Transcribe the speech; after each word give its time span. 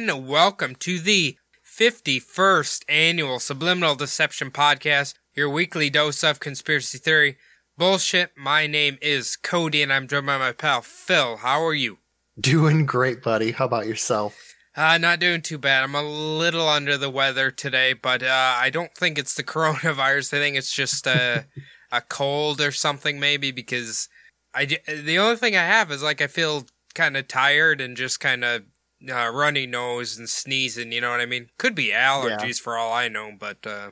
And 0.00 0.26
welcome 0.26 0.76
to 0.76 0.98
the 0.98 1.36
51st 1.62 2.84
annual 2.88 3.38
Subliminal 3.38 3.94
Deception 3.94 4.50
Podcast, 4.50 5.12
your 5.34 5.50
weekly 5.50 5.90
dose 5.90 6.24
of 6.24 6.40
conspiracy 6.40 6.96
theory 6.96 7.36
bullshit. 7.76 8.30
My 8.34 8.66
name 8.66 8.96
is 9.02 9.36
Cody 9.36 9.82
and 9.82 9.92
I'm 9.92 10.08
joined 10.08 10.24
by 10.24 10.38
my 10.38 10.52
pal 10.52 10.80
Phil. 10.80 11.36
How 11.36 11.62
are 11.62 11.74
you? 11.74 11.98
Doing 12.40 12.86
great, 12.86 13.22
buddy. 13.22 13.50
How 13.50 13.66
about 13.66 13.86
yourself? 13.86 14.54
Uh, 14.74 14.96
not 14.96 15.20
doing 15.20 15.42
too 15.42 15.58
bad. 15.58 15.84
I'm 15.84 15.94
a 15.94 16.02
little 16.02 16.66
under 16.66 16.96
the 16.96 17.10
weather 17.10 17.50
today, 17.50 17.92
but 17.92 18.22
uh, 18.22 18.54
I 18.56 18.70
don't 18.70 18.94
think 18.94 19.18
it's 19.18 19.34
the 19.34 19.44
coronavirus. 19.44 20.32
I 20.32 20.38
think 20.38 20.56
it's 20.56 20.72
just 20.72 21.06
a, 21.06 21.44
a 21.92 22.00
cold 22.00 22.62
or 22.62 22.72
something, 22.72 23.20
maybe, 23.20 23.50
because 23.50 24.08
I, 24.54 24.64
the 24.64 25.18
only 25.18 25.36
thing 25.36 25.56
I 25.56 25.66
have 25.66 25.92
is 25.92 26.02
like 26.02 26.22
I 26.22 26.26
feel 26.26 26.64
kind 26.94 27.18
of 27.18 27.28
tired 27.28 27.82
and 27.82 27.98
just 27.98 28.18
kind 28.18 28.44
of 28.44 28.62
uh, 29.08 29.30
runny 29.32 29.66
nose 29.66 30.18
and 30.18 30.28
sneezing. 30.28 30.92
You 30.92 31.00
know 31.00 31.10
what 31.10 31.20
I 31.20 31.26
mean? 31.26 31.48
Could 31.58 31.74
be 31.74 31.88
allergies 31.88 32.58
yeah. 32.58 32.62
for 32.62 32.76
all 32.76 32.92
I 32.92 33.08
know, 33.08 33.32
but. 33.38 33.66
Uh, 33.66 33.90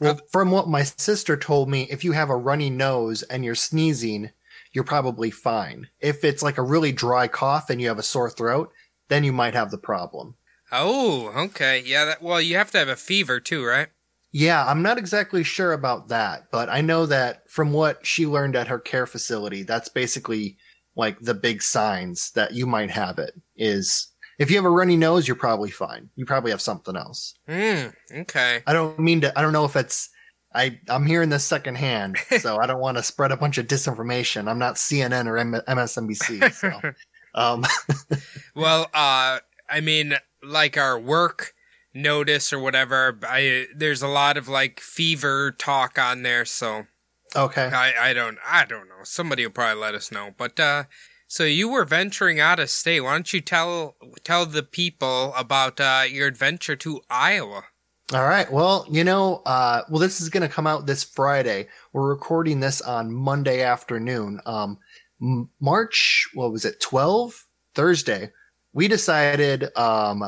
well, 0.00 0.20
from 0.30 0.50
what 0.50 0.68
my 0.68 0.82
sister 0.82 1.36
told 1.36 1.68
me, 1.70 1.86
if 1.90 2.04
you 2.04 2.12
have 2.12 2.28
a 2.28 2.36
runny 2.36 2.70
nose 2.70 3.22
and 3.24 3.44
you're 3.44 3.54
sneezing, 3.54 4.30
you're 4.72 4.84
probably 4.84 5.30
fine. 5.30 5.88
If 6.00 6.22
it's 6.22 6.42
like 6.42 6.58
a 6.58 6.62
really 6.62 6.92
dry 6.92 7.28
cough 7.28 7.70
and 7.70 7.80
you 7.80 7.88
have 7.88 7.98
a 7.98 8.02
sore 8.02 8.30
throat, 8.30 8.70
then 9.08 9.24
you 9.24 9.32
might 9.32 9.54
have 9.54 9.70
the 9.70 9.78
problem. 9.78 10.36
Oh, 10.70 11.28
okay. 11.28 11.82
Yeah, 11.84 12.04
that, 12.06 12.22
well, 12.22 12.40
you 12.40 12.56
have 12.56 12.70
to 12.72 12.78
have 12.78 12.88
a 12.88 12.96
fever 12.96 13.40
too, 13.40 13.64
right? 13.64 13.88
Yeah, 14.32 14.66
I'm 14.66 14.82
not 14.82 14.98
exactly 14.98 15.42
sure 15.42 15.72
about 15.72 16.08
that, 16.08 16.50
but 16.50 16.68
I 16.68 16.82
know 16.82 17.06
that 17.06 17.50
from 17.50 17.72
what 17.72 18.04
she 18.04 18.26
learned 18.26 18.54
at 18.54 18.68
her 18.68 18.78
care 18.78 19.06
facility, 19.06 19.62
that's 19.62 19.88
basically 19.88 20.58
like 20.94 21.20
the 21.20 21.34
big 21.34 21.62
signs 21.62 22.32
that 22.32 22.52
you 22.52 22.66
might 22.66 22.90
have 22.90 23.18
it 23.18 23.34
is 23.56 24.08
if 24.38 24.50
you 24.50 24.56
have 24.56 24.64
a 24.64 24.70
runny 24.70 24.96
nose, 24.96 25.26
you're 25.26 25.36
probably 25.36 25.70
fine. 25.70 26.10
You 26.16 26.26
probably 26.26 26.50
have 26.50 26.60
something 26.60 26.96
else. 26.96 27.34
Hmm. 27.48 27.88
okay. 28.12 28.62
I 28.66 28.72
don't 28.72 28.98
mean 28.98 29.22
to, 29.22 29.38
I 29.38 29.42
don't 29.42 29.52
know 29.52 29.64
if 29.64 29.76
it's, 29.76 30.10
I, 30.54 30.78
I'm 30.88 31.06
hearing 31.06 31.28
this 31.28 31.44
secondhand, 31.44 32.18
so 32.40 32.58
I 32.58 32.66
don't 32.66 32.80
want 32.80 32.96
to 32.96 33.02
spread 33.02 33.32
a 33.32 33.36
bunch 33.36 33.58
of 33.58 33.66
disinformation. 33.66 34.48
I'm 34.48 34.58
not 34.58 34.76
CNN 34.76 35.26
or 35.26 35.38
M- 35.38 35.52
MSNBC. 35.52 36.52
So. 36.52 36.92
um. 37.34 37.64
well, 38.54 38.88
uh, 38.94 39.40
I 39.68 39.80
mean, 39.82 40.14
like 40.42 40.76
our 40.76 40.98
work 40.98 41.54
notice 41.94 42.52
or 42.52 42.58
whatever, 42.58 43.18
I, 43.22 43.66
there's 43.74 44.02
a 44.02 44.08
lot 44.08 44.36
of 44.36 44.48
like 44.48 44.80
fever 44.80 45.52
talk 45.52 45.98
on 45.98 46.22
there, 46.22 46.44
so. 46.44 46.86
Okay. 47.34 47.66
I, 47.66 48.10
I 48.10 48.12
don't, 48.14 48.38
I 48.46 48.64
don't 48.64 48.88
know. 48.88 49.02
Somebody 49.02 49.44
will 49.44 49.52
probably 49.52 49.80
let 49.80 49.94
us 49.94 50.10
know, 50.10 50.30
but, 50.38 50.58
uh, 50.58 50.84
so 51.28 51.44
you 51.44 51.68
were 51.68 51.84
venturing 51.84 52.40
out 52.40 52.58
of 52.58 52.70
state. 52.70 53.00
Why 53.00 53.12
don't 53.12 53.32
you 53.32 53.40
tell 53.40 53.96
tell 54.24 54.46
the 54.46 54.62
people 54.62 55.34
about 55.36 55.80
uh, 55.80 56.04
your 56.08 56.26
adventure 56.26 56.76
to 56.76 57.00
Iowa? 57.10 57.64
All 58.12 58.24
right. 58.24 58.50
Well, 58.52 58.86
you 58.88 59.02
know, 59.02 59.42
uh, 59.46 59.82
well, 59.90 59.98
this 59.98 60.20
is 60.20 60.28
going 60.28 60.48
to 60.48 60.54
come 60.54 60.66
out 60.66 60.86
this 60.86 61.02
Friday. 61.02 61.66
We're 61.92 62.08
recording 62.08 62.60
this 62.60 62.80
on 62.80 63.12
Monday 63.12 63.62
afternoon. 63.62 64.40
Um, 64.46 64.78
March, 65.60 66.28
what 66.34 66.52
was 66.52 66.64
it, 66.64 66.80
12? 66.80 67.46
Thursday. 67.76 68.32
We 68.72 68.88
decided, 68.88 69.76
um, 69.76 70.24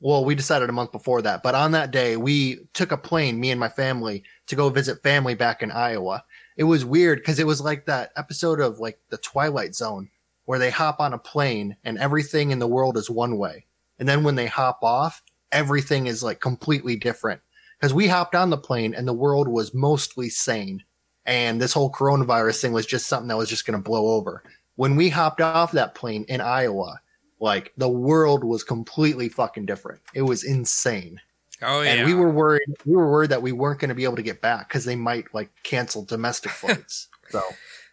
well, 0.00 0.24
we 0.24 0.34
decided 0.34 0.70
a 0.70 0.72
month 0.72 0.92
before 0.92 1.20
that, 1.22 1.42
but 1.42 1.54
on 1.54 1.72
that 1.72 1.90
day, 1.90 2.16
we 2.16 2.60
took 2.72 2.92
a 2.92 2.96
plane, 2.96 3.38
me 3.38 3.50
and 3.50 3.60
my 3.60 3.68
family, 3.68 4.24
to 4.46 4.56
go 4.56 4.70
visit 4.70 5.02
family 5.02 5.34
back 5.34 5.62
in 5.62 5.70
Iowa. 5.70 6.24
It 6.56 6.64
was 6.64 6.84
weird 6.84 7.18
because 7.18 7.38
it 7.38 7.46
was 7.46 7.60
like 7.60 7.86
that 7.86 8.12
episode 8.16 8.60
of 8.60 8.78
like 8.78 8.98
the 9.10 9.18
Twilight 9.18 9.74
Zone 9.74 10.10
where 10.52 10.58
they 10.58 10.68
hop 10.68 11.00
on 11.00 11.14
a 11.14 11.18
plane 11.18 11.74
and 11.82 11.96
everything 11.96 12.50
in 12.50 12.58
the 12.58 12.66
world 12.66 12.98
is 12.98 13.08
one 13.08 13.38
way. 13.38 13.64
And 13.98 14.06
then 14.06 14.22
when 14.22 14.34
they 14.34 14.44
hop 14.44 14.80
off, 14.82 15.22
everything 15.50 16.08
is 16.08 16.22
like 16.22 16.40
completely 16.40 16.94
different. 16.94 17.40
Because 17.80 17.94
we 17.94 18.06
hopped 18.06 18.34
on 18.34 18.50
the 18.50 18.58
plane 18.58 18.92
and 18.92 19.08
the 19.08 19.14
world 19.14 19.48
was 19.48 19.72
mostly 19.72 20.28
sane. 20.28 20.84
And 21.24 21.58
this 21.58 21.72
whole 21.72 21.90
coronavirus 21.90 22.60
thing 22.60 22.74
was 22.74 22.84
just 22.84 23.06
something 23.06 23.28
that 23.28 23.38
was 23.38 23.48
just 23.48 23.64
going 23.64 23.78
to 23.78 23.82
blow 23.82 24.08
over. 24.08 24.42
When 24.76 24.94
we 24.94 25.08
hopped 25.08 25.40
off 25.40 25.72
that 25.72 25.94
plane 25.94 26.26
in 26.28 26.42
Iowa, 26.42 27.00
like 27.40 27.72
the 27.78 27.88
world 27.88 28.44
was 28.44 28.62
completely 28.62 29.30
fucking 29.30 29.64
different. 29.64 30.02
It 30.14 30.20
was 30.20 30.44
insane. 30.44 31.18
Oh 31.62 31.80
yeah. 31.80 31.92
And 31.94 32.06
we 32.06 32.12
were 32.12 32.30
worried. 32.30 32.68
We 32.84 32.94
were 32.94 33.10
worried 33.10 33.30
that 33.30 33.40
we 33.40 33.52
weren't 33.52 33.80
going 33.80 33.88
to 33.88 33.94
be 33.94 34.04
able 34.04 34.16
to 34.16 34.22
get 34.22 34.42
back 34.42 34.68
because 34.68 34.84
they 34.84 34.96
might 34.96 35.32
like 35.32 35.48
cancel 35.62 36.04
domestic 36.04 36.52
flights. 36.52 37.08
so 37.30 37.40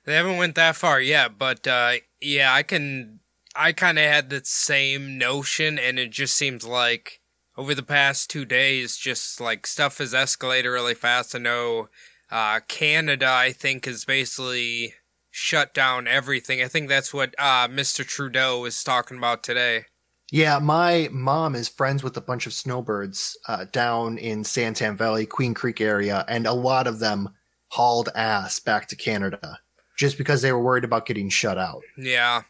they 0.04 0.16
haven't 0.16 0.36
went 0.36 0.56
that 0.56 0.76
far 0.76 1.00
yet, 1.00 1.38
but 1.38 1.66
uh, 1.66 1.94
yeah, 2.22 2.54
I 2.54 2.64
can. 2.64 3.20
I 3.56 3.74
kind 3.74 3.98
of 3.98 4.06
had 4.06 4.30
the 4.30 4.42
same 4.44 5.18
notion, 5.18 5.80
and 5.80 5.98
it 6.00 6.12
just 6.12 6.36
seems 6.36 6.66
like 6.66 7.20
over 7.58 7.74
the 7.76 7.84
past 7.84 8.30
two 8.30 8.46
days, 8.46 8.96
just 8.96 9.42
like 9.42 9.68
stuff 9.68 9.98
has 9.98 10.14
escalated 10.14 10.72
really 10.72 10.94
fast. 10.94 11.36
I 11.36 11.40
know 11.40 11.90
uh, 12.32 12.60
Canada, 12.68 13.28
I 13.30 13.52
think, 13.52 13.88
is 13.88 14.06
basically 14.06 14.94
shut 15.32 15.74
down 15.74 16.08
everything. 16.08 16.62
I 16.62 16.68
think 16.68 16.90
that's 16.90 17.14
what 17.14 17.34
uh, 17.38 17.68
Mr. 17.68 18.06
Trudeau 18.06 18.66
is 18.66 18.84
talking 18.84 19.18
about 19.18 19.44
today. 19.44 19.86
Yeah, 20.32 20.60
my 20.60 21.10
mom 21.12 21.56
is 21.56 21.68
friends 21.68 22.04
with 22.04 22.16
a 22.16 22.22
bunch 22.22 22.46
of 22.46 22.54
snowbirds 22.54 23.36
uh, 23.48 23.66
down 23.72 24.20
in 24.20 24.44
Santan 24.44 24.96
Valley, 24.96 25.26
Queen 25.26 25.56
Creek 25.56 25.82
area, 25.82 26.24
and 26.28 26.46
a 26.46 26.54
lot 26.54 26.86
of 26.86 27.00
them 27.00 27.30
hauled 27.70 28.10
ass 28.16 28.60
back 28.60 28.88
to 28.90 28.96
Canada 28.96 29.60
just 30.00 30.18
because 30.18 30.42
they 30.42 30.54
were 30.54 30.64
worried 30.64 30.86
about 30.86 31.06
getting 31.06 31.30
shut 31.30 31.58
out. 31.58 31.84
Yeah. 31.98 32.44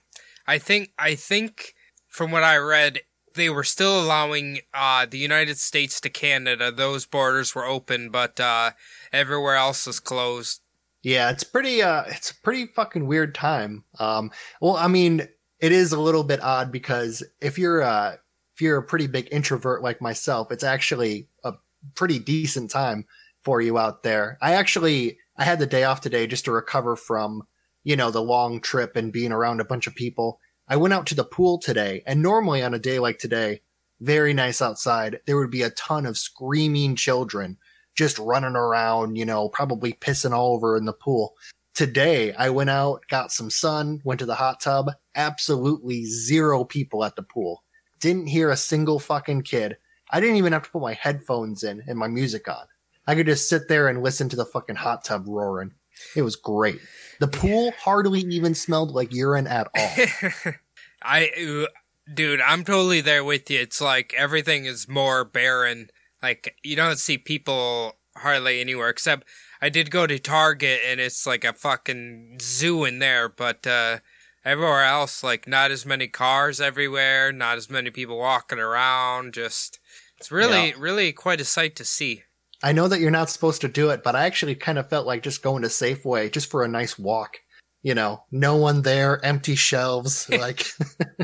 I 0.47 0.59
think 0.59 0.91
I 0.99 1.15
think 1.15 1.73
from 2.07 2.31
what 2.31 2.43
I 2.43 2.57
read 2.57 3.01
they 3.33 3.49
were 3.49 3.63
still 3.63 4.01
allowing 4.01 4.59
uh, 4.73 5.05
the 5.09 5.17
United 5.17 5.57
States 5.57 5.99
to 6.01 6.09
Canada. 6.09 6.71
Those 6.71 7.05
borders 7.05 7.55
were 7.55 7.65
open, 7.65 8.09
but 8.09 8.39
uh, 8.39 8.71
everywhere 9.11 9.55
else 9.55 9.87
is 9.87 9.99
closed. 9.99 10.61
Yeah, 11.03 11.29
it's 11.29 11.43
pretty. 11.43 11.81
Uh, 11.81 12.03
it's 12.07 12.31
a 12.31 12.35
pretty 12.35 12.67
fucking 12.67 13.07
weird 13.07 13.33
time. 13.33 13.83
Um, 13.99 14.31
well, 14.61 14.75
I 14.75 14.87
mean, 14.87 15.27
it 15.59 15.71
is 15.71 15.91
a 15.91 15.99
little 15.99 16.23
bit 16.23 16.41
odd 16.43 16.71
because 16.71 17.23
if 17.41 17.57
you're 17.57 17.81
uh, 17.81 18.15
if 18.53 18.61
you're 18.61 18.77
a 18.77 18.83
pretty 18.83 19.07
big 19.07 19.29
introvert 19.31 19.81
like 19.81 20.01
myself, 20.01 20.51
it's 20.51 20.63
actually 20.63 21.29
a 21.43 21.53
pretty 21.95 22.19
decent 22.19 22.69
time 22.69 23.05
for 23.41 23.61
you 23.61 23.77
out 23.77 24.03
there. 24.03 24.37
I 24.41 24.53
actually 24.53 25.17
I 25.39 25.45
had 25.45 25.59
the 25.59 25.65
day 25.65 25.85
off 25.85 26.01
today 26.01 26.27
just 26.27 26.43
to 26.45 26.51
recover 26.51 26.97
from, 26.97 27.43
you 27.85 27.95
know, 27.95 28.11
the 28.11 28.21
long 28.21 28.59
trip 28.59 28.97
and 28.97 29.13
being 29.13 29.31
around 29.31 29.61
a 29.61 29.65
bunch 29.65 29.87
of 29.87 29.95
people. 29.95 30.37
I 30.67 30.75
went 30.75 30.93
out 30.93 31.07
to 31.07 31.15
the 31.15 31.23
pool 31.23 31.57
today 31.57 32.03
and 32.05 32.21
normally 32.21 32.61
on 32.61 32.73
a 32.73 32.79
day 32.79 32.99
like 32.99 33.19
today, 33.19 33.61
very 34.01 34.33
nice 34.33 34.61
outside, 34.61 35.21
there 35.25 35.37
would 35.37 35.49
be 35.49 35.61
a 35.61 35.69
ton 35.71 36.05
of 36.05 36.17
screaming 36.17 36.97
children 36.97 37.57
just 37.95 38.19
running 38.19 38.57
around, 38.57 39.15
you 39.15 39.25
know, 39.25 39.47
probably 39.47 39.93
pissing 39.93 40.33
all 40.33 40.55
over 40.55 40.75
in 40.75 40.83
the 40.83 40.93
pool. 40.93 41.35
Today, 41.73 42.33
I 42.33 42.49
went 42.49 42.69
out, 42.69 43.03
got 43.09 43.31
some 43.31 43.49
sun, 43.49 44.01
went 44.03 44.19
to 44.19 44.25
the 44.25 44.35
hot 44.35 44.59
tub, 44.59 44.91
absolutely 45.15 46.03
zero 46.03 46.65
people 46.65 47.05
at 47.05 47.15
the 47.15 47.23
pool. 47.23 47.63
Didn't 48.01 48.27
hear 48.27 48.49
a 48.49 48.57
single 48.57 48.99
fucking 48.99 49.43
kid. 49.43 49.77
I 50.11 50.19
didn't 50.19 50.35
even 50.35 50.51
have 50.51 50.63
to 50.63 50.69
put 50.69 50.81
my 50.81 50.95
headphones 50.95 51.63
in 51.63 51.81
and 51.87 51.97
my 51.97 52.09
music 52.09 52.49
on. 52.49 52.65
I 53.09 53.15
could 53.15 53.25
just 53.25 53.49
sit 53.49 53.67
there 53.67 53.87
and 53.87 54.03
listen 54.03 54.29
to 54.29 54.35
the 54.35 54.45
fucking 54.45 54.75
hot 54.75 55.03
tub 55.03 55.27
roaring. 55.27 55.71
It 56.15 56.21
was 56.21 56.35
great. 56.35 56.79
The 57.19 57.27
pool 57.27 57.73
hardly 57.81 58.19
even 58.19 58.53
smelled 58.53 58.91
like 58.91 59.11
urine 59.11 59.47
at 59.47 59.67
all. 59.75 60.53
I, 61.01 61.65
dude, 62.13 62.39
I'm 62.39 62.63
totally 62.63 63.01
there 63.01 63.23
with 63.23 63.49
you. 63.49 63.61
It's 63.61 63.81
like 63.81 64.13
everything 64.15 64.65
is 64.65 64.87
more 64.87 65.25
barren. 65.25 65.89
Like 66.21 66.55
you 66.63 66.75
don't 66.75 66.99
see 66.99 67.17
people 67.17 67.95
hardly 68.15 68.61
anywhere 68.61 68.89
except 68.89 69.27
I 69.59 69.69
did 69.69 69.89
go 69.89 70.05
to 70.05 70.19
Target 70.19 70.81
and 70.85 70.99
it's 70.99 71.25
like 71.25 71.43
a 71.43 71.53
fucking 71.53 72.37
zoo 72.39 72.85
in 72.85 72.99
there, 72.99 73.27
but 73.27 73.65
uh 73.65 73.99
everywhere 74.45 74.83
else 74.83 75.23
like 75.23 75.47
not 75.47 75.71
as 75.71 75.83
many 75.83 76.07
cars 76.07 76.61
everywhere, 76.61 77.31
not 77.31 77.57
as 77.57 77.71
many 77.71 77.89
people 77.89 78.19
walking 78.19 78.59
around, 78.59 79.33
just 79.33 79.79
it's 80.19 80.31
really 80.31 80.67
yeah. 80.67 80.75
really 80.77 81.11
quite 81.11 81.41
a 81.41 81.45
sight 81.45 81.75
to 81.77 81.85
see. 81.85 82.21
I 82.61 82.73
know 82.73 82.87
that 82.87 82.99
you're 82.99 83.11
not 83.11 83.29
supposed 83.29 83.61
to 83.61 83.67
do 83.67 83.89
it, 83.89 84.03
but 84.03 84.15
I 84.15 84.25
actually 84.25 84.55
kind 84.55 84.77
of 84.77 84.89
felt 84.89 85.07
like 85.07 85.23
just 85.23 85.43
going 85.43 85.61
to 85.61 85.69
Safeway 85.69 86.31
just 86.31 86.51
for 86.51 86.63
a 86.63 86.67
nice 86.67 86.99
walk. 86.99 87.37
You 87.81 87.95
know, 87.95 88.23
no 88.31 88.57
one 88.57 88.81
there, 88.81 89.23
empty 89.23 89.55
shelves, 89.55 90.29
like 90.29 90.65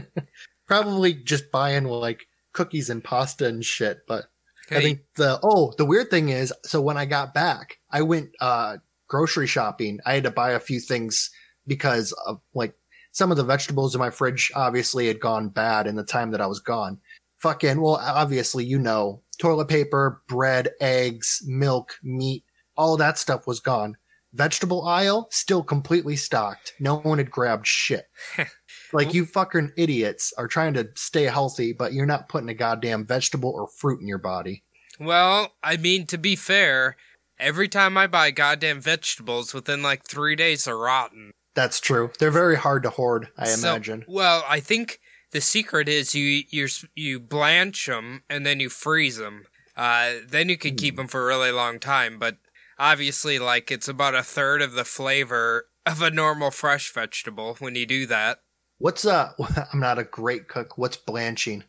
probably 0.68 1.14
just 1.14 1.52
buying 1.52 1.84
like 1.84 2.28
cookies 2.54 2.90
and 2.90 3.04
pasta 3.04 3.48
and 3.48 3.64
shit. 3.64 4.00
But 4.08 4.26
I 4.72 4.82
think 4.82 5.02
the 5.16 5.40
oh, 5.44 5.74
the 5.78 5.86
weird 5.86 6.10
thing 6.10 6.30
is, 6.30 6.54
so 6.64 6.82
when 6.82 6.98
I 6.98 7.06
got 7.06 7.34
back, 7.34 7.80
I 7.92 8.02
went 8.04 8.30
uh 8.40 8.78
grocery 9.08 9.48
shopping. 9.48 10.00
I 10.06 10.14
had 10.14 10.24
to 10.24 10.32
buy 10.32 10.52
a 10.52 10.60
few 10.60 10.80
things 10.80 11.30
because 11.68 12.14
of 12.26 12.40
like 12.54 12.76
some 13.12 13.32
of 13.32 13.38
the 13.38 13.44
vegetables 13.44 13.96
in 13.96 14.00
my 14.00 14.10
fridge 14.10 14.52
obviously 14.56 15.08
had 15.08 15.20
gone 15.20 15.50
bad 15.50 15.88
in 15.88 15.96
the 15.96 16.04
time 16.04 16.32
that 16.32 16.42
I 16.42 16.48
was 16.48 16.60
gone. 16.60 17.00
Fucking 17.46 17.80
well, 17.80 17.98
obviously 18.02 18.66
you 18.66 18.80
know 18.80 19.22
toilet 19.38 19.68
paper, 19.68 20.24
bread, 20.28 20.70
eggs, 20.82 21.44
milk, 21.46 21.94
meat, 22.02 22.44
all 22.76 22.98
that 22.98 23.20
stuff 23.20 23.46
was 23.46 23.60
gone. 23.60 23.98
vegetable 24.34 24.84
aisle 24.88 25.28
still 25.30 25.62
completely 25.62 26.16
stocked. 26.16 26.74
No 26.80 26.98
one 26.98 27.20
had 27.20 27.30
grabbed 27.30 27.68
shit. 27.68 28.06
like 28.94 29.14
you 29.14 29.28
fucking 29.28 29.74
idiots 29.78 30.34
are 30.40 30.48
trying 30.48 30.74
to 30.74 30.90
stay 30.96 31.26
healthy, 31.26 31.72
but 31.72 31.94
you're 31.94 32.08
not 32.08 32.30
putting 32.30 32.50
a 32.50 32.56
goddamn 32.56 33.06
vegetable 33.06 33.52
or 33.52 33.68
fruit 33.68 34.02
in 34.02 34.08
your 34.08 34.18
body. 34.18 34.64
Well, 35.00 35.54
I 35.64 35.78
mean, 35.78 36.08
to 36.08 36.18
be 36.18 36.36
fair, 36.36 36.96
every 37.38 37.68
time 37.68 37.96
I 37.96 38.08
buy 38.08 38.32
goddamn 38.32 38.82
vegetables, 38.82 39.54
within 39.54 39.84
like 39.84 40.04
three 40.04 40.36
days 40.36 40.66
they're 40.66 40.76
rotten. 40.76 41.32
That's 41.54 41.80
true. 41.80 42.10
They're 42.18 42.32
very 42.32 42.56
hard 42.58 42.82
to 42.84 42.90
hoard, 42.90 43.28
I 43.38 43.46
So- 43.50 43.70
imagine. 43.70 44.04
Well, 44.08 44.44
I 44.50 44.60
think 44.62 45.00
the 45.36 45.42
secret 45.42 45.90
is 45.90 46.16
you 46.16 46.44
you 46.50 46.70
you 46.96 47.20
blanch 47.20 47.88
them 47.88 48.24
and 48.30 48.46
then 48.46 48.62
you 48.62 48.70
freeze 48.70 49.18
them. 49.18 49.44
Uh, 49.76 50.14
then 50.26 50.48
you 50.48 50.58
can 50.58 50.78
keep 50.78 50.96
them 50.96 51.10
for 51.10 51.24
a 51.24 51.28
really 51.28 51.52
long 51.52 51.78
time. 51.78 52.18
But 52.18 52.38
obviously, 52.80 53.38
like 53.38 53.70
it's 53.70 53.90
about 53.90 54.16
a 54.16 54.24
third 54.24 54.62
of 54.62 54.72
the 54.72 54.86
flavor 54.86 55.66
of 55.86 56.02
a 56.02 56.10
normal 56.10 56.52
fresh 56.52 56.94
vegetable 56.94 57.58
when 57.60 57.76
you 57.76 57.86
do 57.86 58.06
that. 58.06 58.38
What's 58.78 59.06
uh 59.06 59.34
I'm 59.74 59.82
not 59.82 60.00
a 60.00 60.06
great 60.06 60.48
cook. 60.48 60.78
What's 60.78 60.96
blanching? 60.96 61.66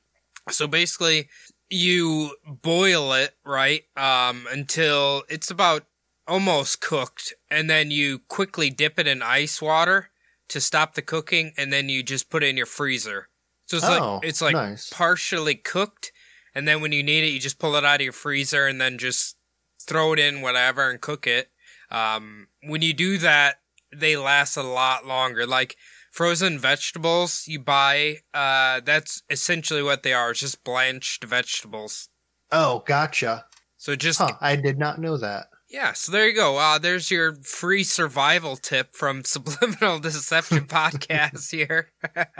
So 0.48 0.68
basically, 0.68 1.28
you 1.68 2.36
boil 2.46 3.14
it 3.14 3.34
right 3.44 3.82
um, 3.96 4.46
until 4.48 5.24
it's 5.28 5.50
about 5.50 5.86
almost 6.28 6.80
cooked, 6.80 7.34
and 7.50 7.68
then 7.68 7.90
you 7.90 8.20
quickly 8.28 8.70
dip 8.70 9.00
it 9.00 9.08
in 9.08 9.22
ice 9.22 9.60
water 9.60 10.10
to 10.50 10.60
stop 10.60 10.94
the 10.94 11.02
cooking, 11.02 11.52
and 11.58 11.72
then 11.72 11.88
you 11.88 12.04
just 12.04 12.30
put 12.30 12.44
it 12.44 12.50
in 12.50 12.56
your 12.56 12.66
freezer. 12.66 13.26
So 13.66 13.76
it's 13.76 13.86
Oh, 13.86 14.14
like 14.20 14.24
it's 14.28 14.42
like 14.42 14.54
nice. 14.54 14.90
partially 14.90 15.54
cooked, 15.56 16.12
and 16.54 16.66
then 16.66 16.80
when 16.80 16.92
you 16.92 17.02
need 17.02 17.24
it, 17.24 17.28
you 17.32 17.40
just 17.40 17.58
pull 17.58 17.74
it 17.76 17.84
out 17.84 18.00
of 18.00 18.04
your 18.04 18.12
freezer 18.12 18.66
and 18.66 18.80
then 18.80 18.98
just 18.98 19.36
throw 19.80 20.12
it 20.12 20.18
in 20.18 20.40
whatever 20.40 20.90
and 20.90 21.00
cook 21.00 21.26
it. 21.26 21.50
Um, 21.90 22.48
when 22.62 22.82
you 22.82 22.92
do 22.94 23.18
that, 23.18 23.56
they 23.94 24.16
last 24.16 24.56
a 24.56 24.62
lot 24.62 25.06
longer. 25.06 25.46
Like 25.46 25.76
frozen 26.12 26.58
vegetables 26.58 27.46
you 27.46 27.60
buy, 27.60 28.18
uh, 28.34 28.80
that's 28.84 29.22
essentially 29.30 29.82
what 29.82 30.02
they 30.02 30.12
are. 30.12 30.30
It's 30.30 30.40
just 30.40 30.64
blanched 30.64 31.24
vegetables. 31.24 32.08
Oh, 32.50 32.82
gotcha. 32.86 33.46
So 33.76 33.96
just 33.96 34.18
Huh, 34.18 34.36
I 34.40 34.56
did 34.56 34.78
not 34.78 34.98
know 35.00 35.16
that. 35.18 35.46
Yeah. 35.76 35.92
So 35.92 36.10
there 36.10 36.26
you 36.26 36.34
go. 36.34 36.56
Uh, 36.56 36.78
there's 36.78 37.10
your 37.10 37.34
free 37.34 37.84
survival 37.84 38.56
tip 38.56 38.96
from 38.96 39.24
Subliminal 39.24 39.98
Deception 39.98 40.64
Podcast 40.66 41.50
here. 41.50 41.90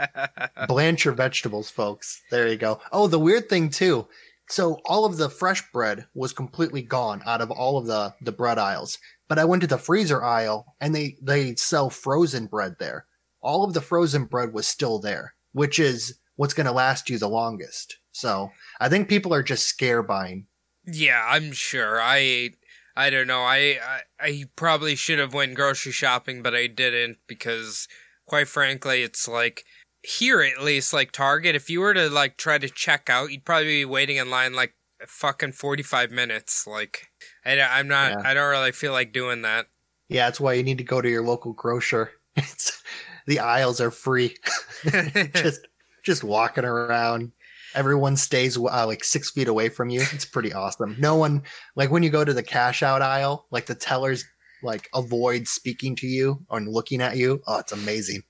Blanch 0.67 1.05
your 1.05 1.13
vegetables, 1.13 1.69
folks. 1.69 2.23
There 2.31 2.47
you 2.47 2.57
go. 2.57 2.81
Oh, 2.91 3.05
the 3.05 3.19
weird 3.19 3.47
thing 3.47 3.69
too. 3.69 4.07
So 4.49 4.79
all 4.85 5.05
of 5.05 5.17
the 5.17 5.29
fresh 5.29 5.71
bread 5.71 6.07
was 6.15 6.33
completely 6.33 6.81
gone 6.81 7.21
out 7.27 7.41
of 7.41 7.51
all 7.51 7.77
of 7.77 7.85
the 7.85 8.15
the 8.21 8.31
bread 8.31 8.57
aisles. 8.57 8.97
But 9.27 9.37
I 9.37 9.45
went 9.45 9.61
to 9.61 9.67
the 9.67 9.77
freezer 9.77 10.23
aisle 10.23 10.75
and 10.81 10.95
they 10.95 11.17
they 11.21 11.53
sell 11.55 11.91
frozen 11.91 12.47
bread 12.47 12.77
there. 12.79 13.05
All 13.41 13.63
of 13.63 13.75
the 13.75 13.81
frozen 13.81 14.25
bread 14.25 14.51
was 14.51 14.67
still 14.67 14.97
there, 14.97 15.35
which 15.51 15.77
is 15.77 16.17
what's 16.37 16.55
going 16.55 16.65
to 16.65 16.71
last 16.71 17.07
you 17.07 17.19
the 17.19 17.29
longest. 17.29 17.97
So 18.13 18.51
I 18.79 18.89
think 18.89 19.09
people 19.09 19.31
are 19.31 19.43
just 19.43 19.67
scare 19.67 20.01
buying. 20.01 20.47
Yeah, 20.87 21.23
I'm 21.29 21.51
sure. 21.51 22.01
I 22.01 22.51
I 22.97 23.11
don't 23.11 23.27
know. 23.27 23.41
I 23.41 23.77
I, 23.81 23.99
I 24.19 24.43
probably 24.55 24.95
should 24.95 25.19
have 25.19 25.33
went 25.33 25.53
grocery 25.53 25.91
shopping, 25.91 26.41
but 26.41 26.55
I 26.55 26.65
didn't 26.65 27.19
because 27.27 27.87
quite 28.25 28.47
frankly, 28.47 29.03
it's 29.03 29.27
like 29.27 29.63
here 30.01 30.41
at 30.41 30.63
least 30.63 30.93
like 30.93 31.11
Target, 31.11 31.55
if 31.55 31.69
you 31.69 31.79
were 31.79 31.93
to 31.93 32.09
like 32.09 32.37
try 32.37 32.57
to 32.57 32.69
check 32.69 33.07
out, 33.07 33.31
you'd 33.31 33.45
probably 33.45 33.67
be 33.67 33.85
waiting 33.85 34.17
in 34.17 34.31
line 34.31 34.53
like 34.53 34.73
fucking 35.07 35.51
45 35.51 36.09
minutes. 36.09 36.65
Like 36.65 37.07
I, 37.45 37.59
I'm 37.61 37.87
not 37.87 38.13
Yeah. 38.13 38.21
I 38.25 38.33
don't 38.33 38.49
really 38.49 38.71
feel 38.71 38.93
like 38.93 39.13
doing 39.13 39.43
that. 39.43 39.67
Yeah, 40.09 40.25
that's 40.25 40.39
why 40.39 40.53
you 40.53 40.63
need 40.63 40.79
to 40.79 40.83
go 40.83 40.99
to 40.99 41.09
your 41.09 41.23
local 41.23 41.53
grocer. 41.53 42.11
It's 42.35 42.83
the 43.25 43.39
aisles 43.39 43.81
are 43.81 43.91
free. 43.91 44.35
just 45.33 45.67
just 46.03 46.23
walking 46.23 46.65
around. 46.65 47.31
Everyone 47.77 48.17
stays 48.17 48.57
uh, 48.57 48.85
like 48.87 49.03
six 49.03 49.29
feet 49.31 49.47
away 49.47 49.69
from 49.69 49.89
you. 49.89 50.01
It's 50.11 50.25
pretty 50.25 50.51
awesome. 50.51 50.95
No 50.99 51.15
one 51.15 51.43
like 51.75 51.91
when 51.91 52.01
you 52.03 52.09
go 52.09 52.25
to 52.25 52.33
the 52.33 52.43
cash 52.43 52.81
out 52.81 53.01
aisle, 53.01 53.45
like 53.51 53.67
the 53.67 53.75
tellers 53.75 54.25
like 54.63 54.89
avoid 54.95 55.47
speaking 55.47 55.95
to 55.97 56.07
you 56.07 56.43
or 56.49 56.59
looking 56.59 57.01
at 57.01 57.15
you. 57.17 57.41
Oh, 57.47 57.59
it's 57.59 57.71
amazing. 57.71 58.23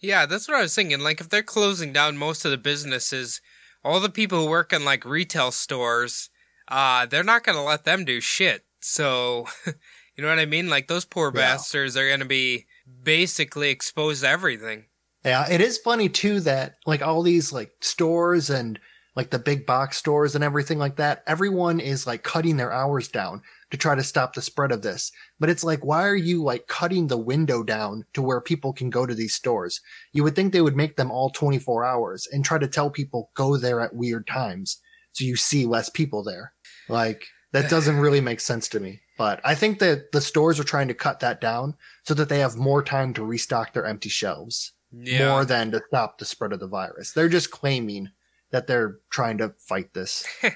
Yeah, 0.00 0.24
that's 0.26 0.48
what 0.48 0.56
I 0.56 0.62
was 0.62 0.74
thinking. 0.74 1.00
Like, 1.00 1.20
if 1.20 1.28
they're 1.28 1.42
closing 1.42 1.92
down 1.92 2.16
most 2.16 2.44
of 2.44 2.50
the 2.50 2.56
businesses, 2.58 3.40
all 3.84 4.00
the 4.00 4.08
people 4.08 4.38
who 4.44 4.50
work 4.50 4.72
in 4.72 4.84
like 4.84 5.04
retail 5.04 5.50
stores, 5.52 6.30
uh, 6.68 7.06
they're 7.06 7.22
not 7.24 7.44
gonna 7.44 7.64
let 7.64 7.84
them 7.84 8.04
do 8.04 8.20
shit. 8.20 8.64
So, 8.80 9.46
you 9.66 10.22
know 10.22 10.28
what 10.28 10.38
I 10.38 10.46
mean? 10.46 10.68
Like, 10.68 10.88
those 10.88 11.04
poor 11.04 11.28
Yeah. 11.34 11.40
bastards 11.52 11.96
are 11.96 12.08
gonna 12.08 12.24
be 12.24 12.66
basically 13.02 13.70
exposed 13.70 14.22
to 14.22 14.28
everything. 14.28 14.84
Yeah, 15.26 15.50
it 15.50 15.60
is 15.60 15.76
funny 15.76 16.08
too 16.08 16.38
that 16.40 16.76
like 16.86 17.02
all 17.02 17.20
these 17.20 17.52
like 17.52 17.72
stores 17.80 18.48
and 18.48 18.78
like 19.16 19.30
the 19.30 19.40
big 19.40 19.66
box 19.66 19.96
stores 19.96 20.36
and 20.36 20.44
everything 20.44 20.78
like 20.78 20.96
that, 20.96 21.24
everyone 21.26 21.80
is 21.80 22.06
like 22.06 22.22
cutting 22.22 22.56
their 22.58 22.70
hours 22.70 23.08
down 23.08 23.42
to 23.72 23.76
try 23.76 23.96
to 23.96 24.04
stop 24.04 24.34
the 24.34 24.42
spread 24.42 24.70
of 24.70 24.82
this. 24.82 25.10
But 25.40 25.50
it's 25.50 25.64
like, 25.64 25.84
why 25.84 26.04
are 26.06 26.14
you 26.14 26.44
like 26.44 26.68
cutting 26.68 27.08
the 27.08 27.18
window 27.18 27.64
down 27.64 28.04
to 28.12 28.22
where 28.22 28.40
people 28.40 28.72
can 28.72 28.88
go 28.88 29.04
to 29.04 29.16
these 29.16 29.34
stores? 29.34 29.80
You 30.12 30.22
would 30.22 30.36
think 30.36 30.52
they 30.52 30.60
would 30.60 30.76
make 30.76 30.96
them 30.96 31.10
all 31.10 31.30
24 31.30 31.84
hours 31.84 32.28
and 32.30 32.44
try 32.44 32.58
to 32.58 32.68
tell 32.68 32.88
people 32.88 33.32
go 33.34 33.56
there 33.56 33.80
at 33.80 33.96
weird 33.96 34.28
times 34.28 34.80
so 35.10 35.24
you 35.24 35.34
see 35.34 35.66
less 35.66 35.88
people 35.88 36.22
there. 36.22 36.52
Like 36.88 37.24
that 37.52 37.68
doesn't 37.68 37.98
really 37.98 38.20
make 38.20 38.38
sense 38.38 38.68
to 38.68 38.78
me. 38.78 39.00
But 39.18 39.40
I 39.44 39.56
think 39.56 39.80
that 39.80 40.12
the 40.12 40.20
stores 40.20 40.60
are 40.60 40.64
trying 40.64 40.86
to 40.86 40.94
cut 40.94 41.18
that 41.18 41.40
down 41.40 41.74
so 42.04 42.14
that 42.14 42.28
they 42.28 42.38
have 42.38 42.56
more 42.56 42.82
time 42.82 43.12
to 43.14 43.24
restock 43.24 43.72
their 43.72 43.86
empty 43.86 44.10
shelves 44.10 44.74
Yeah. 44.98 45.30
more 45.30 45.44
than 45.44 45.70
to 45.72 45.82
stop 45.88 46.18
the 46.18 46.24
spread 46.24 46.52
of 46.52 46.60
the 46.60 46.66
virus. 46.66 47.12
They're 47.12 47.28
just 47.28 47.50
claiming 47.50 48.10
that 48.50 48.66
they're 48.66 48.98
trying 49.10 49.38
to 49.38 49.54
fight 49.58 49.94
this. 49.94 50.26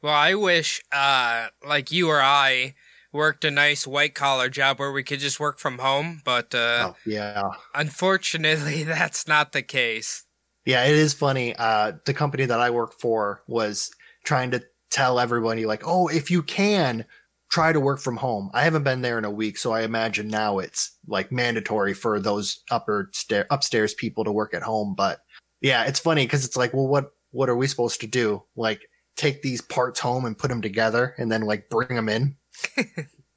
Well, 0.00 0.14
I 0.14 0.34
wish, 0.34 0.80
uh, 0.92 1.48
like 1.66 1.90
you 1.90 2.08
or 2.08 2.22
I 2.22 2.74
worked 3.12 3.44
a 3.44 3.50
nice 3.50 3.86
white 3.86 4.14
collar 4.14 4.48
job 4.48 4.78
where 4.78 4.92
we 4.92 5.02
could 5.02 5.18
just 5.18 5.40
work 5.40 5.58
from 5.58 5.78
home, 5.78 6.22
but, 6.24 6.54
uh, 6.54 6.90
oh, 6.92 6.96
yeah. 7.04 7.50
unfortunately, 7.74 8.82
that's 8.84 9.26
not 9.26 9.52
the 9.52 9.62
case. 9.62 10.24
Yeah, 10.64 10.84
it 10.84 10.94
is 10.94 11.14
funny. 11.14 11.56
Uh, 11.56 11.92
the 12.04 12.14
company 12.14 12.44
that 12.44 12.60
I 12.60 12.70
work 12.70 12.92
for 13.00 13.42
was 13.48 13.90
trying 14.22 14.52
to 14.52 14.62
tell 14.90 15.18
everybody, 15.18 15.66
like, 15.66 15.82
oh, 15.84 16.06
if 16.08 16.30
you 16.30 16.42
can, 16.42 17.04
try 17.50 17.72
to 17.72 17.80
work 17.80 18.00
from 18.00 18.16
home. 18.16 18.50
I 18.52 18.62
haven't 18.62 18.82
been 18.82 19.02
there 19.02 19.18
in 19.18 19.24
a 19.24 19.30
week, 19.30 19.58
so 19.58 19.72
I 19.72 19.82
imagine 19.82 20.28
now 20.28 20.58
it's 20.58 20.96
like 21.06 21.32
mandatory 21.32 21.94
for 21.94 22.20
those 22.20 22.62
upper 22.70 23.10
stair 23.12 23.46
upstairs 23.50 23.94
people 23.94 24.24
to 24.24 24.32
work 24.32 24.54
at 24.54 24.62
home. 24.62 24.94
But 24.94 25.20
yeah, 25.60 25.84
it's 25.84 26.00
funny 26.00 26.24
because 26.24 26.44
it's 26.44 26.56
like, 26.56 26.74
well, 26.74 26.88
what 26.88 27.12
what 27.30 27.48
are 27.48 27.56
we 27.56 27.66
supposed 27.66 28.00
to 28.00 28.06
do? 28.06 28.42
Like, 28.56 28.88
take 29.16 29.42
these 29.42 29.60
parts 29.60 30.00
home 30.00 30.24
and 30.24 30.38
put 30.38 30.48
them 30.48 30.62
together, 30.62 31.14
and 31.18 31.30
then 31.30 31.42
like 31.42 31.68
bring 31.68 31.94
them 31.94 32.08
in. 32.08 32.36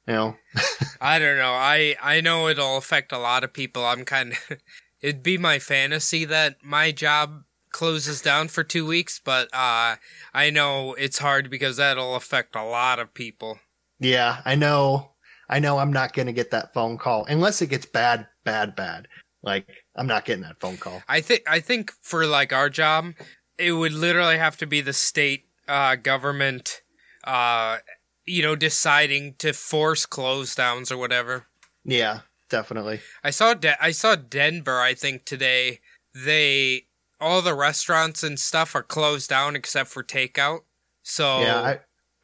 you 0.06 0.14
know? 0.14 0.36
I 1.00 1.18
don't 1.18 1.38
know. 1.38 1.52
I 1.52 1.96
I 2.02 2.20
know 2.20 2.48
it'll 2.48 2.76
affect 2.76 3.12
a 3.12 3.18
lot 3.18 3.44
of 3.44 3.52
people. 3.52 3.84
I'm 3.84 4.04
kind 4.04 4.32
of 4.32 4.58
it'd 5.00 5.22
be 5.22 5.38
my 5.38 5.58
fantasy 5.58 6.24
that 6.26 6.56
my 6.62 6.92
job 6.92 7.44
closes 7.70 8.20
down 8.20 8.48
for 8.48 8.62
2 8.62 8.86
weeks, 8.86 9.20
but 9.22 9.48
uh 9.54 9.96
I 10.34 10.50
know 10.50 10.94
it's 10.94 11.18
hard 11.18 11.50
because 11.50 11.76
that'll 11.78 12.16
affect 12.16 12.54
a 12.54 12.64
lot 12.64 12.98
of 12.98 13.14
people. 13.14 13.58
Yeah, 14.02 14.42
I 14.44 14.54
know. 14.54 15.10
I 15.48 15.58
know 15.58 15.78
I'm 15.78 15.92
not 15.92 16.12
going 16.12 16.26
to 16.26 16.32
get 16.32 16.50
that 16.50 16.72
phone 16.72 16.98
call 16.98 17.24
unless 17.26 17.62
it 17.62 17.68
gets 17.68 17.86
bad, 17.86 18.26
bad, 18.44 18.74
bad. 18.74 19.06
Like, 19.42 19.68
I'm 19.96 20.06
not 20.06 20.24
getting 20.24 20.42
that 20.42 20.58
phone 20.60 20.76
call. 20.76 21.02
I 21.08 21.20
think 21.20 21.42
I 21.46 21.60
think 21.60 21.92
for 22.00 22.26
like 22.26 22.52
our 22.52 22.70
job, 22.70 23.12
it 23.58 23.72
would 23.72 23.92
literally 23.92 24.38
have 24.38 24.56
to 24.58 24.66
be 24.66 24.80
the 24.80 24.92
state 24.92 25.44
uh 25.68 25.94
government 25.94 26.82
uh 27.24 27.78
you 28.26 28.42
know 28.42 28.56
deciding 28.56 29.34
to 29.38 29.52
force 29.52 30.06
close 30.06 30.54
downs 30.54 30.90
or 30.90 30.96
whatever. 30.96 31.46
Yeah, 31.84 32.20
definitely. 32.48 33.00
I 33.22 33.30
saw 33.30 33.54
De- 33.54 33.82
I 33.82 33.90
saw 33.90 34.14
Denver. 34.16 34.80
I 34.80 34.94
think 34.94 35.24
today 35.24 35.80
they 36.14 36.86
all 37.20 37.42
the 37.42 37.54
restaurants 37.54 38.22
and 38.22 38.38
stuff 38.38 38.74
are 38.74 38.82
closed 38.82 39.28
down 39.28 39.54
except 39.54 39.90
for 39.90 40.02
takeout. 40.02 40.60
So 41.02 41.40
Yeah, 41.40 41.60
I, 41.60 41.78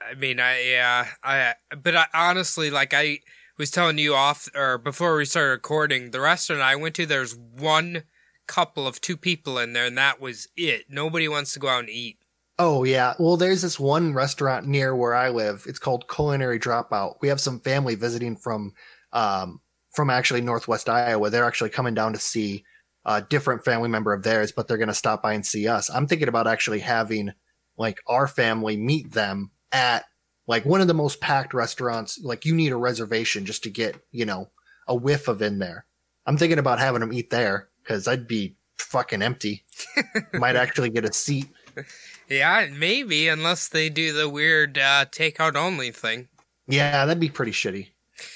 I 0.09 0.15
mean, 0.15 0.41
I 0.41 0.63
yeah, 0.63 1.07
I 1.23 1.55
but 1.83 1.95
I 1.97 2.07
honestly 2.15 2.71
like 2.71 2.95
I 2.95 3.21
was 3.59 3.71
telling 3.71 3.99
you 3.99 4.15
off 4.15 4.49
or 4.55 4.79
before 4.79 5.17
we 5.17 5.25
started 5.25 5.51
recording, 5.51 6.11
the 6.11 6.21
restaurant 6.21 6.63
I 6.63 6.77
went 6.77 6.95
to, 6.97 7.07
there's 7.07 7.37
one 7.37 8.05
couple 8.47 8.87
of 8.87 9.01
two 9.01 9.17
people 9.17 9.59
in 9.59 9.73
there, 9.75 9.85
and 9.87 9.99
that 9.99 10.21
was 10.21 10.49
it. 10.57 10.87
Nobody 10.89 11.29
wants 11.29 11.53
to 11.53 11.59
go 11.59 11.69
out 11.69 11.81
and 11.81 11.91
eat. 11.91 12.19
oh 12.59 12.85
yeah. 12.85 13.15
Well, 13.19 13.37
there's 13.37 13.63
this 13.63 13.79
one 13.79 14.15
restaurant 14.15 14.67
near 14.67 14.95
where 14.95 15.15
I 15.15 15.29
live. 15.29 15.65
It's 15.69 15.79
called 15.79 16.09
Culinary 16.09 16.59
Dropout. 16.59 17.17
We 17.21 17.29
have 17.29 17.41
some 17.41 17.61
family 17.61 17.95
visiting 17.95 18.37
from, 18.37 18.73
um, 19.13 19.61
from 19.93 20.11
actually 20.11 20.41
Northwest 20.41 20.89
Iowa. 20.89 21.31
They're 21.31 21.45
actually 21.45 21.71
coming 21.71 21.95
down 21.95 22.15
to 22.15 22.19
see 22.19 22.65
a 23.05 23.23
different 23.23 23.65
family 23.65 23.89
member 23.89 24.13
of 24.13 24.23
theirs, 24.23 24.53
but 24.53 24.67
they're 24.69 24.77
going 24.77 24.89
to 24.89 24.95
stop 24.95 25.23
by 25.23 25.35
and 25.35 25.47
see 25.47 25.69
us. 25.69 25.91
I'm 25.91 26.07
thinking 26.07 26.29
about 26.29 26.47
actually 26.47 26.81
having 26.81 27.33
like 27.77 28.01
our 28.07 28.27
family 28.27 28.77
meet 28.77 29.13
them 29.13 29.51
at 29.73 30.05
like 30.47 30.65
one 30.65 30.81
of 30.81 30.89
the 30.89 30.95
most 30.95 31.21
packed 31.21 31.55
restaurants. 31.55 32.19
Like 32.23 32.45
you 32.45 32.55
need 32.55 32.73
a 32.73 32.77
reservation 32.77 33.45
just 33.45 33.63
to 33.65 33.71
get, 33.71 33.97
you 34.11 34.25
know, 34.25 34.51
a 34.87 34.95
whiff 34.95 35.29
of 35.29 35.43
in 35.43 35.59
there. 35.59 35.87
I'm 36.27 36.37
thinking 36.37 36.59
about 36.59 36.79
having 36.79 37.01
them 37.01 37.13
eat 37.13 37.31
there 37.31 37.69
because 37.83 38.09
I'd 38.09 38.27
be 38.27 38.57
fucking 38.79 39.23
empty. 39.23 39.65
Might 40.33 40.57
actually 40.57 40.91
get 40.91 41.05
a 41.05 41.13
seat. 41.13 41.49
Yeah, 42.29 42.67
maybe 42.77 43.29
unless 43.29 43.69
they 43.69 43.89
do 43.89 44.13
the 44.13 44.29
weird 44.29 44.77
uh, 44.79 45.07
takeout 45.07 45.57
only 45.57 45.91
thing. 45.91 46.29
Yeah, 46.67 47.07
that'd 47.07 47.21
be 47.21 47.31
pretty 47.31 47.53
shitty. 47.53 47.89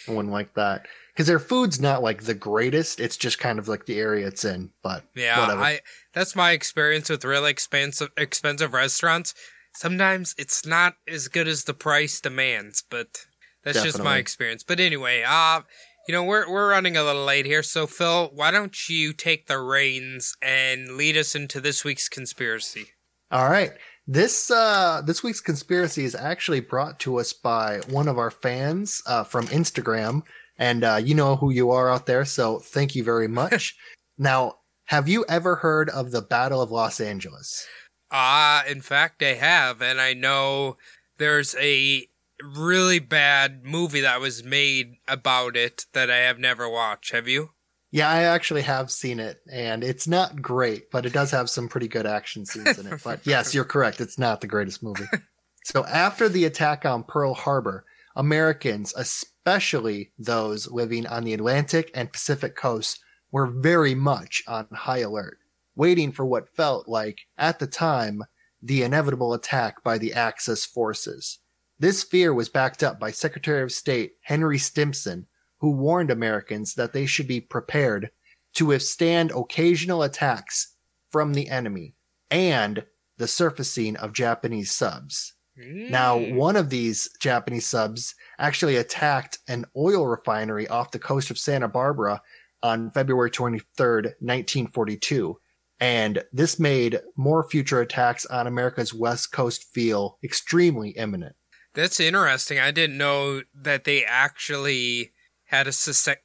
I 0.08 0.12
wouldn't 0.12 0.32
like 0.32 0.54
that 0.54 0.86
because 1.12 1.26
their 1.26 1.38
food's 1.38 1.80
not 1.80 2.02
like 2.02 2.22
the 2.22 2.34
greatest. 2.34 3.00
It's 3.00 3.16
just 3.16 3.38
kind 3.38 3.58
of 3.58 3.68
like 3.68 3.84
the 3.84 3.98
area 3.98 4.26
it's 4.26 4.44
in. 4.44 4.70
But 4.82 5.04
Yeah, 5.14 5.40
whatever. 5.40 5.62
I 5.62 5.80
that's 6.12 6.36
my 6.36 6.52
experience 6.52 7.10
with 7.10 7.24
really 7.24 7.50
expensive 7.50 8.10
expensive 8.16 8.72
restaurants. 8.72 9.34
Sometimes 9.74 10.34
it's 10.38 10.66
not 10.66 10.94
as 11.08 11.28
good 11.28 11.48
as 11.48 11.64
the 11.64 11.74
price 11.74 12.20
demands, 12.20 12.84
but 12.88 13.26
that's 13.64 13.82
just 13.82 14.02
my 14.02 14.18
experience. 14.18 14.62
But 14.62 14.80
anyway, 14.80 15.24
uh 15.26 15.62
you 16.08 16.12
know, 16.12 16.24
we're 16.24 16.50
we're 16.50 16.70
running 16.70 16.96
a 16.96 17.04
little 17.04 17.24
late 17.24 17.46
here, 17.46 17.62
so 17.62 17.86
Phil, 17.86 18.30
why 18.34 18.50
don't 18.50 18.88
you 18.88 19.12
take 19.12 19.46
the 19.46 19.58
reins 19.58 20.36
and 20.42 20.96
lead 20.96 21.16
us 21.16 21.34
into 21.34 21.60
this 21.60 21.84
week's 21.84 22.08
conspiracy? 22.08 22.86
All 23.30 23.48
right. 23.48 23.72
This 24.06 24.50
uh 24.50 25.02
this 25.06 25.22
week's 25.22 25.40
conspiracy 25.40 26.04
is 26.04 26.14
actually 26.14 26.60
brought 26.60 26.98
to 27.00 27.20
us 27.20 27.32
by 27.32 27.80
one 27.88 28.08
of 28.08 28.18
our 28.18 28.32
fans 28.32 29.00
uh, 29.06 29.22
from 29.22 29.46
Instagram, 29.48 30.22
and 30.58 30.82
uh, 30.82 31.00
you 31.02 31.14
know 31.14 31.36
who 31.36 31.52
you 31.52 31.70
are 31.70 31.88
out 31.88 32.06
there, 32.06 32.24
so 32.24 32.58
thank 32.58 32.96
you 32.96 33.04
very 33.04 33.28
much. 33.28 33.76
now, 34.18 34.56
have 34.86 35.08
you 35.08 35.24
ever 35.28 35.56
heard 35.56 35.88
of 35.90 36.10
the 36.10 36.22
Battle 36.22 36.60
of 36.60 36.72
Los 36.72 37.00
Angeles? 37.00 37.66
Ah, 38.12 38.64
in 38.66 38.83
fact, 38.83 39.23
I 39.23 39.35
have, 39.35 39.81
and 39.81 40.00
I 40.00 40.12
know 40.12 40.76
there's 41.16 41.57
a 41.59 42.07
really 42.42 42.99
bad 42.99 43.64
movie 43.64 44.02
that 44.02 44.21
was 44.21 44.45
made 44.45 44.97
about 45.09 45.57
it 45.57 45.87
that 45.92 46.11
I 46.11 46.19
have 46.19 46.38
never 46.38 46.69
watched. 46.69 47.12
Have 47.12 47.26
you? 47.26 47.50
Yeah, 47.90 48.11
I 48.11 48.23
actually 48.23 48.62
have 48.62 48.90
seen 48.90 49.21
it, 49.21 49.42
and 49.50 49.85
it's 49.85 50.09
not 50.09 50.40
great, 50.40 50.90
but 50.90 51.04
it 51.04 51.12
does 51.12 51.31
have 51.31 51.50
some 51.50 51.69
pretty 51.69 51.88
good 51.88 52.07
action 52.07 52.47
scenes 52.47 52.78
in 52.78 52.87
it. 52.87 53.00
But 53.04 53.21
yes, 53.26 53.54
you're 53.54 53.64
correct; 53.64 54.00
it's 54.00 54.19
not 54.19 54.40
the 54.40 54.47
greatest 54.47 54.83
movie. 54.83 55.04
so 55.64 55.85
after 55.87 56.28
the 56.28 56.45
attack 56.45 56.87
on 56.87 57.04
Pearl 57.04 57.35
Harbor, 57.35 57.85
Americans, 58.16 58.95
especially 58.97 60.12
those 60.19 60.71
living 60.71 61.07
on 61.07 61.25
the 61.25 61.35
Atlantic 61.35 61.90
and 61.95 62.12
Pacific 62.12 62.57
coasts, 62.57 62.99
were 63.31 63.47
very 63.47 63.95
much 63.95 64.42
on 64.47 64.69
high 64.73 65.00
alert, 65.00 65.38
waiting 65.74 66.12
for 66.12 66.24
what 66.24 66.48
felt 66.54 66.88
like, 66.88 67.20
at 67.38 67.58
the 67.58 67.66
time, 67.66 68.22
the 68.62 68.82
inevitable 68.82 69.34
attack 69.34 69.82
by 69.82 69.98
the 69.98 70.12
Axis 70.12 70.64
forces. 70.64 71.38
This 71.78 72.02
fear 72.04 72.32
was 72.32 72.48
backed 72.48 72.82
up 72.82 73.00
by 73.00 73.10
Secretary 73.10 73.62
of 73.62 73.72
State 73.72 74.12
Henry 74.22 74.58
Stimson, 74.58 75.26
who 75.58 75.70
warned 75.70 76.10
Americans 76.10 76.74
that 76.74 76.92
they 76.92 77.06
should 77.06 77.26
be 77.26 77.40
prepared 77.40 78.10
to 78.54 78.66
withstand 78.66 79.32
occasional 79.32 80.02
attacks 80.02 80.76
from 81.10 81.32
the 81.34 81.48
enemy 81.48 81.94
and 82.30 82.84
the 83.18 83.26
surfacing 83.28 83.96
of 83.96 84.12
Japanese 84.12 84.70
subs. 84.70 85.34
Now, 85.56 86.18
Mm. 86.18 86.34
one 86.36 86.56
of 86.56 86.70
these 86.70 87.10
Japanese 87.20 87.66
subs 87.66 88.14
actually 88.38 88.76
attacked 88.76 89.38
an 89.48 89.66
oil 89.76 90.06
refinery 90.06 90.66
off 90.68 90.92
the 90.92 90.98
coast 90.98 91.30
of 91.30 91.38
Santa 91.38 91.68
Barbara 91.68 92.22
on 92.62 92.90
February 92.90 93.30
23rd, 93.30 94.14
1942. 94.20 95.38
And 95.82 96.22
this 96.32 96.60
made 96.60 97.00
more 97.16 97.42
future 97.42 97.80
attacks 97.80 98.24
on 98.26 98.46
America's 98.46 98.94
West 98.94 99.32
Coast 99.32 99.64
feel 99.74 100.16
extremely 100.22 100.90
imminent. 100.90 101.34
That's 101.74 101.98
interesting. 101.98 102.60
I 102.60 102.70
didn't 102.70 102.96
know 102.96 103.42
that 103.52 103.82
they 103.82 104.04
actually 104.04 105.10
had 105.46 105.66
a, 105.66 105.72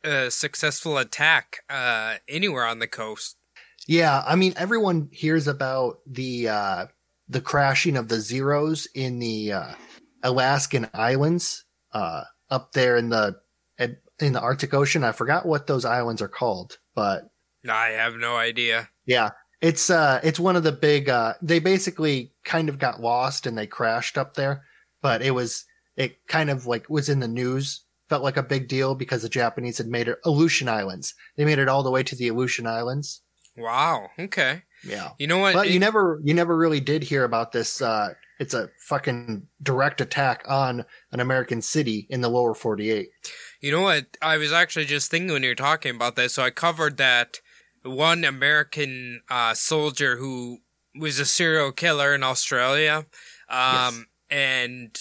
uh, 0.03 0.29
successful 0.29 0.99
attack 0.99 1.63
uh, 1.71 2.17
anywhere 2.27 2.67
on 2.67 2.77
the 2.77 2.85
coast. 2.85 3.37
Yeah, 3.87 4.23
I 4.27 4.35
mean 4.35 4.53
everyone 4.57 5.09
hears 5.11 5.47
about 5.47 6.01
the 6.05 6.49
uh 6.49 6.85
the 7.27 7.41
crashing 7.41 7.97
of 7.97 8.09
the 8.09 8.19
Zeros 8.19 8.87
in 8.93 9.17
the 9.17 9.53
uh 9.53 9.73
Alaskan 10.23 10.87
islands 10.93 11.63
uh 11.93 12.23
up 12.51 12.73
there 12.73 12.97
in 12.97 13.09
the 13.09 13.37
in 14.19 14.33
the 14.33 14.41
Arctic 14.41 14.73
Ocean. 14.73 15.03
I 15.03 15.13
forgot 15.13 15.45
what 15.45 15.67
those 15.67 15.85
islands 15.85 16.21
are 16.21 16.27
called, 16.27 16.77
but 16.95 17.29
I 17.67 17.89
have 17.89 18.15
no 18.15 18.35
idea. 18.35 18.89
yeah, 19.05 19.29
it's 19.61 19.89
uh 19.89 20.19
it's 20.23 20.39
one 20.39 20.55
of 20.55 20.63
the 20.63 20.71
big 20.71 21.09
uh 21.09 21.33
they 21.41 21.59
basically 21.59 22.31
kind 22.43 22.69
of 22.69 22.79
got 22.79 23.01
lost 23.01 23.45
and 23.45 23.57
they 23.57 23.67
crashed 23.67 24.17
up 24.17 24.35
there, 24.35 24.63
but 25.01 25.21
it 25.21 25.31
was 25.31 25.65
it 25.95 26.25
kind 26.27 26.49
of 26.49 26.67
like 26.67 26.89
was 26.89 27.09
in 27.09 27.19
the 27.19 27.27
news. 27.27 27.83
Felt 28.09 28.23
like 28.23 28.37
a 28.37 28.43
big 28.43 28.69
deal 28.69 28.95
because 28.95 29.21
the 29.21 29.29
Japanese 29.29 29.77
had 29.77 29.87
made 29.87 30.07
it 30.07 30.19
Aleutian 30.23 30.69
Islands. 30.69 31.13
They 31.35 31.43
made 31.43 31.59
it 31.59 31.67
all 31.67 31.83
the 31.83 31.91
way 31.91 32.03
to 32.03 32.15
the 32.15 32.29
Aleutian 32.29 32.65
Islands. 32.65 33.21
Wow. 33.57 34.11
Okay. 34.17 34.61
Yeah. 34.85 35.09
You 35.17 35.27
know 35.27 35.39
what? 35.39 35.53
But 35.53 35.71
you 35.71 35.79
never 35.79 36.21
you 36.23 36.33
never 36.33 36.55
really 36.55 36.79
did 36.79 37.03
hear 37.03 37.23
about 37.23 37.51
this 37.51 37.81
uh 37.81 38.13
it's 38.39 38.53
a 38.53 38.69
fucking 38.77 39.47
direct 39.61 39.99
attack 39.99 40.43
on 40.47 40.85
an 41.11 41.19
American 41.19 41.61
city 41.61 42.05
in 42.09 42.21
the 42.21 42.29
lower 42.29 42.53
48. 42.53 43.09
You 43.61 43.71
know 43.71 43.81
what? 43.81 44.05
I 44.21 44.37
was 44.37 44.51
actually 44.51 44.85
just 44.85 45.09
thinking 45.09 45.33
when 45.33 45.41
you 45.41 45.49
were 45.49 45.55
talking 45.55 45.95
about 45.95 46.15
this. 46.15 46.35
So 46.35 46.43
I 46.43 46.51
covered 46.51 46.97
that 46.97 47.41
one 47.87 48.23
American 48.23 49.21
uh, 49.29 49.53
soldier 49.53 50.17
who 50.17 50.59
was 50.95 51.19
a 51.19 51.25
serial 51.25 51.71
killer 51.71 52.13
in 52.13 52.23
Australia, 52.23 53.05
um, 53.49 54.07
and 54.29 54.97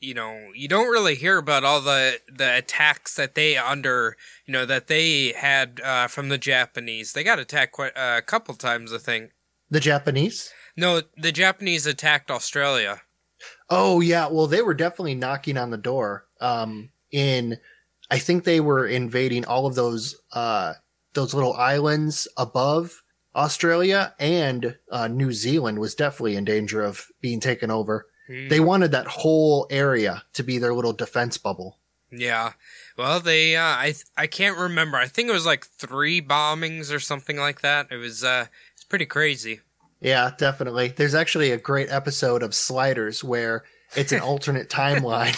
you 0.00 0.14
know 0.14 0.50
you 0.54 0.68
don't 0.68 0.90
really 0.90 1.14
hear 1.14 1.38
about 1.38 1.64
all 1.64 1.80
the 1.80 2.20
the 2.32 2.56
attacks 2.56 3.14
that 3.14 3.34
they 3.34 3.56
under 3.56 4.16
you 4.46 4.52
know 4.52 4.64
that 4.66 4.86
they 4.86 5.32
had 5.32 5.80
uh, 5.84 6.06
from 6.06 6.28
the 6.28 6.38
Japanese. 6.38 7.12
They 7.12 7.24
got 7.24 7.38
attacked 7.38 7.72
quite 7.72 7.96
uh, 7.96 8.16
a 8.18 8.22
couple 8.22 8.54
times, 8.54 8.92
I 8.92 8.98
think. 8.98 9.32
The 9.70 9.80
Japanese? 9.80 10.52
No, 10.76 11.02
the 11.16 11.32
Japanese 11.32 11.86
attacked 11.86 12.30
Australia. 12.30 13.02
Oh 13.68 14.00
yeah, 14.00 14.28
well 14.28 14.46
they 14.46 14.62
were 14.62 14.74
definitely 14.74 15.14
knocking 15.14 15.56
on 15.56 15.70
the 15.70 15.78
door. 15.78 16.26
Um 16.40 16.90
in 17.10 17.58
I 18.10 18.18
think 18.18 18.44
they 18.44 18.60
were 18.60 18.86
invading 18.86 19.44
all 19.44 19.66
of 19.66 19.74
those 19.74 20.16
uh 20.32 20.74
those 21.14 21.34
little 21.34 21.54
islands 21.54 22.28
above 22.36 23.02
Australia 23.34 24.14
and 24.18 24.76
uh, 24.90 25.08
New 25.08 25.32
Zealand 25.32 25.78
was 25.78 25.94
definitely 25.94 26.36
in 26.36 26.44
danger 26.44 26.82
of 26.82 27.06
being 27.20 27.40
taken 27.40 27.70
over. 27.70 28.06
Hmm. 28.26 28.48
They 28.48 28.60
wanted 28.60 28.92
that 28.92 29.06
whole 29.06 29.66
area 29.70 30.24
to 30.34 30.42
be 30.42 30.58
their 30.58 30.74
little 30.74 30.92
defense 30.92 31.38
bubble. 31.38 31.78
Yeah. 32.12 32.52
Well, 32.98 33.20
they 33.20 33.56
uh 33.56 33.62
I 33.62 33.94
I 34.16 34.26
can't 34.26 34.58
remember. 34.58 34.98
I 34.98 35.06
think 35.06 35.28
it 35.28 35.32
was 35.32 35.46
like 35.46 35.64
3 35.64 36.20
bombings 36.22 36.92
or 36.92 36.98
something 36.98 37.36
like 37.36 37.60
that. 37.60 37.86
It 37.90 37.96
was 37.96 38.24
uh 38.24 38.46
it's 38.74 38.84
pretty 38.84 39.06
crazy. 39.06 39.60
Yeah, 40.00 40.30
definitely. 40.36 40.88
There's 40.88 41.14
actually 41.14 41.52
a 41.52 41.58
great 41.58 41.90
episode 41.90 42.42
of 42.42 42.54
Sliders 42.54 43.22
where 43.22 43.64
it's 43.94 44.12
an 44.12 44.20
alternate 44.22 44.68
timeline 44.68 45.36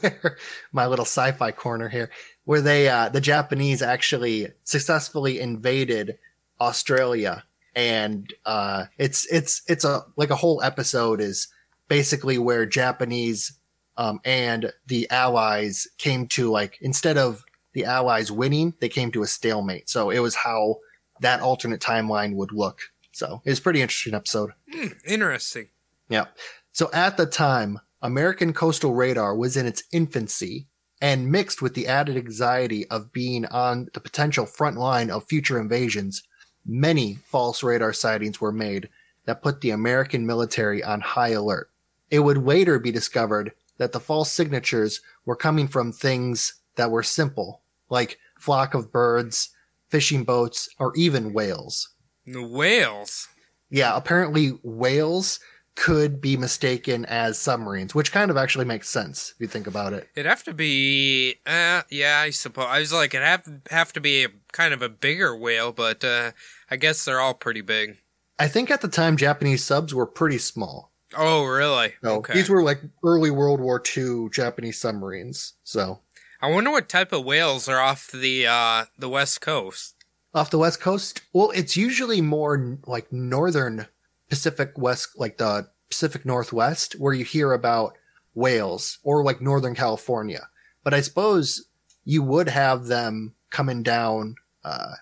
where 0.00 0.36
my 0.70 0.86
little 0.86 1.04
sci-fi 1.04 1.50
corner 1.50 1.88
here 1.88 2.10
where 2.44 2.60
they 2.60 2.88
uh 2.88 3.08
the 3.08 3.20
Japanese 3.20 3.82
actually 3.82 4.48
successfully 4.64 5.40
invaded 5.40 6.18
Australia 6.60 7.44
and 7.74 8.32
uh 8.46 8.84
it's 8.98 9.26
it's 9.32 9.62
it's 9.68 9.84
a 9.84 10.02
like 10.16 10.30
a 10.30 10.36
whole 10.36 10.62
episode 10.62 11.20
is 11.20 11.48
basically 11.88 12.38
where 12.38 12.66
Japanese 12.66 13.52
um 13.96 14.20
and 14.24 14.72
the 14.86 15.08
allies 15.10 15.86
came 15.98 16.26
to 16.26 16.50
like 16.50 16.78
instead 16.80 17.18
of 17.18 17.44
the 17.72 17.84
allies 17.84 18.30
winning 18.30 18.74
they 18.80 18.88
came 18.88 19.10
to 19.10 19.22
a 19.22 19.26
stalemate 19.26 19.88
so 19.88 20.10
it 20.10 20.18
was 20.20 20.34
how 20.34 20.76
that 21.20 21.40
alternate 21.40 21.80
timeline 21.80 22.34
would 22.34 22.52
look 22.52 22.80
so 23.12 23.40
it 23.44 23.50
was 23.50 23.58
a 23.58 23.62
pretty 23.62 23.80
interesting 23.82 24.14
episode 24.14 24.50
Hmm, 24.72 24.88
interesting. 25.06 25.68
yeah. 26.08 26.26
So 26.74 26.88
at 26.94 27.18
the 27.18 27.26
time, 27.26 27.78
American 28.00 28.54
coastal 28.54 28.94
radar 28.94 29.36
was 29.36 29.58
in 29.58 29.66
its 29.66 29.82
infancy 29.92 30.66
and 31.02 31.32
mixed 31.32 31.60
with 31.60 31.74
the 31.74 31.88
added 31.88 32.16
anxiety 32.16 32.86
of 32.88 33.12
being 33.12 33.44
on 33.46 33.88
the 33.92 34.00
potential 34.00 34.46
front 34.46 34.78
line 34.78 35.10
of 35.10 35.28
future 35.28 35.60
invasions, 35.60 36.22
many 36.64 37.16
false 37.24 37.64
radar 37.64 37.92
sightings 37.92 38.40
were 38.40 38.52
made 38.52 38.88
that 39.26 39.42
put 39.42 39.60
the 39.60 39.70
American 39.70 40.24
military 40.24 40.82
on 40.82 41.00
high 41.00 41.30
alert. 41.30 41.68
It 42.08 42.20
would 42.20 42.38
later 42.38 42.78
be 42.78 42.92
discovered 42.92 43.52
that 43.78 43.90
the 43.90 43.98
false 43.98 44.30
signatures 44.30 45.00
were 45.26 45.34
coming 45.34 45.66
from 45.66 45.90
things 45.90 46.54
that 46.76 46.92
were 46.92 47.02
simple, 47.02 47.62
like 47.90 48.18
flock 48.38 48.72
of 48.72 48.92
birds, 48.92 49.50
fishing 49.88 50.22
boats, 50.22 50.68
or 50.78 50.94
even 50.94 51.32
whales. 51.32 51.88
The 52.26 52.46
whales. 52.46 53.26
Yeah, 53.70 53.96
apparently 53.96 54.50
whales 54.62 55.40
could 55.74 56.20
be 56.20 56.36
mistaken 56.36 57.04
as 57.06 57.38
submarines, 57.38 57.94
which 57.94 58.12
kind 58.12 58.30
of 58.30 58.36
actually 58.36 58.64
makes 58.64 58.88
sense 58.88 59.32
if 59.34 59.40
you 59.40 59.46
think 59.46 59.66
about 59.66 59.92
it. 59.92 60.08
It'd 60.14 60.28
have 60.28 60.44
to 60.44 60.54
be 60.54 61.36
uh 61.46 61.82
yeah, 61.90 62.20
I 62.24 62.30
suppose. 62.30 62.66
I 62.68 62.80
was 62.80 62.92
like 62.92 63.14
it'd 63.14 63.26
have 63.26 63.46
have 63.70 63.92
to 63.94 64.00
be 64.00 64.24
a 64.24 64.28
kind 64.52 64.74
of 64.74 64.82
a 64.82 64.88
bigger 64.88 65.36
whale, 65.36 65.72
but 65.72 66.04
uh 66.04 66.32
I 66.70 66.76
guess 66.76 67.04
they're 67.04 67.20
all 67.20 67.34
pretty 67.34 67.62
big. 67.62 67.98
I 68.38 68.48
think 68.48 68.70
at 68.70 68.80
the 68.80 68.88
time 68.88 69.16
Japanese 69.16 69.64
subs 69.64 69.94
were 69.94 70.06
pretty 70.06 70.38
small. 70.38 70.92
Oh, 71.16 71.44
really? 71.44 71.92
So 72.02 72.16
okay. 72.16 72.34
these 72.34 72.48
were 72.48 72.62
like 72.62 72.80
early 73.04 73.30
World 73.30 73.60
War 73.60 73.82
II 73.96 74.28
Japanese 74.30 74.78
submarines. 74.78 75.54
So 75.64 76.00
I 76.40 76.50
wonder 76.50 76.70
what 76.70 76.88
type 76.88 77.12
of 77.12 77.24
whales 77.24 77.68
are 77.68 77.80
off 77.80 78.10
the 78.10 78.46
uh, 78.46 78.86
the 78.98 79.08
west 79.08 79.40
coast. 79.40 79.94
Off 80.34 80.50
the 80.50 80.58
west 80.58 80.80
coast? 80.80 81.20
Well, 81.32 81.50
it's 81.50 81.76
usually 81.76 82.20
more 82.20 82.78
like 82.86 83.12
northern 83.12 83.86
Pacific 84.32 84.72
West, 84.78 85.10
like 85.14 85.36
the 85.36 85.68
Pacific 85.90 86.24
Northwest, 86.24 86.94
where 86.94 87.12
you 87.12 87.22
hear 87.22 87.52
about 87.52 87.98
whales 88.32 88.98
or 89.02 89.22
like 89.22 89.42
Northern 89.42 89.74
California. 89.74 90.48
But 90.82 90.94
I 90.94 91.02
suppose 91.02 91.66
you 92.06 92.22
would 92.22 92.48
have 92.48 92.86
them 92.86 93.34
coming 93.50 93.82
down, 93.82 94.36
uh, 94.64 94.94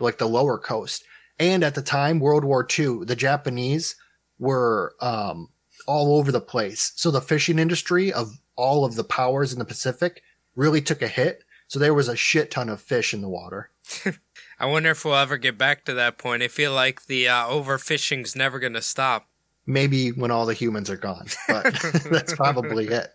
like 0.00 0.16
the 0.16 0.26
lower 0.26 0.56
coast. 0.56 1.04
And 1.38 1.62
at 1.62 1.74
the 1.74 1.82
time, 1.82 2.18
World 2.18 2.44
War 2.44 2.66
II, 2.66 3.04
the 3.04 3.14
Japanese 3.14 3.94
were, 4.38 4.94
um, 5.02 5.50
all 5.86 6.16
over 6.16 6.32
the 6.32 6.40
place. 6.40 6.92
So 6.96 7.10
the 7.10 7.20
fishing 7.20 7.58
industry 7.58 8.10
of 8.10 8.38
all 8.56 8.86
of 8.86 8.94
the 8.94 9.04
powers 9.04 9.52
in 9.52 9.58
the 9.58 9.66
Pacific 9.66 10.22
really 10.56 10.80
took 10.80 11.02
a 11.02 11.08
hit. 11.08 11.44
So 11.66 11.78
there 11.78 11.92
was 11.92 12.08
a 12.08 12.16
shit 12.16 12.50
ton 12.50 12.70
of 12.70 12.80
fish 12.80 13.12
in 13.12 13.20
the 13.20 13.28
water. 13.28 13.68
I 14.60 14.66
wonder 14.66 14.90
if 14.90 15.04
we'll 15.04 15.14
ever 15.14 15.38
get 15.38 15.56
back 15.56 15.84
to 15.84 15.94
that 15.94 16.18
point. 16.18 16.42
I 16.42 16.48
feel 16.48 16.72
like 16.72 17.06
the 17.06 17.28
uh, 17.28 17.46
overfishing's 17.46 18.34
never 18.34 18.58
going 18.58 18.72
to 18.72 18.82
stop. 18.82 19.28
Maybe 19.66 20.10
when 20.10 20.30
all 20.30 20.46
the 20.46 20.54
humans 20.54 20.90
are 20.90 20.96
gone, 20.96 21.26
but 21.46 21.64
that's 22.10 22.34
probably 22.34 22.88
it. 22.88 23.12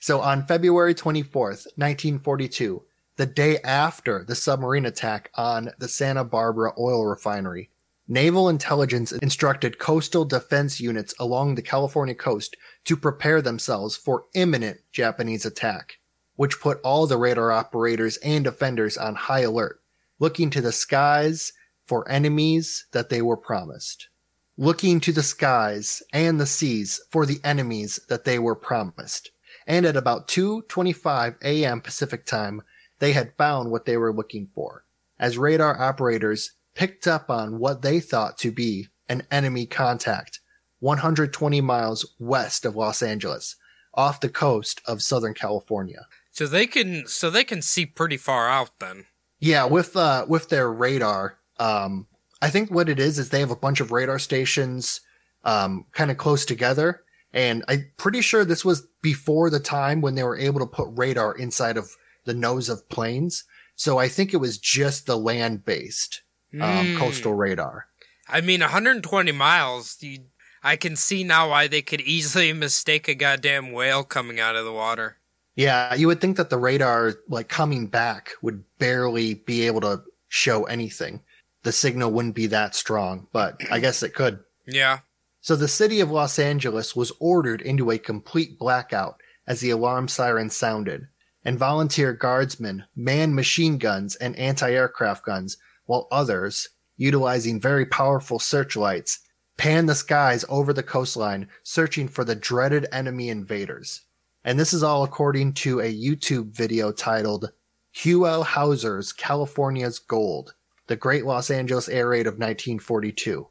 So 0.00 0.20
on 0.20 0.46
February 0.46 0.94
24th, 0.94 1.66
1942, 1.76 2.82
the 3.16 3.26
day 3.26 3.58
after 3.58 4.24
the 4.24 4.34
submarine 4.34 4.86
attack 4.86 5.30
on 5.34 5.70
the 5.78 5.88
Santa 5.88 6.24
Barbara 6.24 6.72
oil 6.78 7.04
refinery, 7.06 7.70
naval 8.08 8.48
intelligence 8.48 9.12
instructed 9.12 9.78
coastal 9.78 10.24
defense 10.24 10.80
units 10.80 11.14
along 11.18 11.54
the 11.54 11.62
California 11.62 12.14
coast 12.14 12.56
to 12.84 12.96
prepare 12.96 13.40
themselves 13.40 13.96
for 13.96 14.24
imminent 14.34 14.80
Japanese 14.92 15.46
attack, 15.46 15.98
which 16.36 16.60
put 16.60 16.80
all 16.82 17.06
the 17.06 17.16
radar 17.16 17.52
operators 17.52 18.16
and 18.18 18.44
defenders 18.44 18.96
on 18.96 19.14
high 19.14 19.40
alert, 19.40 19.80
looking 20.18 20.50
to 20.50 20.60
the 20.60 20.72
skies 20.72 21.52
for 21.86 22.08
enemies 22.08 22.86
that 22.92 23.08
they 23.08 23.22
were 23.22 23.36
promised. 23.36 24.08
Looking 24.56 25.00
to 25.00 25.12
the 25.12 25.22
skies 25.22 26.02
and 26.12 26.40
the 26.40 26.46
seas 26.46 27.00
for 27.10 27.26
the 27.26 27.40
enemies 27.42 28.00
that 28.08 28.24
they 28.24 28.38
were 28.38 28.54
promised. 28.54 29.30
And 29.66 29.84
at 29.84 29.96
about 29.96 30.28
2:25 30.28 31.36
a.m. 31.42 31.80
Pacific 31.80 32.24
time, 32.24 32.62
they 32.98 33.12
had 33.12 33.36
found 33.36 33.70
what 33.70 33.84
they 33.84 33.96
were 33.96 34.12
looking 34.12 34.48
for, 34.54 34.84
as 35.18 35.38
radar 35.38 35.80
operators 35.80 36.52
picked 36.74 37.06
up 37.06 37.30
on 37.30 37.58
what 37.58 37.82
they 37.82 38.00
thought 38.00 38.38
to 38.38 38.52
be 38.52 38.88
an 39.08 39.26
enemy 39.30 39.66
contact 39.66 40.40
120 40.80 41.60
miles 41.60 42.14
west 42.18 42.64
of 42.64 42.76
Los 42.76 43.02
Angeles, 43.02 43.56
off 43.94 44.20
the 44.20 44.28
coast 44.28 44.80
of 44.86 45.02
Southern 45.02 45.34
California. 45.34 46.06
So 46.30 46.46
they 46.46 46.66
can 46.66 47.06
so 47.06 47.30
they 47.30 47.44
can 47.44 47.62
see 47.62 47.86
pretty 47.86 48.16
far 48.16 48.48
out 48.48 48.78
then. 48.80 49.06
Yeah, 49.44 49.64
with 49.66 49.94
uh 49.96 50.24
with 50.28 50.48
their 50.48 50.72
radar, 50.72 51.38
um 51.58 52.06
I 52.40 52.48
think 52.50 52.70
what 52.70 52.88
it 52.88 52.98
is 52.98 53.18
is 53.18 53.28
they 53.28 53.40
have 53.40 53.50
a 53.50 53.56
bunch 53.66 53.80
of 53.80 53.92
radar 53.92 54.18
stations 54.18 55.00
um 55.44 55.84
kind 55.92 56.10
of 56.10 56.16
close 56.16 56.44
together 56.46 57.02
and 57.32 57.64
I'm 57.68 57.90
pretty 57.96 58.20
sure 58.22 58.44
this 58.44 58.64
was 58.64 58.86
before 59.02 59.50
the 59.50 59.60
time 59.60 60.00
when 60.00 60.14
they 60.14 60.22
were 60.22 60.38
able 60.38 60.60
to 60.60 60.66
put 60.66 60.88
radar 60.92 61.34
inside 61.36 61.76
of 61.76 61.90
the 62.24 62.32
nose 62.34 62.68
of 62.68 62.88
planes. 62.88 63.44
So 63.76 63.98
I 63.98 64.08
think 64.08 64.32
it 64.32 64.38
was 64.38 64.56
just 64.56 65.06
the 65.06 65.16
land 65.18 65.64
based 65.64 66.22
um, 66.54 66.86
Mm. 66.86 66.98
coastal 66.98 67.34
radar. 67.34 67.86
I 68.28 68.40
mean, 68.40 68.60
120 68.60 69.32
miles. 69.32 69.96
You, 70.00 70.20
I 70.62 70.76
can 70.76 70.94
see 70.96 71.24
now 71.24 71.50
why 71.50 71.66
they 71.66 71.82
could 71.82 72.00
easily 72.00 72.52
mistake 72.52 73.08
a 73.08 73.14
goddamn 73.14 73.72
whale 73.72 74.04
coming 74.04 74.38
out 74.40 74.56
of 74.56 74.64
the 74.64 74.72
water. 74.72 75.18
Yeah, 75.56 75.94
you 75.94 76.08
would 76.08 76.20
think 76.20 76.36
that 76.36 76.50
the 76.50 76.58
radar, 76.58 77.14
like 77.28 77.48
coming 77.48 77.86
back, 77.86 78.32
would 78.42 78.64
barely 78.78 79.34
be 79.34 79.66
able 79.66 79.80
to 79.82 80.02
show 80.28 80.64
anything. 80.64 81.20
The 81.62 81.72
signal 81.72 82.10
wouldn't 82.10 82.34
be 82.34 82.48
that 82.48 82.74
strong, 82.74 83.28
but 83.32 83.60
I 83.70 83.78
guess 83.78 84.02
it 84.02 84.14
could. 84.14 84.40
Yeah. 84.66 84.98
So 85.40 85.56
the 85.56 85.68
city 85.68 86.00
of 86.00 86.10
Los 86.10 86.38
Angeles 86.38 86.96
was 86.96 87.12
ordered 87.20 87.60
into 87.60 87.90
a 87.90 87.98
complete 87.98 88.58
blackout 88.58 89.20
as 89.46 89.60
the 89.60 89.70
alarm 89.70 90.08
siren 90.08 90.50
sounded, 90.50 91.06
and 91.44 91.58
volunteer 91.58 92.12
guardsmen 92.12 92.84
manned 92.96 93.36
machine 93.36 93.78
guns 93.78 94.16
and 94.16 94.34
anti-aircraft 94.36 95.24
guns, 95.24 95.56
while 95.86 96.08
others, 96.10 96.70
utilizing 96.96 97.60
very 97.60 97.84
powerful 97.84 98.38
searchlights, 98.38 99.20
panned 99.56 99.88
the 99.88 99.94
skies 99.94 100.44
over 100.48 100.72
the 100.72 100.82
coastline 100.82 101.48
searching 101.62 102.08
for 102.08 102.24
the 102.24 102.34
dreaded 102.34 102.86
enemy 102.90 103.28
invaders. 103.28 104.00
And 104.44 104.58
this 104.58 104.72
is 104.72 104.82
all 104.82 105.04
according 105.04 105.54
to 105.54 105.80
a 105.80 105.92
YouTube 105.92 106.50
video 106.54 106.92
titled 106.92 107.50
Huell 107.96 108.44
Howser's 108.44 109.12
California's 109.12 109.98
Gold, 109.98 110.54
the 110.86 110.96
Great 110.96 111.24
Los 111.24 111.50
Angeles 111.50 111.88
Air 111.88 112.08
Raid 112.08 112.26
of 112.26 112.34
1942. 112.34 113.48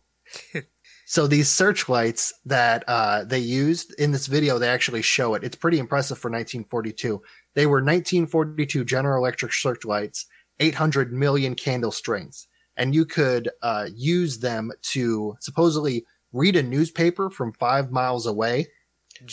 So 1.05 1.27
these 1.27 1.49
searchlights 1.49 2.33
that 2.45 2.83
uh, 2.87 3.23
they 3.25 3.39
used 3.39 3.93
in 3.99 4.11
this 4.11 4.27
video, 4.27 4.57
they 4.57 4.69
actually 4.69 5.01
show 5.01 5.35
it. 5.35 5.43
It's 5.43 5.55
pretty 5.55 5.77
impressive 5.77 6.17
for 6.17 6.29
1942. 6.29 7.21
They 7.53 7.65
were 7.65 7.77
1942 7.77 8.85
General 8.85 9.19
Electric 9.19 9.53
searchlights, 9.53 10.25
800 10.59 11.13
million 11.13 11.55
candle 11.55 11.91
strengths, 11.91 12.47
and 12.77 12.95
you 12.95 13.05
could 13.05 13.49
uh, 13.61 13.89
use 13.93 14.39
them 14.39 14.71
to 14.93 15.35
supposedly 15.39 16.05
read 16.31 16.55
a 16.55 16.63
newspaper 16.63 17.29
from 17.29 17.53
five 17.53 17.91
miles 17.91 18.25
away, 18.25 18.67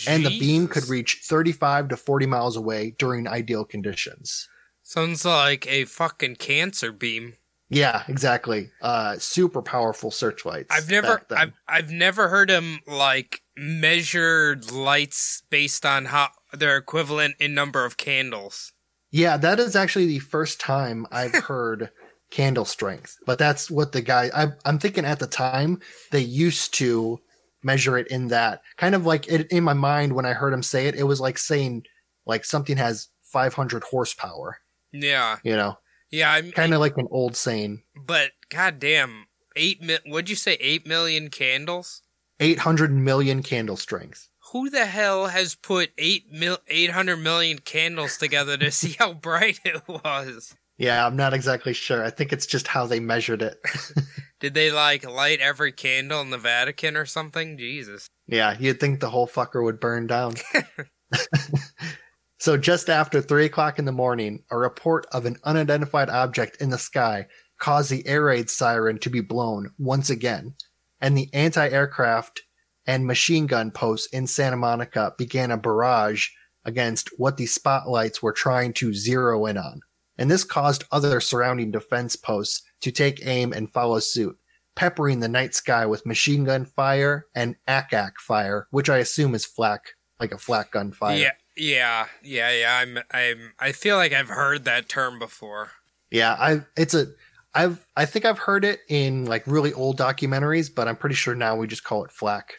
and 0.07 0.25
the 0.25 0.39
beam 0.39 0.69
could 0.69 0.89
reach 0.89 1.21
35 1.25 1.89
to 1.89 1.97
40 1.97 2.27
miles 2.27 2.57
away 2.57 2.95
during 2.99 3.27
ideal 3.27 3.65
conditions. 3.65 4.49
Sounds 4.83 5.25
like 5.25 5.67
a 5.67 5.85
fucking 5.85 6.37
cancer 6.37 6.93
beam. 6.93 7.35
Yeah, 7.69 8.03
exactly. 8.09 8.71
Uh, 8.83 9.17
super 9.19 9.63
powerful 9.63 10.11
searchlights. 10.11 10.75
I've 10.75 10.91
never. 10.91 11.23
I've, 11.31 11.53
I've 11.69 11.91
never 11.91 12.29
heard 12.29 12.51
them 12.51 12.81
like 12.89 13.43
measure 13.57 14.61
lights 14.73 15.45
based 15.51 15.87
on 15.87 16.07
how 16.07 16.31
their 16.53 16.77
equivalent 16.77 17.37
in 17.39 17.55
number 17.55 17.85
of 17.85 17.97
candles. 17.97 18.73
Yeah, 19.13 19.37
that 19.37 19.61
is 19.61 19.77
actually 19.77 20.07
the 20.07 20.19
first 20.19 20.61
time 20.61 21.07
I've 21.13 21.35
heard 21.45 21.91
candle 22.31 22.65
strength. 22.65 23.19
But 23.25 23.39
that's 23.39 23.71
what 23.71 23.93
the 23.93 24.03
guy 24.03 24.31
I, 24.35 24.49
I'm 24.65 24.79
thinking 24.79 25.05
at 25.05 25.21
the 25.21 25.27
time 25.29 25.81
they 26.11 26.21
used 26.21 26.75
to 26.75 27.21
measure 27.63 27.97
it 27.99 28.09
in 28.09 28.29
that 28.29 28.63
kind 28.77 28.95
of 28.95 29.05
like 29.07 29.29
it, 29.29 29.51
in 29.53 29.65
my 29.65 29.73
mind 29.75 30.13
when 30.15 30.27
I 30.27 30.33
heard 30.33 30.53
him 30.53 30.63
say 30.63 30.87
it. 30.87 30.95
It 30.95 31.05
was 31.05 31.21
like 31.21 31.39
saying 31.39 31.85
like 32.27 32.45
something 32.45 32.77
has 32.77 33.09
500 33.25 33.85
horsepower. 33.85 34.59
Yeah, 34.93 35.37
You 35.45 35.57
know, 35.57 35.79
yeah. 36.11 36.33
I'm 36.33 36.51
kind 36.53 36.75
of 36.75 36.81
like 36.81 36.97
an 36.99 37.07
old 37.11 37.37
saying. 37.37 37.83
but 37.95 38.33
goddamn, 38.51 39.27
eight. 39.57 39.81
Mi- 39.83 39.99
what'd 40.07 40.29
you 40.29 40.37
say? 40.37 40.55
Eight 40.61 40.87
million 40.87 41.31
candles. 41.31 42.03
800 42.41 42.91
million 42.93 43.43
candle 43.43 43.77
strength. 43.77 44.29
Who 44.53 44.69
the 44.71 44.87
hell 44.87 45.27
has 45.29 45.55
put 45.55 45.91
eight 45.99 46.33
mil, 46.33 46.59
eight 46.67 46.91
hundred 46.91 47.19
million 47.19 47.59
candles 47.61 48.17
together 48.17 48.57
to 48.57 48.71
see 48.73 48.97
how 48.99 49.13
bright 49.13 49.61
it 49.65 49.83
was? 49.87 50.57
Yeah, 50.81 51.07
I'm 51.07 51.15
not 51.15 51.35
exactly 51.35 51.75
sure. 51.75 52.03
I 52.03 52.09
think 52.09 52.33
it's 52.33 52.47
just 52.47 52.67
how 52.67 52.87
they 52.87 53.01
measured 53.01 53.43
it. 53.43 53.59
Did 54.41 54.55
they 54.55 54.73
like 54.73 55.05
light 55.05 55.39
every 55.41 55.73
candle 55.73 56.23
in 56.23 56.31
the 56.31 56.39
Vatican 56.39 56.97
or 56.97 57.05
something? 57.05 57.59
Jesus. 57.59 58.09
Yeah, 58.27 58.57
you'd 58.59 58.81
think 58.81 58.99
the 58.99 59.11
whole 59.11 59.29
fucker 59.29 59.63
would 59.63 59.79
burn 59.79 60.07
down. 60.07 60.37
so 62.39 62.57
just 62.57 62.89
after 62.89 63.21
three 63.21 63.45
o'clock 63.45 63.79
in 63.79 63.85
the 63.85 63.93
morning, 63.93 64.43
a 64.51 64.57
report 64.57 65.05
of 65.13 65.27
an 65.27 65.37
unidentified 65.45 66.09
object 66.09 66.57
in 66.63 66.71
the 66.71 66.79
sky 66.79 67.27
caused 67.59 67.91
the 67.91 68.07
air 68.07 68.25
raid 68.25 68.49
siren 68.49 68.99
to 69.01 69.11
be 69.11 69.21
blown 69.21 69.73
once 69.77 70.09
again, 70.09 70.55
and 70.99 71.15
the 71.15 71.29
anti-aircraft 71.35 72.41
and 72.87 73.07
machine 73.07 73.47
gun 73.47 73.71
posts 73.71 74.09
in 74.15 74.27
Santa 74.27 74.57
Monica 74.57 75.13
began 75.19 75.51
a 75.51 75.59
barrage 75.59 76.29
against 76.65 77.11
what 77.19 77.37
the 77.37 77.45
spotlights 77.45 78.23
were 78.23 78.33
trying 78.33 78.73
to 78.73 78.95
zero 78.95 79.45
in 79.45 79.59
on. 79.59 79.83
And 80.21 80.31
this 80.31 80.45
caused 80.45 80.85
other 80.93 81.19
surrounding 81.19 81.73
defense 81.73 82.15
posts 82.15 82.63
to 82.83 82.93
take 82.93 83.27
aim 83.27 83.53
and 83.53 83.69
follow 83.69 83.99
suit, 83.99 84.39
peppering 84.77 85.19
the 85.19 85.29
night 85.29 85.55
sky 85.55 85.87
with 85.87 86.07
machine 86.07 86.45
gun 86.45 86.67
fire 86.67 87.27
and 87.35 87.57
ack-ack 87.67 88.21
fire, 88.21 88.69
which 88.71 88.89
I 88.89 88.99
assume 88.99 89.35
is 89.35 89.47
flak, 89.47 89.95
like 90.21 90.33
a 90.33 90.39
flak 90.39 90.73
gun 90.73 90.93
fire. 90.93 91.17
Yeah, 91.17 91.33
yeah, 91.57 92.07
yeah, 92.23 92.51
yeah. 92.53 92.77
I'm, 92.77 92.99
I'm. 93.11 93.55
I 93.59 93.73
feel 93.73 93.97
like 93.97 94.13
I've 94.13 94.29
heard 94.29 94.67
that 94.67 94.89
term 94.89 95.19
before. 95.19 95.71
Yeah, 96.11 96.37
I 96.39 96.61
it's 96.77 96.95
a 96.95 97.07
I've 97.55 97.85
I 97.97 98.05
think 98.05 98.25
I've 98.25 98.39
heard 98.39 98.65
it 98.65 98.81
in 98.89 99.25
like 99.25 99.43
really 99.47 99.73
old 99.73 99.99
documentaries, 99.99 100.73
but 100.73 100.87
I'm 100.87 100.97
pretty 100.97 101.17
sure 101.17 101.35
now 101.35 101.57
we 101.57 101.67
just 101.67 101.85
call 101.85 102.05
it 102.05 102.13
flak. 102.13 102.55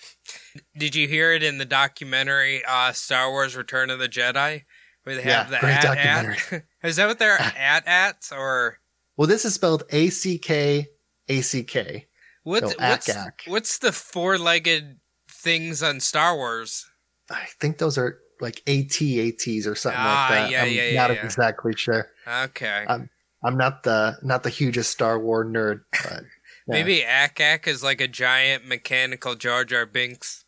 Did 0.77 0.95
you 0.95 1.07
hear 1.07 1.31
it 1.31 1.43
in 1.43 1.57
the 1.57 1.65
documentary 1.65 2.61
uh, 2.67 2.91
Star 2.91 3.29
Wars: 3.29 3.55
Return 3.55 3.89
of 3.89 3.99
the 3.99 4.09
Jedi, 4.09 4.63
where 5.03 5.15
they 5.15 5.21
have 5.23 5.31
Yeah, 5.31 5.43
the 5.51 5.57
great 5.59 5.73
at 5.73 5.81
documentary. 5.83 6.37
at? 6.51 6.63
Is 6.89 6.95
that 6.97 7.07
what 7.07 7.19
they're 7.19 7.37
at 7.57 7.87
ats 7.87 8.31
or 8.31 8.79
Well, 9.17 9.27
this 9.27 9.45
is 9.45 9.53
spelled 9.53 9.83
A 9.91 10.09
C 10.09 10.37
K 10.37 10.87
A 11.29 11.41
C 11.41 11.63
K. 11.63 12.07
what's 12.43 12.73
ack, 12.79 13.03
what's 13.07 13.47
what's 13.47 13.77
the 13.79 13.91
four 13.91 14.37
legged 14.37 14.99
things 15.29 15.81
on 15.83 15.99
Star 15.99 16.35
Wars? 16.35 16.85
I 17.29 17.45
think 17.59 17.77
those 17.77 17.97
are 17.97 18.19
like 18.39 18.61
AT-ATs 18.67 19.67
or 19.67 19.75
something 19.75 19.99
Ah, 20.01 20.27
like 20.29 20.39
that. 20.39 20.51
yeah, 20.51 20.63
I'm 20.63 20.71
yeah, 20.71 21.07
not 21.07 21.13
yeah. 21.15 21.23
exactly 21.23 21.73
sure. 21.77 22.07
Okay. 22.27 22.85
I'm 22.87 23.09
I'm 23.43 23.55
not 23.57 23.83
the 23.83 24.17
not 24.23 24.43
the 24.43 24.49
hugest 24.49 24.91
Star 24.91 25.19
Wars 25.19 25.45
nerd, 25.47 25.81
but 25.91 26.11
yeah. 26.67 26.73
Maybe 26.73 27.05
Ak 27.05 27.39
Ak 27.39 27.67
is 27.67 27.83
like 27.83 28.01
a 28.01 28.07
giant 28.07 28.67
mechanical 28.67 29.35
Jar 29.35 29.63
Jar 29.65 29.85
Binks. 29.85 30.45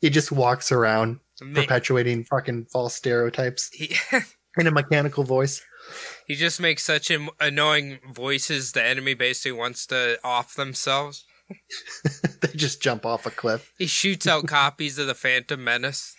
He 0.00 0.10
just 0.10 0.30
walks 0.32 0.70
around 0.72 1.20
Ma- 1.42 1.60
perpetuating 1.60 2.24
fucking 2.24 2.66
false 2.72 2.94
stereotypes 2.94 3.70
He, 3.72 3.96
in 4.58 4.66
a 4.66 4.70
mechanical 4.70 5.24
voice. 5.24 5.62
he 6.26 6.34
just 6.34 6.60
makes 6.60 6.82
such 6.84 7.10
an 7.10 7.28
annoying 7.40 7.98
voices 8.12 8.72
the 8.72 8.82
enemy 8.82 9.14
basically 9.14 9.52
wants 9.58 9.86
to 9.88 10.18
off 10.24 10.54
themselves. 10.54 11.24
they 12.40 12.48
just 12.56 12.82
jump 12.82 13.06
off 13.06 13.26
a 13.26 13.30
cliff. 13.30 13.72
He 13.78 13.86
shoots 13.86 14.26
out 14.26 14.46
copies 14.48 14.98
of 14.98 15.06
the 15.06 15.14
Phantom 15.14 15.62
Menace. 15.62 16.14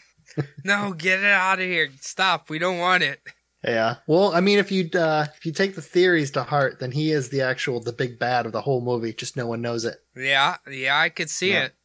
No, 0.63 0.93
get 0.93 1.19
it 1.19 1.25
out 1.25 1.59
of 1.59 1.65
here. 1.65 1.89
Stop. 2.01 2.49
We 2.49 2.59
don't 2.59 2.77
want 2.77 3.03
it. 3.03 3.19
Yeah. 3.63 3.95
Well, 4.07 4.33
I 4.33 4.39
mean, 4.39 4.59
if 4.59 4.71
you 4.71 4.89
uh, 4.93 5.25
if 5.35 5.45
you 5.45 5.51
take 5.51 5.75
the 5.75 5.81
theories 5.81 6.31
to 6.31 6.43
heart, 6.43 6.79
then 6.79 6.91
he 6.91 7.11
is 7.11 7.29
the 7.29 7.41
actual 7.41 7.81
the 7.81 7.91
big 7.91 8.19
bad 8.19 8.45
of 8.45 8.51
the 8.51 8.61
whole 8.61 8.81
movie. 8.81 9.13
Just 9.13 9.35
no 9.35 9.47
one 9.47 9.61
knows 9.61 9.83
it. 9.83 9.95
Yeah, 10.15 10.57
yeah, 10.69 10.97
I 10.99 11.09
could 11.09 11.29
see 11.29 11.51
Yeah. 11.51 11.65
it. 11.65 11.75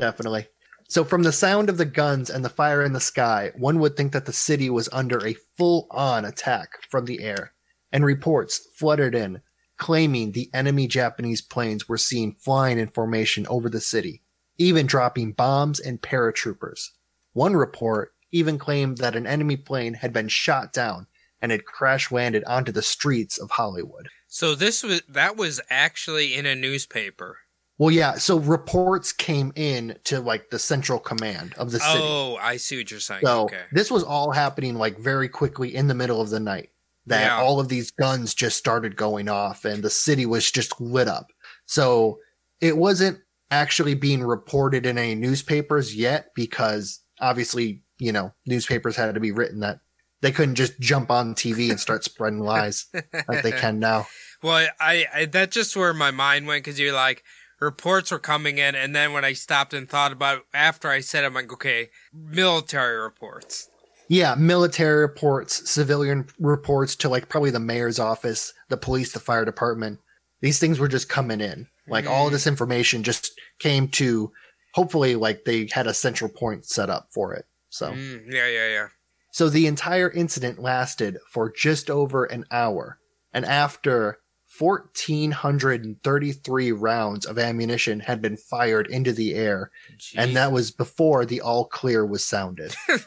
Definitely. 0.00 0.46
So, 0.92 1.04
from 1.04 1.22
the 1.22 1.32
sound 1.32 1.70
of 1.70 1.78
the 1.78 1.86
guns 1.86 2.28
and 2.28 2.44
the 2.44 2.50
fire 2.50 2.82
in 2.82 2.92
the 2.92 3.00
sky, 3.00 3.52
one 3.56 3.78
would 3.78 3.96
think 3.96 4.12
that 4.12 4.26
the 4.26 4.32
city 4.34 4.68
was 4.68 4.90
under 4.92 5.26
a 5.26 5.38
full 5.56 5.86
on 5.90 6.26
attack 6.26 6.82
from 6.90 7.06
the 7.06 7.22
air, 7.22 7.54
and 7.90 8.04
reports 8.04 8.68
flooded 8.74 9.14
in 9.14 9.40
claiming 9.78 10.32
the 10.32 10.50
enemy 10.52 10.86
Japanese 10.86 11.40
planes 11.40 11.88
were 11.88 11.96
seen 11.96 12.34
flying 12.34 12.78
in 12.78 12.88
formation 12.88 13.46
over 13.46 13.70
the 13.70 13.80
city, 13.80 14.20
even 14.58 14.84
dropping 14.84 15.32
bombs 15.32 15.80
and 15.80 16.02
paratroopers. 16.02 16.90
One 17.32 17.56
report 17.56 18.12
even 18.30 18.58
claimed 18.58 18.98
that 18.98 19.16
an 19.16 19.26
enemy 19.26 19.56
plane 19.56 19.94
had 19.94 20.12
been 20.12 20.28
shot 20.28 20.74
down 20.74 21.06
and 21.40 21.52
had 21.52 21.64
crash 21.64 22.12
landed 22.12 22.44
onto 22.44 22.70
the 22.70 22.82
streets 22.82 23.38
of 23.38 23.52
Hollywood. 23.52 24.10
So 24.28 24.54
this 24.54 24.82
was 24.82 25.00
that 25.08 25.38
was 25.38 25.58
actually 25.70 26.34
in 26.34 26.44
a 26.44 26.54
newspaper. 26.54 27.38
Well, 27.82 27.90
yeah, 27.90 28.14
so 28.14 28.38
reports 28.38 29.12
came 29.12 29.52
in 29.56 29.98
to 30.04 30.20
like 30.20 30.50
the 30.50 30.58
central 30.60 31.00
command 31.00 31.52
of 31.58 31.72
the 31.72 31.80
city. 31.80 31.98
Oh, 32.00 32.38
I 32.40 32.56
see 32.56 32.76
what 32.76 32.88
you're 32.92 33.00
saying. 33.00 33.22
So 33.24 33.42
okay. 33.46 33.62
this 33.72 33.90
was 33.90 34.04
all 34.04 34.30
happening 34.30 34.76
like 34.76 35.00
very 35.00 35.28
quickly 35.28 35.74
in 35.74 35.88
the 35.88 35.94
middle 35.94 36.20
of 36.20 36.30
the 36.30 36.38
night. 36.38 36.70
That 37.06 37.22
Yeah. 37.22 37.42
all 37.42 37.58
of 37.58 37.68
these 37.68 37.90
guns 37.90 38.34
just 38.34 38.56
started 38.56 38.94
going 38.94 39.28
off 39.28 39.64
and 39.64 39.82
the 39.82 39.90
city 39.90 40.26
was 40.26 40.48
just 40.48 40.80
lit 40.80 41.08
up. 41.08 41.32
So 41.66 42.20
it 42.60 42.76
wasn't 42.76 43.18
actually 43.50 43.94
being 43.94 44.22
reported 44.22 44.86
in 44.86 44.96
any 44.96 45.16
newspapers 45.16 45.92
yet 45.92 46.28
because 46.36 47.00
obviously, 47.20 47.82
you 47.98 48.12
know, 48.12 48.32
newspapers 48.46 48.94
had 48.94 49.12
to 49.12 49.20
be 49.20 49.32
written 49.32 49.58
that 49.58 49.80
they 50.20 50.30
couldn't 50.30 50.54
just 50.54 50.78
jump 50.78 51.10
on 51.10 51.34
TV 51.34 51.68
and 51.68 51.80
start 51.80 52.04
spreading 52.04 52.38
lies 52.38 52.86
like 53.26 53.42
they 53.42 53.50
can 53.50 53.80
now. 53.80 54.06
Well, 54.44 54.66
I, 54.80 55.06
I 55.14 55.24
that's 55.26 55.54
just 55.54 55.76
where 55.76 55.94
my 55.94 56.10
mind 56.10 56.48
went 56.48 56.64
because 56.64 56.76
you're 56.76 56.92
like 56.92 57.22
reports 57.62 58.10
were 58.10 58.18
coming 58.18 58.58
in, 58.58 58.74
and 58.74 58.94
then 58.94 59.12
when 59.12 59.24
I 59.24 59.32
stopped 59.32 59.72
and 59.72 59.88
thought 59.88 60.12
about 60.12 60.38
it, 60.38 60.44
after 60.52 60.88
I 60.88 61.00
said, 61.00 61.24
I'm 61.24 61.34
like, 61.34 61.52
okay, 61.52 61.88
military 62.12 62.96
reports. 63.00 63.68
Yeah, 64.08 64.34
military 64.34 65.00
reports, 65.00 65.70
civilian 65.70 66.26
reports 66.38 66.96
to 66.96 67.08
like 67.08 67.28
probably 67.28 67.50
the 67.50 67.60
mayor's 67.60 67.98
office, 67.98 68.52
the 68.68 68.76
police, 68.76 69.12
the 69.12 69.20
fire 69.20 69.44
department. 69.44 70.00
These 70.42 70.58
things 70.58 70.78
were 70.78 70.88
just 70.88 71.08
coming 71.08 71.40
in. 71.40 71.68
Like 71.88 72.06
all 72.06 72.26
of 72.26 72.32
this 72.32 72.46
information 72.46 73.02
just 73.02 73.32
came 73.58 73.88
to 73.88 74.30
hopefully 74.74 75.16
like 75.16 75.44
they 75.44 75.68
had 75.72 75.86
a 75.86 75.94
central 75.94 76.30
point 76.30 76.64
set 76.64 76.90
up 76.90 77.08
for 77.12 77.32
it. 77.34 77.44
So 77.70 77.92
Mm, 77.92 78.30
yeah, 78.32 78.48
yeah, 78.48 78.68
yeah. 78.68 78.88
so 79.30 79.48
the 79.48 79.66
entire 79.66 80.10
incident 80.10 80.58
lasted 80.60 81.16
for 81.30 81.50
just 81.50 81.88
over 81.90 82.24
an 82.24 82.44
hour. 82.50 82.98
And 83.32 83.44
after 83.44 84.18
1433 84.62 86.72
rounds 86.72 87.26
of 87.26 87.38
ammunition 87.38 88.00
had 88.00 88.22
been 88.22 88.36
fired 88.36 88.86
into 88.88 89.12
the 89.12 89.34
air, 89.34 89.70
and 90.16 90.36
that 90.36 90.52
was 90.52 90.70
before 90.70 91.24
the 91.24 91.40
all 91.40 91.64
clear 91.64 92.04
was 92.06 92.24
sounded. 92.24 92.74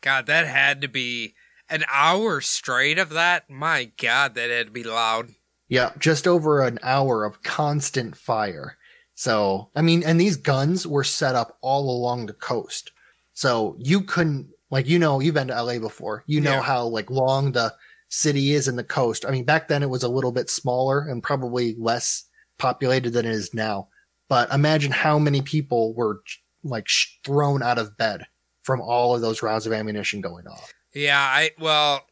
God, 0.00 0.26
that 0.26 0.46
had 0.46 0.80
to 0.82 0.88
be 0.88 1.34
an 1.68 1.84
hour 1.90 2.40
straight 2.40 2.98
of 2.98 3.10
that. 3.10 3.48
My 3.50 3.90
God, 3.96 4.34
that 4.34 4.50
had 4.50 4.66
to 4.66 4.72
be 4.72 4.82
loud. 4.84 5.30
Yeah, 5.68 5.90
just 5.98 6.26
over 6.26 6.62
an 6.62 6.78
hour 6.82 7.24
of 7.24 7.42
constant 7.42 8.16
fire. 8.16 8.76
So, 9.14 9.70
I 9.76 9.82
mean, 9.82 10.02
and 10.02 10.20
these 10.20 10.36
guns 10.36 10.86
were 10.86 11.04
set 11.04 11.34
up 11.34 11.58
all 11.60 11.90
along 11.90 12.26
the 12.26 12.32
coast. 12.32 12.92
So 13.34 13.76
you 13.78 14.02
couldn't, 14.02 14.48
like, 14.70 14.88
you 14.88 14.98
know, 14.98 15.20
you've 15.20 15.34
been 15.34 15.48
to 15.48 15.62
LA 15.62 15.78
before. 15.78 16.24
You 16.26 16.40
know 16.40 16.54
Yeah. 16.54 16.62
how, 16.62 16.84
like, 16.86 17.10
long 17.10 17.52
the 17.52 17.74
city 18.10 18.52
is 18.52 18.68
in 18.68 18.76
the 18.76 18.84
coast. 18.84 19.24
I 19.26 19.30
mean, 19.30 19.44
back 19.44 19.68
then 19.68 19.82
it 19.82 19.88
was 19.88 20.02
a 20.02 20.08
little 20.08 20.32
bit 20.32 20.50
smaller 20.50 21.00
and 21.00 21.22
probably 21.22 21.74
less 21.78 22.24
populated 22.58 23.14
than 23.14 23.24
it 23.24 23.32
is 23.32 23.54
now. 23.54 23.88
But 24.28 24.52
imagine 24.52 24.92
how 24.92 25.18
many 25.18 25.40
people 25.40 25.94
were, 25.94 26.22
like, 26.62 26.86
thrown 27.24 27.62
out 27.62 27.78
of 27.78 27.96
bed 27.96 28.26
from 28.62 28.80
all 28.80 29.14
of 29.14 29.22
those 29.22 29.42
rounds 29.42 29.66
of 29.66 29.72
ammunition 29.72 30.20
going 30.20 30.46
off. 30.46 30.72
Yeah, 30.92 31.18
I 31.18 31.52
well, 31.58 32.04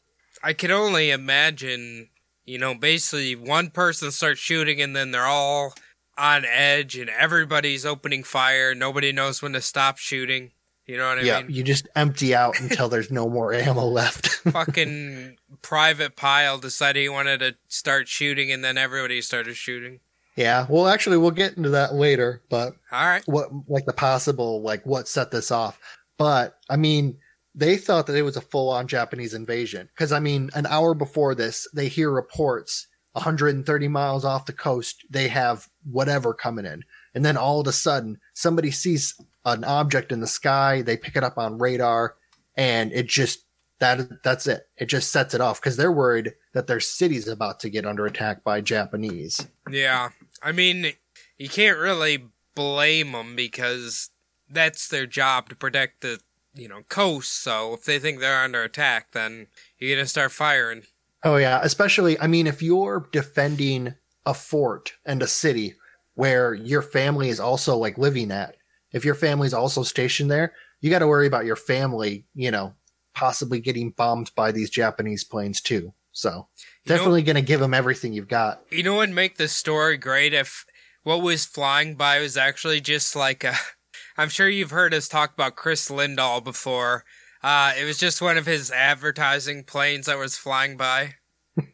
I 0.43 0.55
can 0.55 0.71
only 0.71 1.11
imagine. 1.11 2.09
You 2.45 2.59
know, 2.59 2.75
basically 2.75 3.37
one 3.37 3.69
person 3.69 4.11
starts 4.11 4.41
shooting, 4.41 4.81
and 4.81 4.97
then 4.97 5.11
they're 5.11 5.27
all 5.27 5.75
on 6.17 6.47
edge, 6.47 6.97
and 6.97 7.11
everybody's 7.11 7.85
opening 7.85 8.25
fire. 8.25 8.75
Nobody 8.75 9.13
knows 9.13 9.43
when 9.43 9.53
to 9.53 9.61
stop 9.61 9.99
shooting. 9.99 10.53
You 10.89 10.97
know 10.97 11.07
what 11.07 11.19
I 11.19 11.23
yeah, 11.23 11.43
mean? 11.43 11.51
you 11.55 11.63
just 11.63 11.87
empty 11.95 12.35
out 12.35 12.59
until 12.61 12.89
there's 12.89 13.11
no 13.11 13.29
more 13.29 13.53
ammo 13.53 13.85
left. 13.85 14.27
Fucking 14.51 15.37
private 15.61 16.17
Pyle 16.17 16.59
decided 16.59 17.01
he 17.01 17.09
wanted 17.11 17.41
to 17.41 17.57
start 17.69 18.09
shooting, 18.09 18.51
and 18.51 18.65
then 18.65 18.79
everybody 18.79 19.21
started 19.21 19.55
shooting. 19.55 20.01
Yeah, 20.35 20.67
well, 20.69 20.89
actually, 20.89 21.19
we'll 21.19 21.33
get 21.33 21.57
into 21.57 21.71
that 21.71 21.95
later. 21.95 22.43
But 22.49 22.75
All 22.91 23.07
right. 23.07 23.23
what, 23.27 23.51
like, 23.69 23.85
the 23.85 23.93
possible, 23.93 24.63
like, 24.63 24.87
what 24.87 25.09
set 25.09 25.31
this 25.31 25.51
off? 25.51 25.79
But 26.17 26.59
I 26.71 26.77
mean, 26.77 27.19
they 27.55 27.77
thought 27.77 28.07
that 28.07 28.17
it 28.17 28.23
was 28.23 28.37
a 28.37 28.41
full-on 28.41 28.89
Japanese 28.89 29.35
invasion 29.35 29.89
because 29.95 30.13
I 30.13 30.21
mean, 30.21 30.51
an 30.55 30.67
hour 30.67 30.95
before 30.95 31.35
this, 31.35 31.69
they 31.75 31.89
hear 31.89 32.11
reports 32.11 32.87
130 33.13 33.89
miles 33.89 34.25
off 34.25 34.47
the 34.47 34.53
coast, 34.53 35.05
they 35.11 35.29
have 35.29 35.69
whatever 35.85 36.33
coming 36.33 36.67
in, 36.67 36.85
and 37.15 37.25
then 37.25 37.37
all 37.37 37.61
of 37.61 37.67
a 37.67 37.73
sudden, 37.73 38.19
somebody 38.35 38.71
sees 38.71 39.15
an 39.53 39.65
object 39.65 40.13
in 40.13 40.21
the 40.21 40.27
sky, 40.27 40.83
they 40.83 40.97
pick 40.97 41.17
it 41.17 41.25
up 41.25 41.39
on 41.39 41.59
radar, 41.59 42.17
and 42.57 42.93
it 42.93 43.07
just 43.07 43.45
that 43.79 44.23
that's 44.23 44.47
it. 44.47 44.69
It 44.77 44.87
just 44.87 45.11
sets 45.11 45.35
it 45.35 45.41
off 45.41 45.61
because 45.61 45.77
they're 45.77 45.93
worried 45.93 46.35
that 46.53 46.67
their 46.67 46.81
city's 46.81 47.29
about 47.29 47.61
to 47.61 47.71
get 47.71 47.87
under 47.87 48.07
attack 48.07 48.43
by 48.43 48.61
Japanese. 48.61 49.47
Yeah, 49.71 50.11
I 50.43 50.53
mean, 50.53 50.93
you 51.39 51.49
can't 51.49 51.79
really 51.79 52.25
blame 52.55 53.13
them 53.13 53.37
because 53.37 54.11
that's 54.51 54.89
their 54.89 55.07
job 55.07 55.49
to 55.49 55.55
protect 55.55 56.01
the 56.01 56.21
you 56.55 56.69
know 56.69 56.83
coast. 56.89 57.43
So 57.43 57.75
if 57.75 57.85
they 57.85 57.99
think 57.99 58.21
they're 58.21 58.43
under 58.43 58.63
attack, 58.63 59.13
then 59.13 59.47
you're 59.79 59.97
gonna 59.97 60.07
start 60.07 60.33
firing. 60.33 60.83
Oh 61.23 61.37
yeah, 61.37 61.61
especially 61.63 62.19
I 62.21 62.27
mean 62.27 62.47
if 62.47 62.63
you're 62.63 63.09
defending 63.13 63.95
a 64.27 64.35
fort 64.35 64.93
and 65.07 65.23
a 65.23 65.27
city 65.27 65.75
where 66.15 66.53
your 66.53 66.83
family 66.83 67.29
is 67.29 67.41
also 67.41 67.77
like 67.77 67.97
living 67.97 68.33
at, 68.33 68.57
if 68.93 69.05
your 69.05 69.15
family's 69.15 69.55
also 69.55 69.83
stationed 69.83 70.31
there, 70.31 70.53
you 70.81 70.91
got 70.91 71.01
to 71.01 71.07
worry 71.07 71.27
about 71.27 71.45
your 71.45 71.57
family, 71.57 72.27
you 72.35 72.51
know, 72.51 72.75
possibly 73.15 73.61
getting 73.61 73.91
bombed 73.91 74.31
by 74.35 74.53
these 74.53 74.71
Japanese 74.71 75.25
planes 75.25 75.61
too. 75.61 75.93
So, 76.13 76.49
definitely 76.87 77.23
going 77.23 77.37
to 77.37 77.43
give 77.43 77.61
them 77.61 77.75
everything 77.75 78.13
you've 78.13 78.29
got. 78.29 78.63
You 78.71 78.83
know 78.83 78.95
what 78.95 79.09
would 79.09 79.15
make 79.15 79.37
this 79.37 79.53
story 79.53 79.97
great 79.97 80.35
if 80.35 80.65
what 81.05 81.23
was 81.23 81.45
flying 81.45 81.95
by 81.95 82.19
was 82.21 82.37
actually 82.37 82.81
just 82.81 83.15
like 83.15 83.45
a. 83.45 83.55
I'm 84.17 84.29
sure 84.29 84.49
you've 84.49 84.73
heard 84.73 84.95
us 84.95 85.07
talk 85.07 85.33
about 85.33 85.55
Chris 85.55 85.89
Lindahl 85.89 86.43
before. 86.43 87.05
Uh, 87.41 87.73
it 87.79 87.85
was 87.85 87.99
just 87.99 88.21
one 88.21 88.37
of 88.37 88.47
his 88.47 88.73
advertising 88.73 89.63
planes 89.63 90.07
that 90.07 90.19
was 90.19 90.37
flying 90.37 90.77
by. 90.77 91.15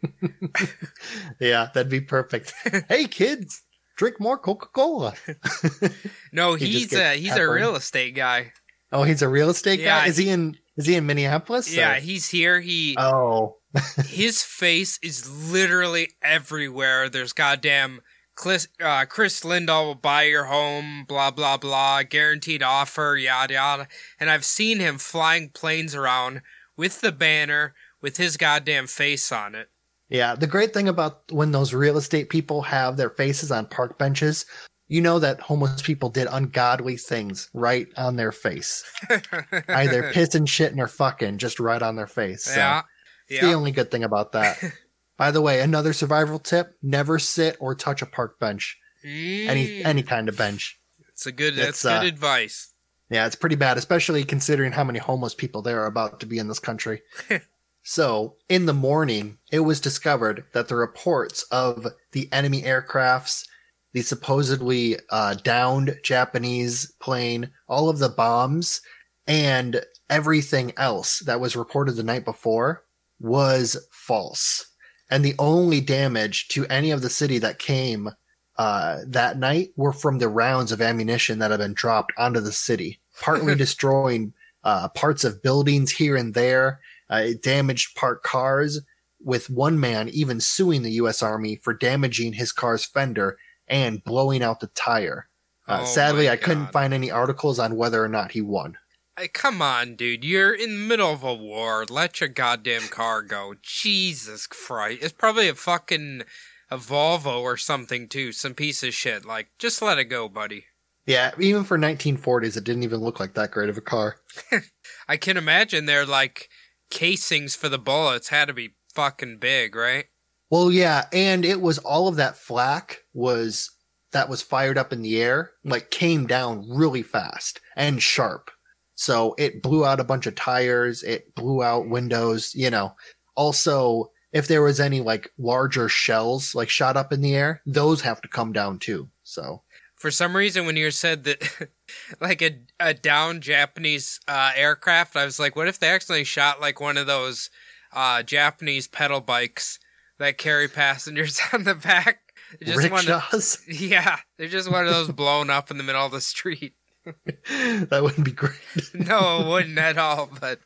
Yeah, 1.40 1.68
that'd 1.74 1.90
be 1.90 2.00
perfect. 2.00 2.52
hey 2.88 3.06
kids, 3.06 3.62
drink 3.96 4.20
more 4.20 4.38
Coca-Cola. 4.38 5.14
No, 6.32 6.54
He 6.56 6.66
he's 6.66 6.92
a 6.92 7.16
he's 7.16 7.36
a 7.36 7.48
real 7.48 7.76
estate 7.76 8.14
guy. 8.14 8.52
Oh, 8.92 9.02
he's 9.04 9.22
a 9.22 9.28
real 9.28 9.50
estate 9.50 9.80
Yeah, 9.80 10.00
guy. 10.02 10.06
Is 10.08 10.16
he 10.16 10.28
in 10.28 10.56
is 10.76 10.86
he 10.86 10.94
in 10.96 11.06
Minneapolis? 11.06 11.74
Yeah, 11.74 11.96
or- 11.96 12.00
he's 12.00 12.28
here. 12.30 12.60
He 12.60 12.96
Oh. 12.98 13.56
his 14.06 14.42
face 14.42 14.98
is 15.02 15.28
literally 15.52 16.10
everywhere. 16.22 17.08
There's 17.08 17.32
goddamn 17.32 18.00
Chris, 18.36 18.66
uh, 18.80 19.04
Chris 19.04 19.40
Lindahl 19.44 19.84
will 19.86 19.94
buy 19.94 20.24
your 20.24 20.44
home, 20.44 21.04
blah 21.08 21.30
blah 21.30 21.56
blah, 21.56 22.02
guaranteed 22.02 22.62
offer, 22.62 23.16
yada 23.16 23.54
yada. 23.54 23.88
And 24.18 24.28
I've 24.30 24.44
seen 24.44 24.78
him 24.80 24.98
flying 24.98 25.50
planes 25.50 25.94
around 25.94 26.42
with 26.76 27.00
the 27.00 27.12
banner 27.12 27.74
with 28.02 28.16
his 28.16 28.36
goddamn 28.36 28.86
face 28.88 29.30
on 29.32 29.54
it. 29.54 29.68
Yeah, 30.14 30.36
the 30.36 30.46
great 30.46 30.72
thing 30.72 30.86
about 30.86 31.22
when 31.32 31.50
those 31.50 31.74
real 31.74 31.96
estate 31.96 32.28
people 32.28 32.62
have 32.62 32.96
their 32.96 33.10
faces 33.10 33.50
on 33.50 33.66
park 33.66 33.98
benches, 33.98 34.46
you 34.86 35.00
know 35.00 35.18
that 35.18 35.40
homeless 35.40 35.82
people 35.82 36.08
did 36.08 36.28
ungodly 36.30 36.96
things 36.96 37.50
right 37.52 37.88
on 37.96 38.14
their 38.14 38.30
face. 38.30 38.84
Either 39.10 40.12
pissing, 40.12 40.46
shitting, 40.46 40.78
or 40.78 40.86
fucking 40.86 41.38
just 41.38 41.58
right 41.58 41.82
on 41.82 41.96
their 41.96 42.06
face. 42.06 42.44
So 42.44 42.54
yeah. 42.54 42.82
it's 43.28 43.42
Yeah. 43.42 43.48
the 43.48 43.54
only 43.54 43.72
good 43.72 43.90
thing 43.90 44.04
about 44.04 44.30
that. 44.32 44.62
By 45.16 45.32
the 45.32 45.40
way, 45.40 45.60
another 45.60 45.92
survival 45.92 46.38
tip: 46.38 46.76
never 46.80 47.18
sit 47.18 47.56
or 47.58 47.74
touch 47.74 48.00
a 48.00 48.06
park 48.06 48.38
bench. 48.38 48.78
Any 49.02 49.66
Mm. 49.80 49.84
any 49.84 50.02
kind 50.04 50.28
of 50.28 50.36
bench. 50.36 50.78
It's 51.08 51.26
a 51.26 51.32
good. 51.32 51.58
It's, 51.58 51.82
That's 51.82 51.82
good 51.82 52.04
uh, 52.04 52.14
advice. 52.14 52.72
Yeah, 53.10 53.26
it's 53.26 53.34
pretty 53.36 53.56
bad, 53.56 53.78
especially 53.78 54.22
considering 54.22 54.70
how 54.70 54.84
many 54.84 55.00
homeless 55.00 55.34
people 55.34 55.60
there 55.60 55.82
are 55.82 55.86
about 55.86 56.20
to 56.20 56.26
be 56.26 56.38
in 56.38 56.46
this 56.46 56.60
country. 56.60 57.02
so, 57.86 58.36
in 58.48 58.64
the 58.64 58.72
morning, 58.72 59.36
it 59.52 59.60
was 59.60 59.78
discovered 59.78 60.44
that 60.54 60.68
the 60.68 60.74
reports 60.74 61.44
of 61.50 61.86
the 62.12 62.32
enemy 62.32 62.62
aircrafts, 62.62 63.46
the 63.92 64.00
supposedly 64.00 64.96
uh, 65.10 65.34
downed 65.34 65.98
Japanese 66.02 66.90
plane, 66.98 67.50
all 67.68 67.90
of 67.90 67.98
the 67.98 68.08
bombs, 68.08 68.80
and 69.26 69.84
everything 70.08 70.72
else 70.78 71.18
that 71.20 71.40
was 71.40 71.56
reported 71.56 71.92
the 71.92 72.02
night 72.02 72.24
before 72.24 72.84
was 73.20 73.76
false. 73.92 74.64
And 75.10 75.22
the 75.22 75.34
only 75.38 75.82
damage 75.82 76.48
to 76.48 76.66
any 76.68 76.90
of 76.90 77.02
the 77.02 77.10
city 77.10 77.38
that 77.38 77.58
came 77.58 78.08
uh, 78.56 79.00
that 79.08 79.38
night 79.38 79.72
were 79.76 79.92
from 79.92 80.18
the 80.18 80.28
rounds 80.28 80.72
of 80.72 80.80
ammunition 80.80 81.38
that 81.40 81.50
had 81.50 81.60
been 81.60 81.74
dropped 81.74 82.14
onto 82.16 82.40
the 82.40 82.52
city, 82.52 82.98
partly 83.20 83.54
destroying 83.56 84.32
uh, 84.64 84.88
parts 84.88 85.22
of 85.22 85.42
buildings 85.42 85.90
here 85.90 86.16
and 86.16 86.32
there. 86.32 86.80
Uh, 87.14 87.22
it 87.28 87.42
damaged 87.42 87.94
parked 87.96 88.24
cars, 88.24 88.80
with 89.24 89.48
one 89.48 89.80
man 89.80 90.08
even 90.10 90.40
suing 90.40 90.82
the 90.82 90.92
U.S. 90.92 91.22
Army 91.22 91.56
for 91.56 91.72
damaging 91.72 92.34
his 92.34 92.52
car's 92.52 92.84
fender 92.84 93.38
and 93.66 94.04
blowing 94.04 94.42
out 94.42 94.60
the 94.60 94.66
tire. 94.68 95.28
Uh, 95.66 95.80
Oh 95.82 95.84
sadly, 95.86 96.28
I 96.28 96.36
couldn't 96.36 96.72
find 96.72 96.92
any 96.92 97.10
articles 97.10 97.58
on 97.58 97.76
whether 97.76 98.04
or 98.04 98.08
not 98.08 98.32
he 98.32 98.42
won. 98.42 98.76
Hey, 99.18 99.28
come 99.28 99.62
on, 99.62 99.94
dude. 99.96 100.24
You're 100.24 100.52
in 100.52 100.70
the 100.70 100.88
middle 100.88 101.12
of 101.12 101.22
a 101.22 101.32
war. 101.32 101.86
Let 101.88 102.20
your 102.20 102.28
goddamn 102.28 102.88
car 102.88 103.22
go. 103.22 103.54
Jesus 103.62 104.46
Christ. 104.46 105.02
It's 105.02 105.12
probably 105.12 105.48
a 105.48 105.54
fucking 105.54 106.24
a 106.70 106.76
Volvo 106.76 107.40
or 107.40 107.56
something 107.56 108.08
too. 108.08 108.32
Some 108.32 108.54
piece 108.54 108.82
of 108.82 108.92
shit. 108.92 109.24
Like, 109.24 109.48
just 109.58 109.80
let 109.80 109.98
it 109.98 110.06
go, 110.06 110.28
buddy. 110.28 110.66
Yeah, 111.06 111.32
even 111.38 111.64
for 111.64 111.78
1940s, 111.78 112.56
it 112.56 112.64
didn't 112.64 112.82
even 112.82 113.00
look 113.00 113.20
like 113.20 113.34
that 113.34 113.50
great 113.50 113.68
of 113.68 113.78
a 113.78 113.82
car. 113.82 114.16
I 115.08 115.16
can 115.16 115.36
imagine 115.36 115.86
they're 115.86 116.06
like 116.06 116.48
casings 116.90 117.54
for 117.54 117.68
the 117.68 117.78
bullets 117.78 118.28
had 118.28 118.48
to 118.48 118.54
be 118.54 118.74
fucking 118.94 119.38
big, 119.38 119.74
right? 119.74 120.06
Well, 120.50 120.70
yeah, 120.70 121.06
and 121.12 121.44
it 121.44 121.60
was 121.60 121.78
all 121.78 122.08
of 122.08 122.16
that 122.16 122.36
flak 122.36 123.00
was 123.12 123.70
that 124.12 124.28
was 124.28 124.42
fired 124.42 124.78
up 124.78 124.92
in 124.92 125.02
the 125.02 125.20
air, 125.20 125.50
like 125.64 125.90
came 125.90 126.26
down 126.26 126.64
really 126.70 127.02
fast 127.02 127.60
and 127.76 128.02
sharp. 128.02 128.50
So 128.94 129.34
it 129.38 129.62
blew 129.62 129.84
out 129.84 129.98
a 130.00 130.04
bunch 130.04 130.26
of 130.26 130.36
tires, 130.36 131.02
it 131.02 131.34
blew 131.34 131.62
out 131.62 131.88
windows, 131.88 132.54
you 132.54 132.70
know. 132.70 132.94
Also, 133.34 134.12
if 134.32 134.46
there 134.46 134.62
was 134.62 134.78
any 134.78 135.00
like 135.00 135.30
larger 135.38 135.88
shells 135.88 136.54
like 136.54 136.68
shot 136.68 136.96
up 136.96 137.12
in 137.12 137.20
the 137.20 137.34
air, 137.34 137.60
those 137.66 138.02
have 138.02 138.20
to 138.20 138.28
come 138.28 138.52
down 138.52 138.78
too. 138.78 139.08
So 139.24 139.62
For 140.04 140.10
some 140.10 140.36
reason, 140.36 140.66
when 140.66 140.76
you 140.76 140.90
said 140.90 141.24
that, 141.24 141.70
like 142.20 142.42
a 142.42 142.58
a 142.78 142.92
down 142.92 143.40
Japanese 143.40 144.20
uh, 144.28 144.52
aircraft, 144.54 145.16
I 145.16 145.24
was 145.24 145.38
like, 145.38 145.56
what 145.56 145.66
if 145.66 145.78
they 145.78 145.88
accidentally 145.88 146.24
shot 146.24 146.60
like 146.60 146.78
one 146.78 146.98
of 146.98 147.06
those 147.06 147.48
uh, 147.90 148.22
Japanese 148.22 148.86
pedal 148.86 149.22
bikes 149.22 149.78
that 150.18 150.36
carry 150.36 150.68
passengers 150.68 151.40
on 151.54 151.64
the 151.64 151.74
back? 151.74 152.34
Just 152.62 152.90
rickshaws, 152.90 153.62
yeah, 153.66 154.18
they're 154.36 154.46
just 154.46 154.70
one 154.70 154.86
of 154.86 154.92
those 154.92 155.10
blown 155.10 155.48
up 155.48 155.70
in 155.70 155.78
the 155.78 155.82
middle 155.82 156.04
of 156.04 156.12
the 156.12 156.20
street. 156.20 156.74
that 157.06 158.00
wouldn't 158.02 158.26
be 158.26 158.32
great. 158.32 158.60
No, 158.92 159.40
it 159.40 159.48
wouldn't 159.48 159.78
at 159.78 159.96
all. 159.96 160.28
But 160.38 160.60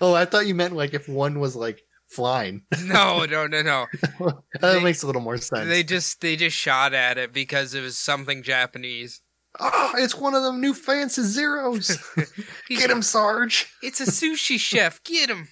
oh, 0.00 0.14
I 0.14 0.24
thought 0.24 0.48
you 0.48 0.56
meant 0.56 0.74
like 0.74 0.94
if 0.94 1.08
one 1.08 1.38
was 1.38 1.54
like 1.54 1.84
flying. 2.08 2.62
no, 2.84 3.24
no, 3.24 3.46
no, 3.46 3.62
no. 3.62 3.86
that 4.20 4.42
They- 4.60 4.82
makes 4.82 5.02
a 5.02 5.06
little 5.06 5.22
more 5.22 5.36
sense. 5.38 5.68
They 5.68 5.82
just 5.82 6.20
they 6.20 6.36
just 6.36 6.56
shot 6.56 6.94
at 6.94 7.18
it 7.18 7.32
because 7.32 7.74
it 7.74 7.82
was 7.82 7.96
something 7.98 8.42
Japanese. 8.42 9.20
oh, 9.60 9.92
it's 9.96 10.14
one 10.14 10.34
of 10.34 10.42
them 10.42 10.60
new 10.60 10.74
fancy 10.74 11.22
zeros. 11.22 11.98
Get 12.68 12.90
him, 12.90 13.02
Sarge. 13.02 13.66
It's 13.82 14.00
a 14.00 14.04
sushi 14.06 14.58
chef. 14.58 15.02
Get 15.04 15.30
him. 15.30 15.48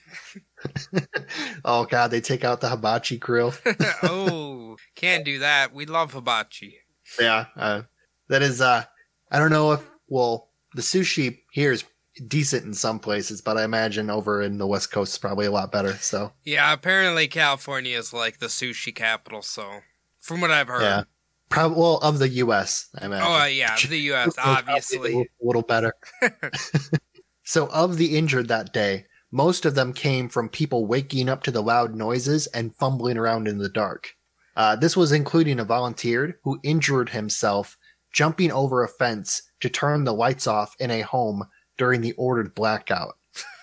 Oh 1.64 1.84
god, 1.84 2.10
they 2.10 2.20
take 2.20 2.44
out 2.44 2.60
the 2.60 2.68
hibachi 2.68 3.16
grill. 3.18 3.54
oh, 4.02 4.76
can't 4.94 5.24
do 5.24 5.38
that. 5.40 5.72
We 5.74 5.86
love 5.86 6.12
hibachi. 6.12 6.78
yeah, 7.20 7.46
uh, 7.56 7.82
that 8.28 8.42
is. 8.42 8.60
uh 8.60 8.84
I 9.30 9.38
don't 9.38 9.50
know 9.50 9.72
if 9.72 9.82
well, 10.08 10.50
the 10.74 10.82
sushi 10.82 11.38
here 11.50 11.72
is 11.72 11.84
decent 12.26 12.64
in 12.64 12.74
some 12.74 12.98
places, 12.98 13.40
but 13.40 13.56
I 13.56 13.64
imagine 13.64 14.10
over 14.10 14.42
in 14.42 14.58
the 14.58 14.66
West 14.66 14.90
Coast 14.90 15.14
is 15.14 15.18
probably 15.18 15.46
a 15.46 15.50
lot 15.50 15.72
better. 15.72 15.94
So 15.94 16.32
Yeah, 16.44 16.72
apparently 16.72 17.28
California 17.28 17.96
is 17.98 18.12
like 18.12 18.38
the 18.38 18.46
sushi 18.46 18.94
capital. 18.94 19.42
So, 19.42 19.80
from 20.20 20.40
what 20.40 20.50
I've 20.50 20.68
heard, 20.68 20.82
yeah, 20.82 21.02
probably 21.48 21.78
well 21.78 21.98
of 21.98 22.18
the 22.18 22.28
U.S. 22.28 22.88
I 22.98 23.06
imagine. 23.06 23.26
oh 23.26 23.42
uh, 23.42 23.44
yeah, 23.46 23.76
the 23.76 23.98
U.S. 23.98 24.28
It's 24.28 24.36
probably 24.42 24.58
obviously. 24.58 25.14
a 25.14 25.44
little 25.44 25.62
better. 25.62 25.92
so, 27.44 27.68
of 27.68 27.96
the 27.96 28.16
injured 28.16 28.48
that 28.48 28.72
day, 28.72 29.06
most 29.30 29.64
of 29.64 29.74
them 29.74 29.92
came 29.92 30.28
from 30.28 30.48
people 30.48 30.86
waking 30.86 31.28
up 31.28 31.42
to 31.44 31.50
the 31.50 31.62
loud 31.62 31.94
noises 31.94 32.46
and 32.48 32.74
fumbling 32.74 33.18
around 33.18 33.48
in 33.48 33.58
the 33.58 33.68
dark. 33.68 34.12
Uh, 34.56 34.74
this 34.74 34.96
was 34.96 35.12
including 35.12 35.60
a 35.60 35.64
volunteer 35.64 36.38
who 36.44 36.58
injured 36.62 37.10
himself 37.10 37.76
jumping 38.12 38.50
over 38.50 38.82
a 38.82 38.88
fence 38.88 39.42
to 39.60 39.68
turn 39.68 40.04
the 40.04 40.14
lights 40.14 40.46
off 40.46 40.74
in 40.80 40.90
a 40.90 41.02
home 41.02 41.44
during 41.76 42.00
the 42.00 42.12
ordered 42.12 42.54
blackout. 42.54 43.16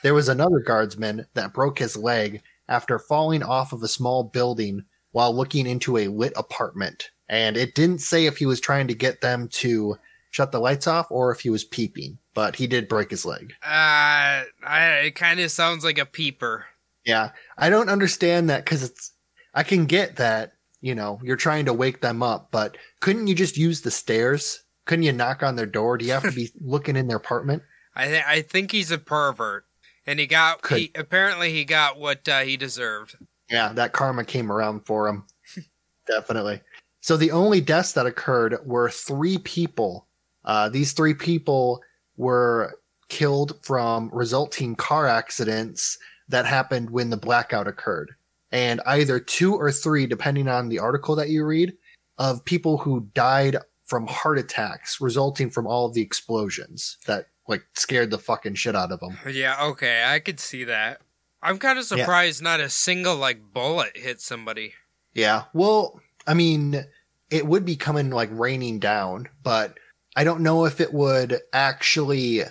There 0.04 0.14
was 0.14 0.30
another 0.30 0.60
guardsman 0.60 1.26
that 1.34 1.54
broke 1.54 1.80
his 1.80 1.96
leg 1.96 2.42
after 2.68 3.00
falling 3.00 3.44
off 3.44 3.74
of 3.74 3.84
a 3.84 3.88
small 3.88 4.24
building 4.24 4.86
while 5.12 5.36
looking 5.36 5.66
into 5.68 5.98
a 5.98 6.08
lit 6.08 6.34
apartment. 6.36 7.12
And 7.30 7.56
it 7.56 7.76
didn't 7.76 8.00
say 8.00 8.26
if 8.26 8.38
he 8.38 8.46
was 8.46 8.60
trying 8.60 8.88
to 8.88 8.94
get 8.94 9.22
them 9.22 9.48
to 9.50 9.98
shut 10.32 10.52
the 10.52 10.60
lights 10.60 10.88
off 10.88 11.08
or 11.10 11.32
if 11.32 11.42
he 11.42 11.50
was 11.50 11.64
peeping, 11.64 12.18
but 12.34 12.56
he 12.56 12.68
did 12.68 12.90
break 12.90 13.12
his 13.12 13.26
leg. 13.26 13.54
Uh, 13.64 14.44
I, 14.66 15.02
it 15.06 15.16
kind 15.16 15.40
of 15.40 15.52
sounds 15.52 15.84
like 15.84 15.98
a 15.98 16.06
peeper. 16.06 16.66
Yeah, 17.06 17.32
I 17.58 17.70
don't 17.70 17.90
understand 17.90 18.50
that 18.50 18.66
because 18.66 18.84
it's. 18.84 19.12
I 19.54 19.64
can 19.64 19.86
get 19.86 20.16
that 20.16 20.54
you 20.82 20.96
know 20.96 21.20
you're 21.22 21.36
trying 21.36 21.66
to 21.66 21.74
wake 21.74 22.02
them 22.02 22.24
up, 22.24 22.50
but 22.52 22.78
couldn't 23.02 23.28
you 23.28 23.36
just 23.36 23.58
use 23.58 23.82
the 23.82 23.92
stairs? 23.92 24.64
Couldn't 24.86 25.04
you 25.04 25.14
knock 25.14 25.44
on 25.44 25.56
their 25.56 25.66
door? 25.66 25.98
Do 25.98 26.06
you 26.06 26.12
have 26.12 26.24
to 26.24 26.32
be 26.32 26.50
looking 26.62 26.96
in 26.96 27.08
their 27.08 27.18
apartment? 27.18 27.64
I 27.96 28.08
th- 28.08 28.24
I 28.28 28.42
think 28.42 28.72
he's 28.72 28.92
a 28.92 28.98
pervert, 28.98 29.66
and 30.06 30.20
he 30.20 30.28
got 30.28 30.66
he, 30.68 30.92
apparently 30.96 31.52
he 31.52 31.66
got 31.66 32.00
what 32.00 32.28
uh, 32.28 32.42
he 32.42 32.58
deserved. 32.58 33.16
Yeah, 33.50 33.74
that 33.74 33.94
karma 33.94 34.26
came 34.26 34.52
around 34.52 34.86
for 34.86 35.08
him. 35.08 35.26
Definitely. 36.08 36.62
So 37.02 37.18
the 37.18 37.32
only 37.32 37.62
deaths 37.62 37.94
that 37.94 38.06
occurred 38.06 38.58
were 38.66 38.90
three 38.90 39.38
people. 39.38 40.08
Uh, 40.46 40.70
these 40.70 40.94
three 40.94 41.14
people 41.14 41.82
were 42.18 42.80
killed 43.10 43.60
from 43.62 44.10
resulting 44.14 44.76
car 44.76 45.08
accidents 45.08 45.98
that 46.30 46.46
happened 46.46 46.90
when 46.90 47.10
the 47.10 47.18
blackout 47.18 47.68
occurred. 47.68 48.12
And 48.52 48.82
either 48.86 49.20
two 49.20 49.56
or 49.56 49.72
three, 49.72 50.06
depending 50.06 50.48
on 50.48 50.70
the 50.70 50.80
article 50.80 51.16
that 51.16 51.30
you 51.30 51.46
read, 51.46 51.74
of 52.18 52.46
people 52.46 52.78
who 52.78 53.10
died 53.14 53.58
from 53.86 54.08
heart 54.08 54.40
attacks 54.40 55.00
resulting 55.02 55.50
from 55.50 55.68
all 55.68 55.86
of 55.86 55.94
the 55.94 56.02
explosions 56.02 56.98
that 57.06 57.28
like 57.48 57.64
scared 57.74 58.10
the 58.12 58.18
fucking 58.18 58.56
shit 58.56 58.76
out 58.76 58.92
of 58.92 59.00
them. 59.02 59.18
Yeah, 59.30 59.58
okay, 59.66 60.04
I 60.06 60.20
could 60.20 60.40
see 60.40 60.64
that. 60.66 61.02
I'm 61.42 61.58
kind 61.60 61.78
of 61.78 61.84
Yeah. 61.92 61.98
surprised 61.98 62.42
not 62.42 62.62
a 62.62 62.70
single 62.70 63.16
like 63.18 63.54
bullet 63.54 63.98
hit 63.98 64.22
somebody. 64.22 64.74
Yeah. 65.14 65.44
Well, 65.54 66.00
I 66.26 66.34
mean, 66.34 66.86
it 67.30 67.46
would 67.46 67.66
be 67.66 67.76
coming 67.76 68.10
like 68.12 68.30
raining 68.32 68.80
down, 68.80 69.28
but 69.44 69.78
I 70.16 70.24
don't 70.24 70.42
know 70.42 70.66
if 70.66 70.80
it 70.80 70.94
would 70.94 71.42
actually 71.52 72.44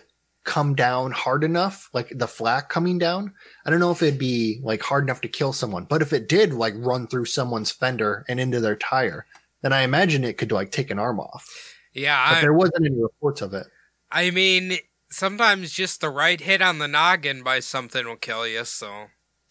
come 0.44 0.74
down 0.74 1.12
hard 1.12 1.44
enough, 1.44 1.88
like 1.92 2.12
the 2.14 2.26
flak 2.26 2.68
coming 2.68 2.98
down. 2.98 3.32
I 3.64 3.70
don't 3.70 3.78
know 3.80 3.92
if 3.92 4.02
it'd 4.02 4.18
be 4.18 4.60
like 4.62 4.82
hard 4.82 5.04
enough 5.04 5.20
to 5.22 5.28
kill 5.28 5.52
someone, 5.52 5.84
but 5.84 6.02
if 6.02 6.12
it 6.12 6.28
did 6.28 6.52
like 6.52 6.74
run 6.76 7.06
through 7.06 7.26
someone's 7.26 7.70
fender 7.70 8.24
and 8.28 8.40
into 8.40 8.60
their 8.60 8.74
tire, 8.76 9.24
then 9.62 9.72
I 9.72 9.82
imagine 9.82 10.24
it 10.24 10.38
could 10.38 10.52
like 10.52 10.70
take 10.70 10.90
an 10.90 10.98
arm 10.98 11.20
off. 11.20 11.74
Yeah, 11.94 12.30
But 12.30 12.38
I, 12.38 12.40
there 12.40 12.52
wasn't 12.52 12.86
any 12.86 13.00
reports 13.00 13.40
of 13.42 13.54
it. 13.54 13.66
I 14.10 14.30
mean, 14.30 14.78
sometimes 15.10 15.72
just 15.72 16.00
the 16.00 16.10
right 16.10 16.40
hit 16.40 16.62
on 16.62 16.78
the 16.78 16.88
noggin 16.88 17.42
by 17.42 17.60
something 17.60 18.06
will 18.06 18.16
kill 18.16 18.46
you. 18.46 18.64
So 18.64 19.06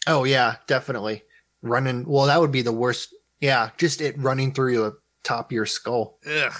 Oh 0.07 0.23
yeah, 0.23 0.55
definitely. 0.67 1.23
Running 1.61 2.05
well, 2.05 2.25
that 2.25 2.39
would 2.39 2.51
be 2.51 2.61
the 2.61 2.71
worst. 2.71 3.13
Yeah, 3.39 3.69
just 3.77 4.01
it 4.01 4.17
running 4.17 4.53
through 4.53 4.77
the 4.77 4.97
top 5.23 5.47
of 5.47 5.51
your 5.51 5.65
skull. 5.65 6.19
ugh. 6.25 6.53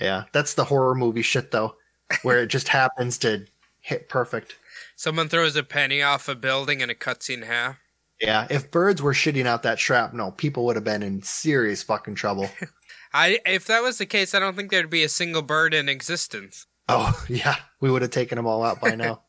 Yeah, 0.00 0.24
that's 0.32 0.54
the 0.54 0.64
horror 0.64 0.94
movie 0.94 1.22
shit 1.22 1.50
though, 1.50 1.76
where 2.22 2.42
it 2.42 2.48
just 2.48 2.68
happens 2.68 3.18
to 3.18 3.46
hit 3.80 4.08
perfect. 4.08 4.56
Someone 4.96 5.28
throws 5.28 5.56
a 5.56 5.62
penny 5.62 6.02
off 6.02 6.28
a 6.28 6.34
building 6.34 6.80
and 6.82 6.90
it 6.90 7.00
cuts 7.00 7.28
in 7.28 7.42
half. 7.42 7.78
Yeah, 8.20 8.46
if 8.50 8.70
birds 8.70 9.02
were 9.02 9.14
shitting 9.14 9.46
out 9.46 9.64
that 9.64 9.80
shrapnel, 9.80 10.30
people 10.32 10.64
would 10.66 10.76
have 10.76 10.84
been 10.84 11.02
in 11.02 11.22
serious 11.22 11.82
fucking 11.82 12.14
trouble. 12.14 12.48
I 13.12 13.40
if 13.44 13.66
that 13.66 13.82
was 13.82 13.98
the 13.98 14.06
case, 14.06 14.34
I 14.34 14.38
don't 14.38 14.56
think 14.56 14.70
there'd 14.70 14.90
be 14.90 15.04
a 15.04 15.08
single 15.08 15.42
bird 15.42 15.74
in 15.74 15.88
existence. 15.88 16.66
Oh, 16.88 17.24
yeah, 17.28 17.56
we 17.80 17.90
would 17.90 18.02
have 18.02 18.10
taken 18.10 18.36
them 18.36 18.46
all 18.46 18.62
out 18.62 18.80
by 18.80 18.94
now. 18.94 19.22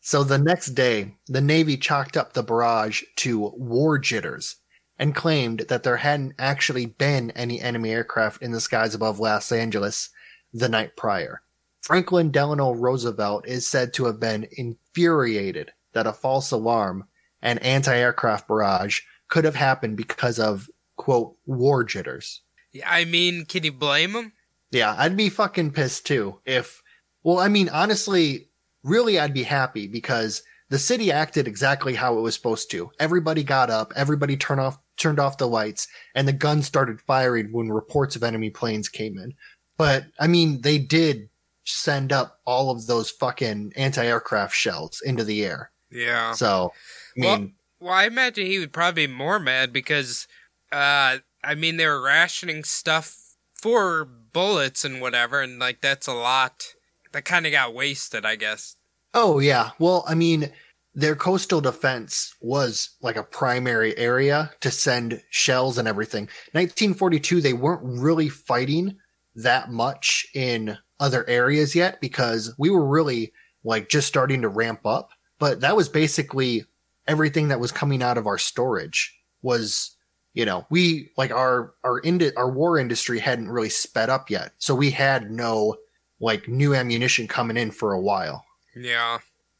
so 0.00 0.24
the 0.24 0.38
next 0.38 0.68
day, 0.68 1.14
the 1.26 1.40
Navy 1.40 1.76
chalked 1.76 2.16
up 2.16 2.32
the 2.32 2.42
barrage 2.42 3.02
to 3.16 3.52
war 3.56 3.98
jitters 3.98 4.56
and 4.98 5.14
claimed 5.14 5.60
that 5.68 5.84
there 5.84 5.98
hadn't 5.98 6.34
actually 6.38 6.86
been 6.86 7.30
any 7.32 7.60
enemy 7.60 7.90
aircraft 7.90 8.42
in 8.42 8.50
the 8.50 8.60
skies 8.60 8.94
above 8.94 9.20
Los 9.20 9.52
Angeles 9.52 10.10
the 10.52 10.68
night 10.68 10.96
prior. 10.96 11.42
Franklin 11.82 12.30
Delano 12.30 12.72
Roosevelt 12.72 13.46
is 13.46 13.66
said 13.66 13.94
to 13.94 14.06
have 14.06 14.18
been 14.18 14.48
infuriated 14.52 15.72
that 15.92 16.06
a 16.06 16.12
false 16.12 16.50
alarm 16.50 17.04
and 17.40 17.62
anti-aircraft 17.62 18.48
barrage 18.48 19.00
could 19.28 19.44
have 19.44 19.54
happened 19.54 19.96
because 19.96 20.38
of 20.38 20.68
quote 20.96 21.36
war 21.46 21.84
jitters. 21.84 22.42
Yeah, 22.72 22.90
I 22.90 23.04
mean, 23.04 23.44
can 23.46 23.64
you 23.64 23.72
blame 23.72 24.12
him? 24.12 24.32
Yeah, 24.70 24.94
I'd 24.98 25.16
be 25.16 25.30
fucking 25.30 25.72
pissed 25.72 26.06
too 26.06 26.40
if 26.44 26.82
well, 27.22 27.38
I 27.38 27.48
mean, 27.48 27.68
honestly, 27.68 28.48
really 28.82 29.18
I'd 29.18 29.34
be 29.34 29.42
happy 29.42 29.86
because 29.86 30.42
the 30.70 30.78
city 30.78 31.10
acted 31.10 31.48
exactly 31.48 31.94
how 31.94 32.18
it 32.18 32.22
was 32.22 32.34
supposed 32.34 32.70
to. 32.72 32.90
Everybody 33.00 33.42
got 33.42 33.70
up, 33.70 33.92
everybody 33.96 34.36
turned 34.36 34.60
off 34.60 34.78
turned 34.96 35.18
off 35.18 35.38
the 35.38 35.48
lights, 35.48 35.88
and 36.14 36.26
the 36.26 36.32
guns 36.32 36.66
started 36.66 37.00
firing 37.00 37.52
when 37.52 37.70
reports 37.70 38.16
of 38.16 38.22
enemy 38.22 38.50
planes 38.50 38.88
came 38.88 39.18
in. 39.18 39.34
But 39.76 40.06
I 40.20 40.26
mean, 40.26 40.60
they 40.62 40.78
did 40.78 41.30
send 41.64 42.12
up 42.12 42.40
all 42.44 42.70
of 42.70 42.86
those 42.86 43.10
fucking 43.10 43.72
anti-aircraft 43.76 44.54
shells 44.54 45.00
into 45.04 45.22
the 45.22 45.44
air. 45.44 45.70
Yeah. 45.90 46.32
So, 46.32 46.72
I 47.16 47.20
mean, 47.20 47.54
well, 47.80 47.88
well, 47.88 47.94
I 47.94 48.04
imagine 48.04 48.46
he 48.46 48.58
would 48.58 48.72
probably 48.72 49.06
be 49.06 49.12
more 49.12 49.38
mad 49.38 49.72
because, 49.72 50.26
uh, 50.72 51.18
I 51.48 51.54
mean, 51.54 51.78
they 51.78 51.86
were 51.86 52.02
rationing 52.02 52.62
stuff 52.62 53.16
for 53.54 54.04
bullets 54.04 54.84
and 54.84 55.00
whatever, 55.00 55.40
and 55.40 55.58
like 55.58 55.80
that's 55.80 56.06
a 56.06 56.12
lot 56.12 56.74
that 57.12 57.24
kind 57.24 57.46
of 57.46 57.52
got 57.52 57.72
wasted, 57.74 58.26
I 58.26 58.36
guess. 58.36 58.76
Oh 59.14 59.38
yeah. 59.38 59.70
Well, 59.78 60.04
I 60.06 60.14
mean, 60.14 60.50
their 60.94 61.16
coastal 61.16 61.62
defense 61.62 62.34
was 62.42 62.90
like 63.00 63.16
a 63.16 63.22
primary 63.22 63.96
area 63.96 64.52
to 64.60 64.70
send 64.70 65.22
shells 65.30 65.78
and 65.78 65.88
everything. 65.88 66.24
1942, 66.52 67.40
they 67.40 67.54
weren't 67.54 67.82
really 67.82 68.28
fighting 68.28 68.98
that 69.34 69.70
much 69.70 70.26
in 70.34 70.76
other 71.00 71.26
areas 71.30 71.74
yet 71.74 71.98
because 72.02 72.54
we 72.58 72.68
were 72.68 72.86
really 72.86 73.32
like 73.64 73.88
just 73.88 74.06
starting 74.06 74.42
to 74.42 74.48
ramp 74.48 74.84
up. 74.84 75.12
But 75.38 75.60
that 75.60 75.76
was 75.76 75.88
basically 75.88 76.64
everything 77.06 77.48
that 77.48 77.60
was 77.60 77.72
coming 77.72 78.02
out 78.02 78.18
of 78.18 78.26
our 78.26 78.38
storage 78.38 79.16
was, 79.40 79.96
you 80.34 80.44
know, 80.44 80.66
we 80.70 81.10
like 81.16 81.30
our, 81.30 81.74
our, 81.84 82.00
indi- 82.00 82.34
our 82.36 82.50
war 82.50 82.78
industry 82.78 83.18
hadn't 83.18 83.50
really 83.50 83.70
sped 83.70 84.10
up 84.10 84.30
yet. 84.30 84.52
So 84.58 84.74
we 84.74 84.90
had 84.90 85.30
no 85.30 85.76
like 86.20 86.48
new 86.48 86.74
ammunition 86.74 87.28
coming 87.28 87.56
in 87.56 87.70
for 87.70 87.92
a 87.92 88.00
while. 88.00 88.44
Yeah. 88.76 89.18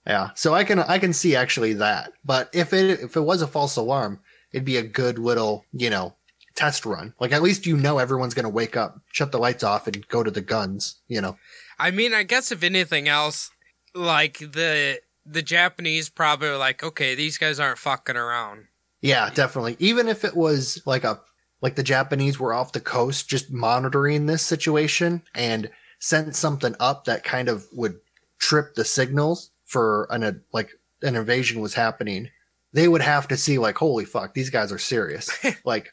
Yeah, 0.08 0.30
so 0.34 0.54
I 0.54 0.64
can 0.64 0.78
I 0.78 0.98
can 0.98 1.12
see 1.12 1.36
actually 1.36 1.74
that. 1.74 2.12
But 2.24 2.48
if 2.54 2.72
it 2.72 3.00
if 3.00 3.14
it 3.14 3.20
was 3.20 3.42
a 3.42 3.46
false 3.46 3.76
alarm, 3.76 4.20
it'd 4.52 4.64
be 4.64 4.78
a 4.78 4.82
good 4.82 5.18
little 5.18 5.66
you 5.72 5.90
know 5.90 6.14
test 6.54 6.86
run. 6.86 7.12
Like 7.20 7.30
at 7.32 7.42
least 7.42 7.66
you 7.66 7.76
know 7.76 7.98
everyone's 7.98 8.32
gonna 8.32 8.48
wake 8.48 8.74
up, 8.74 8.98
shut 9.12 9.32
the 9.32 9.38
lights 9.38 9.62
off, 9.62 9.86
and 9.86 10.08
go 10.08 10.22
to 10.22 10.30
the 10.30 10.40
guns. 10.40 10.96
You 11.08 11.20
know. 11.20 11.36
I 11.78 11.90
mean, 11.90 12.14
I 12.14 12.22
guess 12.22 12.50
if 12.50 12.62
anything 12.62 13.06
else, 13.06 13.50
like 13.94 14.38
the 14.38 15.00
the 15.26 15.42
Japanese 15.42 16.08
probably 16.08 16.48
were 16.48 16.56
like, 16.56 16.82
okay, 16.82 17.14
these 17.14 17.36
guys 17.36 17.60
aren't 17.60 17.78
fucking 17.78 18.16
around. 18.16 18.67
Yeah, 19.00 19.30
definitely. 19.30 19.76
Even 19.78 20.08
if 20.08 20.24
it 20.24 20.36
was 20.36 20.82
like 20.86 21.04
a 21.04 21.20
like 21.60 21.76
the 21.76 21.82
Japanese 21.82 22.38
were 22.38 22.54
off 22.54 22.72
the 22.72 22.80
coast 22.80 23.28
just 23.28 23.52
monitoring 23.52 24.26
this 24.26 24.42
situation 24.42 25.22
and 25.34 25.70
sent 25.98 26.36
something 26.36 26.74
up 26.78 27.04
that 27.04 27.24
kind 27.24 27.48
of 27.48 27.66
would 27.72 27.98
trip 28.38 28.74
the 28.74 28.84
signals 28.84 29.50
for 29.64 30.06
an 30.10 30.22
a, 30.22 30.34
like 30.52 30.70
an 31.02 31.16
invasion 31.16 31.60
was 31.60 31.74
happening, 31.74 32.30
they 32.72 32.88
would 32.88 33.02
have 33.02 33.28
to 33.28 33.36
see 33.36 33.58
like, 33.58 33.78
holy 33.78 34.04
fuck, 34.04 34.34
these 34.34 34.50
guys 34.50 34.72
are 34.72 34.78
serious. 34.78 35.30
like, 35.64 35.90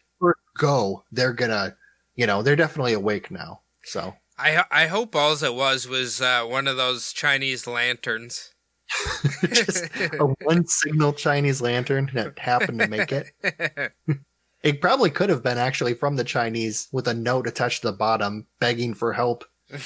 go, 0.57 1.03
they're 1.11 1.33
gonna, 1.33 1.75
you 2.15 2.25
know, 2.25 2.41
they're 2.41 2.55
definitely 2.55 2.93
awake 2.93 3.29
now. 3.31 3.61
So 3.83 4.13
I 4.37 4.63
I 4.71 4.87
hope 4.87 5.15
all 5.15 5.33
it 5.33 5.55
was 5.55 5.87
was 5.87 6.21
uh, 6.21 6.43
one 6.43 6.67
of 6.67 6.77
those 6.77 7.13
Chinese 7.13 7.67
lanterns. 7.67 8.51
Just 9.53 9.85
a 10.13 10.27
one 10.43 10.65
signal 10.67 11.13
Chinese 11.13 11.61
lantern 11.61 12.09
that 12.13 12.37
happened 12.39 12.79
to 12.79 12.87
make 12.87 13.11
it. 13.11 13.31
it 14.63 14.81
probably 14.81 15.09
could 15.09 15.29
have 15.29 15.43
been 15.43 15.57
actually 15.57 15.93
from 15.93 16.15
the 16.15 16.23
Chinese 16.23 16.87
with 16.91 17.07
a 17.07 17.13
note 17.13 17.47
attached 17.47 17.81
to 17.81 17.87
the 17.91 17.97
bottom 17.97 18.45
begging 18.59 18.93
for 18.93 19.13
help. 19.13 19.45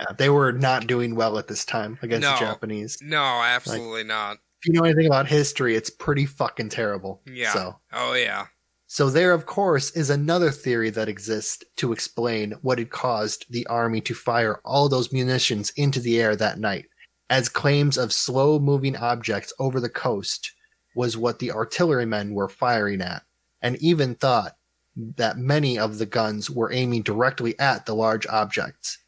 Yeah, 0.00 0.06
they 0.16 0.28
were 0.30 0.52
not 0.52 0.86
doing 0.86 1.16
well 1.16 1.38
at 1.38 1.48
this 1.48 1.64
time 1.64 1.98
against 2.02 2.22
No. 2.22 2.34
the 2.34 2.38
Japanese. 2.38 2.98
no, 3.02 3.42
absolutely 3.42 4.04
not. 4.04 4.38
If 4.62 4.68
you 4.68 4.72
know 4.74 4.84
anything 4.84 5.06
about 5.06 5.26
history, 5.26 5.74
it's 5.74 5.90
pretty 5.90 6.24
fucking 6.24 6.68
terrible. 6.68 7.20
Yeah. 7.26 7.52
So, 7.52 7.80
Oh 7.92 8.12
yeah. 8.14 8.46
so 8.86 9.10
there, 9.10 9.32
of 9.32 9.46
course, 9.46 9.90
is 9.92 10.08
another 10.10 10.52
theory 10.52 10.90
that 10.90 11.08
exists 11.08 11.64
to 11.78 11.92
explain 11.92 12.52
what 12.62 12.78
had 12.78 12.90
caused 12.90 13.46
the 13.50 13.66
army 13.66 14.00
to 14.02 14.14
fire 14.14 14.60
all 14.64 14.88
those 14.88 15.12
munitions 15.12 15.70
into 15.76 15.98
the 15.98 16.20
air 16.20 16.36
that 16.36 16.60
night, 16.60 16.86
as 17.30 17.48
claims 17.48 17.98
of 17.98 18.12
slow 18.12 18.58
moving 18.58 18.96
objects 18.96 19.52
over 19.58 19.80
the 19.80 19.88
coast 19.88 20.52
was 20.94 21.16
what 21.16 21.38
the 21.38 21.52
artillerymen 21.52 22.34
were 22.34 22.48
firing 22.48 23.00
at, 23.00 23.22
and 23.60 23.76
even 23.76 24.14
thought 24.14 24.56
that 24.96 25.38
many 25.38 25.78
of 25.78 25.98
the 25.98 26.06
guns 26.06 26.50
were 26.50 26.72
aiming 26.72 27.02
directly 27.02 27.58
at 27.58 27.86
the 27.86 27.94
large 27.94 28.26
objects. 28.26 28.98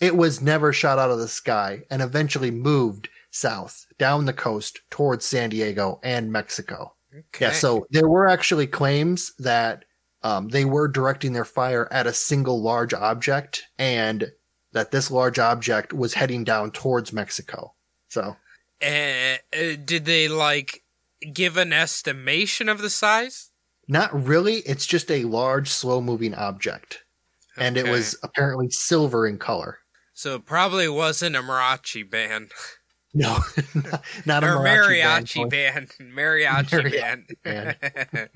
It 0.00 0.16
was 0.16 0.42
never 0.42 0.72
shot 0.72 0.98
out 0.98 1.10
of 1.10 1.18
the 1.18 1.28
sky 1.28 1.82
and 1.90 2.02
eventually 2.02 2.50
moved 2.50 3.08
south 3.30 3.86
down 3.98 4.26
the 4.26 4.32
coast 4.32 4.80
towards 4.90 5.24
San 5.24 5.50
Diego 5.50 6.00
and 6.02 6.30
Mexico. 6.30 6.94
Okay. 7.12 7.46
Yeah, 7.46 7.52
so 7.52 7.86
there 7.90 8.08
were 8.08 8.28
actually 8.28 8.66
claims 8.66 9.32
that 9.38 9.84
um, 10.22 10.48
they 10.48 10.64
were 10.64 10.88
directing 10.88 11.32
their 11.32 11.44
fire 11.44 11.88
at 11.90 12.06
a 12.06 12.12
single 12.12 12.60
large 12.60 12.92
object 12.92 13.64
and 13.78 14.30
that 14.72 14.90
this 14.90 15.10
large 15.10 15.38
object 15.38 15.92
was 15.92 16.14
heading 16.14 16.44
down 16.44 16.70
towards 16.70 17.12
Mexico. 17.12 17.74
So, 18.08 18.36
Uh, 18.82 18.86
uh, 19.56 19.76
did 19.84 20.04
they 20.04 20.28
like 20.28 20.82
give 21.32 21.56
an 21.56 21.72
estimation 21.72 22.68
of 22.68 22.80
the 22.80 22.90
size? 22.90 23.50
not 23.90 24.12
really, 24.12 24.56
it's 24.66 24.84
just 24.84 25.10
a 25.10 25.24
large, 25.24 25.68
slow 25.70 26.00
moving 26.02 26.34
object. 26.34 27.04
And 27.56 27.76
it 27.78 27.88
was 27.88 28.16
apparently 28.22 28.68
silver 28.70 29.26
in 29.26 29.38
color. 29.38 29.78
So 30.12 30.34
it 30.34 30.44
probably 30.44 30.88
wasn't 30.88 31.34
a 31.36 31.40
mariachi 31.40 32.08
band 32.08 32.50
No, 33.14 33.38
not, 33.74 34.04
not 34.26 34.44
a 34.44 34.46
mariachi, 34.48 35.48
mariachi 35.48 35.50
band. 35.50 35.88
band. 35.88 36.14
Mariachi, 36.14 37.36
Mariachi 37.42 38.12
band. 38.12 38.28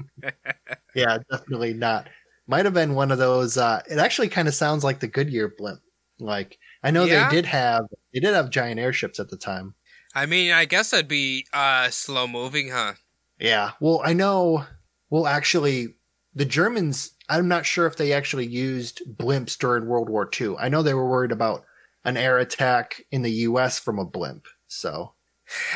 Yeah, 0.94 1.18
definitely 1.30 1.74
not. 1.74 2.08
Might 2.46 2.64
have 2.64 2.74
been 2.74 2.94
one 2.94 3.12
of 3.12 3.18
those. 3.18 3.56
Uh, 3.58 3.82
it 3.90 3.98
actually 3.98 4.28
kind 4.28 4.48
of 4.48 4.54
sounds 4.54 4.82
like 4.82 5.00
the 5.00 5.06
Goodyear 5.08 5.52
blimp. 5.56 5.80
Like 6.22 6.58
I 6.82 6.90
know 6.90 7.04
Yeah? 7.04 7.28
they 7.28 7.36
did 7.36 7.46
have 7.46 7.84
they 8.12 8.20
did 8.20 8.34
have 8.34 8.50
giant 8.50 8.80
airships 8.80 9.18
at 9.20 9.28
the 9.28 9.36
time. 9.36 9.74
I 10.14 10.26
mean, 10.26 10.52
I 10.52 10.64
guess 10.66 10.90
that'd 10.90 11.08
be 11.08 11.46
uh 11.52 11.90
slow 11.90 12.26
moving, 12.26 12.70
huh? 12.70 12.94
Yeah. 13.38 13.72
Well, 13.80 14.00
I 14.04 14.12
know. 14.12 14.64
Well, 15.10 15.26
actually, 15.26 15.94
the 16.34 16.44
Germans. 16.44 17.12
I'm 17.28 17.48
not 17.48 17.64
sure 17.64 17.86
if 17.86 17.96
they 17.96 18.12
actually 18.12 18.46
used 18.46 19.00
blimps 19.16 19.56
during 19.56 19.86
World 19.86 20.10
War 20.10 20.28
II. 20.38 20.56
I 20.58 20.68
know 20.68 20.82
they 20.82 20.92
were 20.94 21.08
worried 21.08 21.32
about 21.32 21.64
an 22.04 22.16
air 22.18 22.36
attack 22.38 23.02
in 23.10 23.22
the 23.22 23.30
U.S. 23.48 23.78
from 23.78 23.98
a 23.98 24.04
blimp. 24.04 24.46
So 24.66 25.14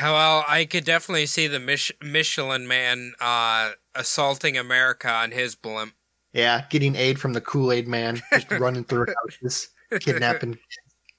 Well, 0.01 0.45
I 0.47 0.65
could 0.65 0.83
definitely 0.85 1.25
see 1.25 1.47
the 1.47 1.59
Mich- 1.59 1.93
Michelin 2.01 2.67
man 2.67 3.13
uh 3.19 3.71
assaulting 3.95 4.55
America 4.57 5.09
on 5.09 5.31
his 5.31 5.55
blimp. 5.55 5.93
yeah, 6.33 6.65
getting 6.69 6.95
aid 6.95 7.19
from 7.19 7.33
the 7.33 7.41
Kool 7.41 7.71
Aid 7.71 7.87
Man, 7.87 8.21
just 8.31 8.51
running 8.59 8.83
through 8.83 9.07
houses, 9.23 9.69
kidnapping. 9.99 10.57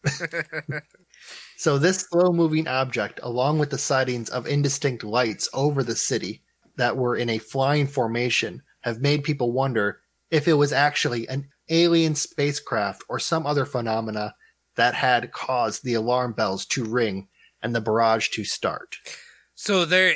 So 1.56 1.76
this 1.76 2.06
slow 2.08 2.30
moving 2.30 2.68
object, 2.68 3.18
along 3.22 3.58
with 3.58 3.70
the 3.70 3.78
sightings 3.78 4.30
of 4.30 4.46
indistinct 4.46 5.02
lights 5.02 5.48
over 5.52 5.82
the 5.82 5.96
city 5.96 6.42
that 6.76 6.96
were 6.96 7.16
in 7.16 7.28
a 7.28 7.38
flying 7.38 7.88
formation, 7.88 8.62
have 8.82 9.00
made 9.00 9.24
people 9.24 9.50
wonder 9.52 10.00
if 10.30 10.46
it 10.46 10.52
was 10.54 10.72
actually 10.72 11.28
an 11.28 11.48
alien 11.68 12.14
spacecraft 12.14 13.02
or 13.08 13.18
some 13.18 13.44
other 13.44 13.66
phenomena 13.66 14.34
that 14.76 14.94
had 14.94 15.32
caused 15.32 15.82
the 15.82 15.94
alarm 15.94 16.32
bells 16.32 16.64
to 16.66 16.84
ring 16.84 17.26
and 17.60 17.74
the 17.74 17.80
barrage 17.80 18.28
to 18.28 18.44
start. 18.44 18.96
So 19.56 19.84
there, 19.84 20.14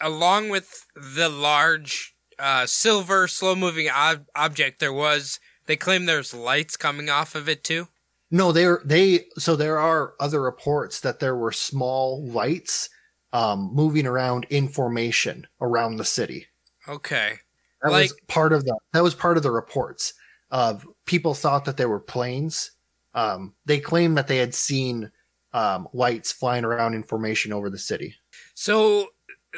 along 0.00 0.50
with 0.50 0.86
the 0.94 1.28
large 1.28 2.14
uh, 2.38 2.66
silver 2.66 3.26
slow 3.26 3.56
moving 3.56 3.90
ob- 3.90 4.26
object, 4.36 4.78
there 4.78 4.92
was. 4.92 5.40
They 5.66 5.76
claim 5.76 6.04
there's 6.04 6.34
lights 6.34 6.76
coming 6.76 7.08
off 7.08 7.34
of 7.34 7.48
it 7.48 7.64
too. 7.64 7.88
No, 8.34 8.50
there 8.50 8.80
they 8.84 9.26
so 9.38 9.54
there 9.54 9.78
are 9.78 10.14
other 10.18 10.42
reports 10.42 10.98
that 11.00 11.20
there 11.20 11.36
were 11.36 11.52
small 11.52 12.26
lights 12.26 12.88
um, 13.32 13.70
moving 13.72 14.06
around 14.08 14.44
in 14.50 14.66
formation 14.66 15.46
around 15.60 15.96
the 15.96 16.04
city. 16.04 16.48
Okay. 16.88 17.38
That 17.82 17.92
Like- 17.92 18.10
was 18.10 18.14
part 18.26 18.52
of 18.52 18.64
the 18.64 18.76
that 18.92 19.04
was 19.04 19.14
part 19.14 19.36
of 19.36 19.44
the 19.44 19.52
reports. 19.52 20.14
of 20.50 20.86
people 21.06 21.34
thought 21.34 21.64
that 21.64 21.76
there 21.76 21.88
were 21.88 22.00
planes. 22.00 22.72
Um, 23.14 23.54
they 23.66 23.78
claimed 23.80 24.16
that 24.18 24.26
they 24.28 24.36
had 24.38 24.54
seen 24.54 25.10
um, 25.52 25.86
lights 25.92 26.30
flying 26.32 26.64
around 26.64 26.94
in 26.94 27.02
formation 27.04 27.52
over 27.52 27.70
the 27.70 27.78
city. 27.78 28.16
So 28.54 29.08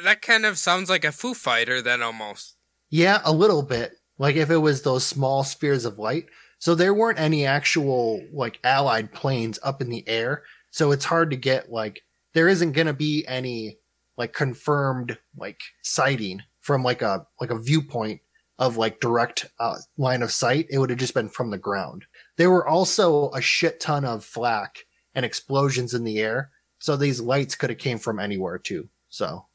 that 0.03 0.21
kind 0.21 0.45
of 0.45 0.57
sounds 0.59 0.89
like 0.89 1.03
a 1.05 1.11
Foo 1.11 1.33
Fighter 1.33 1.81
then 1.81 2.01
almost. 2.03 2.55
Yeah, 2.89 3.21
a 3.25 3.31
little 3.31 3.63
bit. 3.63 3.93
Like 4.19 4.35
if 4.35 4.49
it 4.51 4.57
was 4.57 4.81
those 4.83 5.05
small 5.05 5.43
spheres 5.43 5.85
of 5.85 5.97
light. 5.99 6.27
So 6.59 6.75
there 6.75 6.93
weren't 6.93 7.19
any 7.19 7.45
actual 7.45 8.21
like 8.31 8.59
allied 8.63 9.11
planes 9.11 9.59
up 9.63 9.81
in 9.81 9.89
the 9.89 10.07
air. 10.07 10.43
So 10.71 10.91
it's 10.91 11.05
hard 11.05 11.29
to 11.31 11.37
get 11.37 11.71
like 11.71 12.01
there 12.33 12.47
isn't 12.47 12.73
going 12.73 12.87
to 12.87 12.93
be 12.93 13.25
any 13.27 13.77
like 14.17 14.33
confirmed 14.33 15.17
like 15.35 15.59
sighting 15.83 16.41
from 16.59 16.83
like 16.83 17.01
a 17.01 17.25
like 17.39 17.51
a 17.51 17.59
viewpoint 17.59 18.21
of 18.59 18.75
like 18.75 18.99
direct 18.99 19.45
uh, 19.59 19.75
line 19.97 20.23
of 20.23 20.31
sight. 20.31 20.65
It 20.69 20.79
would 20.79 20.89
have 20.89 20.99
just 20.99 21.13
been 21.13 21.29
from 21.29 21.51
the 21.51 21.57
ground. 21.57 22.05
There 22.37 22.49
were 22.49 22.67
also 22.67 23.29
a 23.31 23.41
shit 23.41 23.79
ton 23.79 24.03
of 24.03 24.25
flak 24.25 24.79
and 25.13 25.25
explosions 25.25 25.93
in 25.93 26.03
the 26.03 26.19
air. 26.19 26.51
So 26.79 26.95
these 26.95 27.21
lights 27.21 27.55
could 27.55 27.69
have 27.69 27.79
came 27.79 27.99
from 27.99 28.19
anywhere 28.19 28.57
too. 28.57 28.89
So 29.09 29.45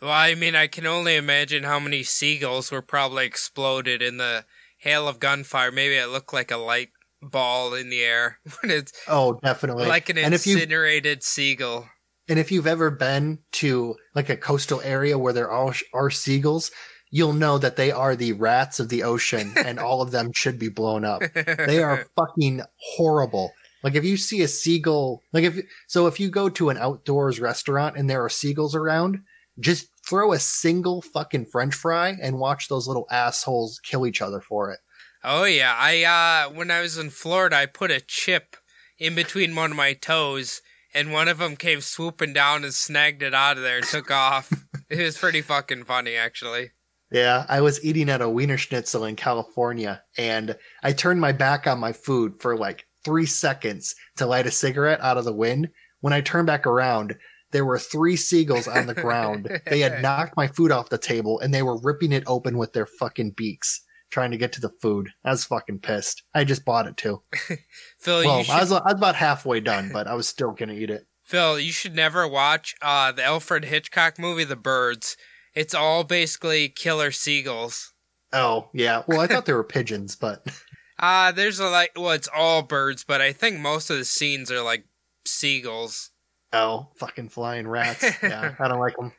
well, 0.00 0.12
I 0.12 0.34
mean, 0.34 0.54
I 0.54 0.68
can 0.68 0.86
only 0.86 1.16
imagine 1.16 1.64
how 1.64 1.80
many 1.80 2.04
seagulls 2.04 2.70
were 2.70 2.82
probably 2.82 3.26
exploded 3.26 4.00
in 4.00 4.16
the 4.16 4.44
hail 4.78 5.06
of 5.06 5.20
gunfire. 5.20 5.70
Maybe 5.70 5.96
it 5.96 6.08
looked 6.08 6.32
like 6.32 6.50
a 6.50 6.56
light 6.56 6.90
ball 7.20 7.74
in 7.74 7.90
the 7.90 8.00
air 8.00 8.38
when 8.60 8.70
it's 8.70 8.92
oh, 9.08 9.38
definitely 9.42 9.86
like 9.86 10.08
an 10.08 10.18
and 10.18 10.34
incinerated 10.34 11.22
seagull. 11.22 11.88
And 12.28 12.38
if 12.38 12.52
you've 12.52 12.66
ever 12.66 12.90
been 12.90 13.38
to 13.52 13.96
like 14.14 14.28
a 14.28 14.36
coastal 14.36 14.80
area 14.82 15.18
where 15.18 15.32
there 15.32 15.50
are, 15.50 15.74
are 15.94 16.10
seagulls, 16.10 16.70
you'll 17.10 17.32
know 17.32 17.56
that 17.58 17.76
they 17.76 17.90
are 17.90 18.14
the 18.14 18.34
rats 18.34 18.80
of 18.80 18.90
the 18.90 19.02
ocean 19.02 19.54
and 19.64 19.78
all 19.78 20.02
of 20.02 20.10
them 20.10 20.30
should 20.34 20.58
be 20.58 20.68
blown 20.68 21.04
up. 21.04 21.22
They 21.34 21.82
are 21.82 22.06
fucking 22.16 22.62
horrible. 22.96 23.52
Like 23.82 23.94
if 23.94 24.04
you 24.04 24.16
see 24.16 24.42
a 24.42 24.48
seagull, 24.48 25.22
like 25.32 25.44
if, 25.44 25.58
so 25.86 26.06
if 26.06 26.18
you 26.20 26.28
go 26.28 26.48
to 26.50 26.68
an 26.68 26.78
outdoors 26.78 27.40
restaurant 27.40 27.96
and 27.96 28.10
there 28.10 28.24
are 28.24 28.28
seagulls 28.28 28.74
around, 28.74 29.20
just 29.60 29.88
throw 30.08 30.32
a 30.32 30.38
single 30.38 31.02
fucking 31.02 31.46
french 31.46 31.74
fry 31.74 32.16
and 32.20 32.38
watch 32.38 32.68
those 32.68 32.88
little 32.88 33.06
assholes 33.10 33.78
kill 33.80 34.06
each 34.06 34.22
other 34.22 34.40
for 34.40 34.70
it. 34.70 34.80
Oh 35.22 35.44
yeah, 35.44 35.74
I 35.76 36.04
uh 36.04 36.52
when 36.52 36.70
I 36.70 36.80
was 36.80 36.96
in 36.96 37.10
Florida, 37.10 37.56
I 37.56 37.66
put 37.66 37.90
a 37.90 38.00
chip 38.00 38.56
in 38.98 39.14
between 39.14 39.54
one 39.54 39.72
of 39.72 39.76
my 39.76 39.92
toes 39.92 40.62
and 40.94 41.12
one 41.12 41.28
of 41.28 41.38
them 41.38 41.56
came 41.56 41.80
swooping 41.80 42.32
down 42.32 42.64
and 42.64 42.72
snagged 42.72 43.22
it 43.22 43.34
out 43.34 43.56
of 43.56 43.62
there 43.62 43.78
and 43.78 43.86
took 43.86 44.10
off. 44.10 44.52
It 44.90 45.02
was 45.02 45.18
pretty 45.18 45.42
fucking 45.42 45.84
funny 45.84 46.14
actually. 46.16 46.70
Yeah, 47.12 47.44
I 47.46 47.60
was 47.60 47.84
eating 47.84 48.08
at 48.08 48.22
a 48.22 48.24
Wienerschnitzel 48.24 49.06
in 49.06 49.16
California 49.16 50.02
and 50.16 50.56
I 50.82 50.92
turned 50.94 51.20
my 51.20 51.32
back 51.32 51.66
on 51.66 51.78
my 51.78 51.92
food 51.92 52.40
for 52.40 52.56
like 52.56 52.86
3 53.04 53.26
seconds 53.26 53.94
to 54.16 54.24
light 54.24 54.46
a 54.46 54.50
cigarette 54.50 55.02
out 55.02 55.18
of 55.18 55.26
the 55.26 55.34
wind. 55.34 55.68
When 56.00 56.14
I 56.14 56.22
turned 56.22 56.46
back 56.46 56.66
around, 56.66 57.18
there 57.50 57.64
were 57.64 57.78
three 57.78 58.16
seagulls 58.16 58.68
on 58.68 58.86
the 58.86 58.94
ground. 58.94 59.60
they 59.66 59.80
had 59.80 60.02
knocked 60.02 60.36
my 60.36 60.46
food 60.46 60.70
off 60.70 60.90
the 60.90 60.98
table 60.98 61.40
and 61.40 61.52
they 61.52 61.62
were 61.62 61.80
ripping 61.80 62.12
it 62.12 62.24
open 62.26 62.58
with 62.58 62.72
their 62.72 62.86
fucking 62.86 63.32
beaks, 63.36 63.82
trying 64.10 64.30
to 64.30 64.36
get 64.36 64.52
to 64.52 64.60
the 64.60 64.72
food. 64.82 65.10
I 65.24 65.30
was 65.30 65.44
fucking 65.44 65.80
pissed. 65.80 66.22
I 66.34 66.44
just 66.44 66.64
bought 66.64 66.86
it 66.86 66.96
too. 66.96 67.22
Phil, 67.98 68.24
well, 68.24 68.42
should... 68.42 68.52
I, 68.52 68.60
was, 68.60 68.72
I 68.72 68.82
was 68.84 68.94
about 68.94 69.16
halfway 69.16 69.60
done, 69.60 69.90
but 69.92 70.06
I 70.06 70.14
was 70.14 70.28
still 70.28 70.52
gonna 70.52 70.74
eat 70.74 70.90
it. 70.90 71.06
Phil, 71.24 71.58
you 71.58 71.72
should 71.72 71.94
never 71.94 72.26
watch 72.26 72.74
uh, 72.80 73.12
the 73.12 73.24
Alfred 73.24 73.66
Hitchcock 73.66 74.18
movie, 74.18 74.44
The 74.44 74.56
Birds. 74.56 75.16
It's 75.54 75.74
all 75.74 76.04
basically 76.04 76.68
killer 76.68 77.10
seagulls. 77.10 77.92
Oh 78.32 78.68
yeah. 78.72 79.02
Well, 79.06 79.20
I 79.20 79.26
thought 79.26 79.46
they 79.46 79.52
were 79.52 79.64
pigeons, 79.64 80.16
but. 80.16 80.46
Uh, 81.00 81.30
there's 81.30 81.60
a 81.60 81.68
like, 81.68 81.92
well, 81.94 82.10
it's 82.10 82.28
all 82.34 82.60
birds, 82.62 83.04
but 83.04 83.20
I 83.20 83.32
think 83.32 83.60
most 83.60 83.88
of 83.88 83.98
the 83.98 84.04
scenes 84.04 84.50
are 84.50 84.62
like 84.62 84.84
seagulls. 85.24 86.10
Oh, 86.52 86.88
fucking 86.96 87.28
flying 87.28 87.68
rats. 87.68 88.04
Yeah, 88.22 88.54
I 88.58 88.68
don't 88.68 88.80
like 88.80 88.96
them. 88.96 89.12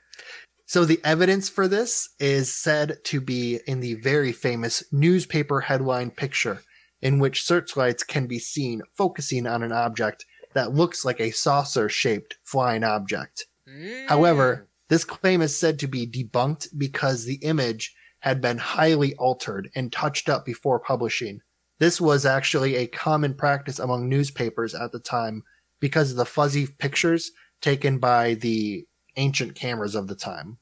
So 0.66 0.86
the 0.86 1.02
evidence 1.04 1.50
for 1.50 1.68
this 1.68 2.10
is 2.20 2.54
said 2.54 2.98
to 3.06 3.22
be 3.22 3.60
in 3.66 3.80
the 3.80 3.96
very 3.96 4.32
famous 4.32 4.84
newspaper 4.92 5.62
headline 5.62 6.12
picture 6.12 6.62
in 7.02 7.20
which 7.20 7.44
searchlights 7.44 8.04
can 8.04 8.28
be 8.28 8.40
seen 8.40 8.82
focusing 8.96 9.48
on 9.48 9.64
an 9.64 9.72
object 9.72 10.26
that 10.54 10.74
looks 10.74 11.06
like 11.06 11.20
a 11.20 11.32
saucer 11.32 11.90
shaped 11.90 12.38
flying 12.44 12.84
object. 12.84 13.48
Mm. 13.68 14.08
However, 14.08 14.68
this 14.90 15.06
claim 15.06 15.42
is 15.42 15.58
said 15.58 15.80
to 15.80 15.88
be 15.88 16.08
debunked 16.08 16.68
because 16.78 17.26
the 17.26 17.36
image 17.36 17.96
had 18.20 18.42
been 18.42 18.58
highly 18.58 19.16
altered 19.16 19.70
and 19.76 19.92
touched 19.92 20.28
up 20.28 20.46
before 20.46 20.80
publishing. 20.80 21.42
This 21.80 22.02
was 22.02 22.26
actually 22.26 22.76
a 22.76 22.88
common 22.88 23.34
practice 23.34 23.80
among 23.80 24.10
newspapers 24.10 24.76
at 24.76 24.92
the 24.92 25.00
time 25.00 25.44
because 25.80 26.12
of 26.12 26.18
the 26.18 26.26
fuzzy 26.26 26.68
pictures 26.68 27.32
taken 27.62 27.98
by 27.98 28.34
the 28.36 28.86
ancient 29.16 29.56
cameras 29.56 29.96
of 29.96 30.08
the 30.08 30.16
time. 30.16 30.58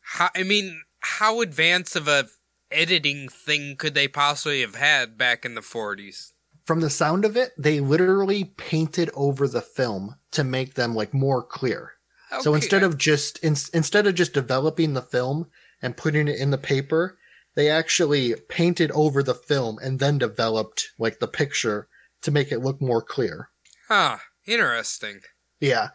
How, 0.00 0.30
I 0.34 0.42
mean, 0.42 0.82
how 1.00 1.40
advanced 1.40 1.96
of 1.96 2.08
a 2.08 2.28
editing 2.70 3.28
thing 3.28 3.76
could 3.76 3.94
they 3.94 4.08
possibly 4.08 4.60
have 4.60 4.76
had 4.76 5.18
back 5.18 5.44
in 5.44 5.54
the 5.54 5.60
40s? 5.60 6.32
From 6.64 6.80
the 6.80 6.90
sound 6.90 7.24
of 7.24 7.36
it, 7.36 7.52
they 7.58 7.80
literally 7.80 8.44
painted 8.44 9.10
over 9.14 9.48
the 9.48 9.60
film 9.60 10.16
to 10.30 10.44
make 10.44 10.74
them 10.74 10.94
like 10.94 11.12
more 11.12 11.42
clear. 11.42 11.92
Okay. 12.32 12.42
So 12.42 12.54
instead 12.54 12.82
of 12.82 12.96
just 12.96 13.38
in, 13.38 13.56
instead 13.74 14.06
of 14.06 14.14
just 14.14 14.32
developing 14.32 14.94
the 14.94 15.02
film 15.02 15.48
and 15.82 15.96
putting 15.96 16.28
it 16.28 16.38
in 16.38 16.50
the 16.50 16.58
paper, 16.58 17.18
they 17.54 17.68
actually 17.68 18.34
painted 18.48 18.90
over 18.92 19.22
the 19.22 19.34
film 19.34 19.78
and 19.82 19.98
then 19.98 20.18
developed 20.18 20.90
like 20.98 21.18
the 21.18 21.28
picture 21.28 21.88
to 22.22 22.30
make 22.30 22.52
it 22.52 22.60
look 22.60 22.80
more 22.80 23.02
clear. 23.02 23.50
Huh. 23.88 24.18
Interesting. 24.46 25.20
Yeah. 25.60 25.88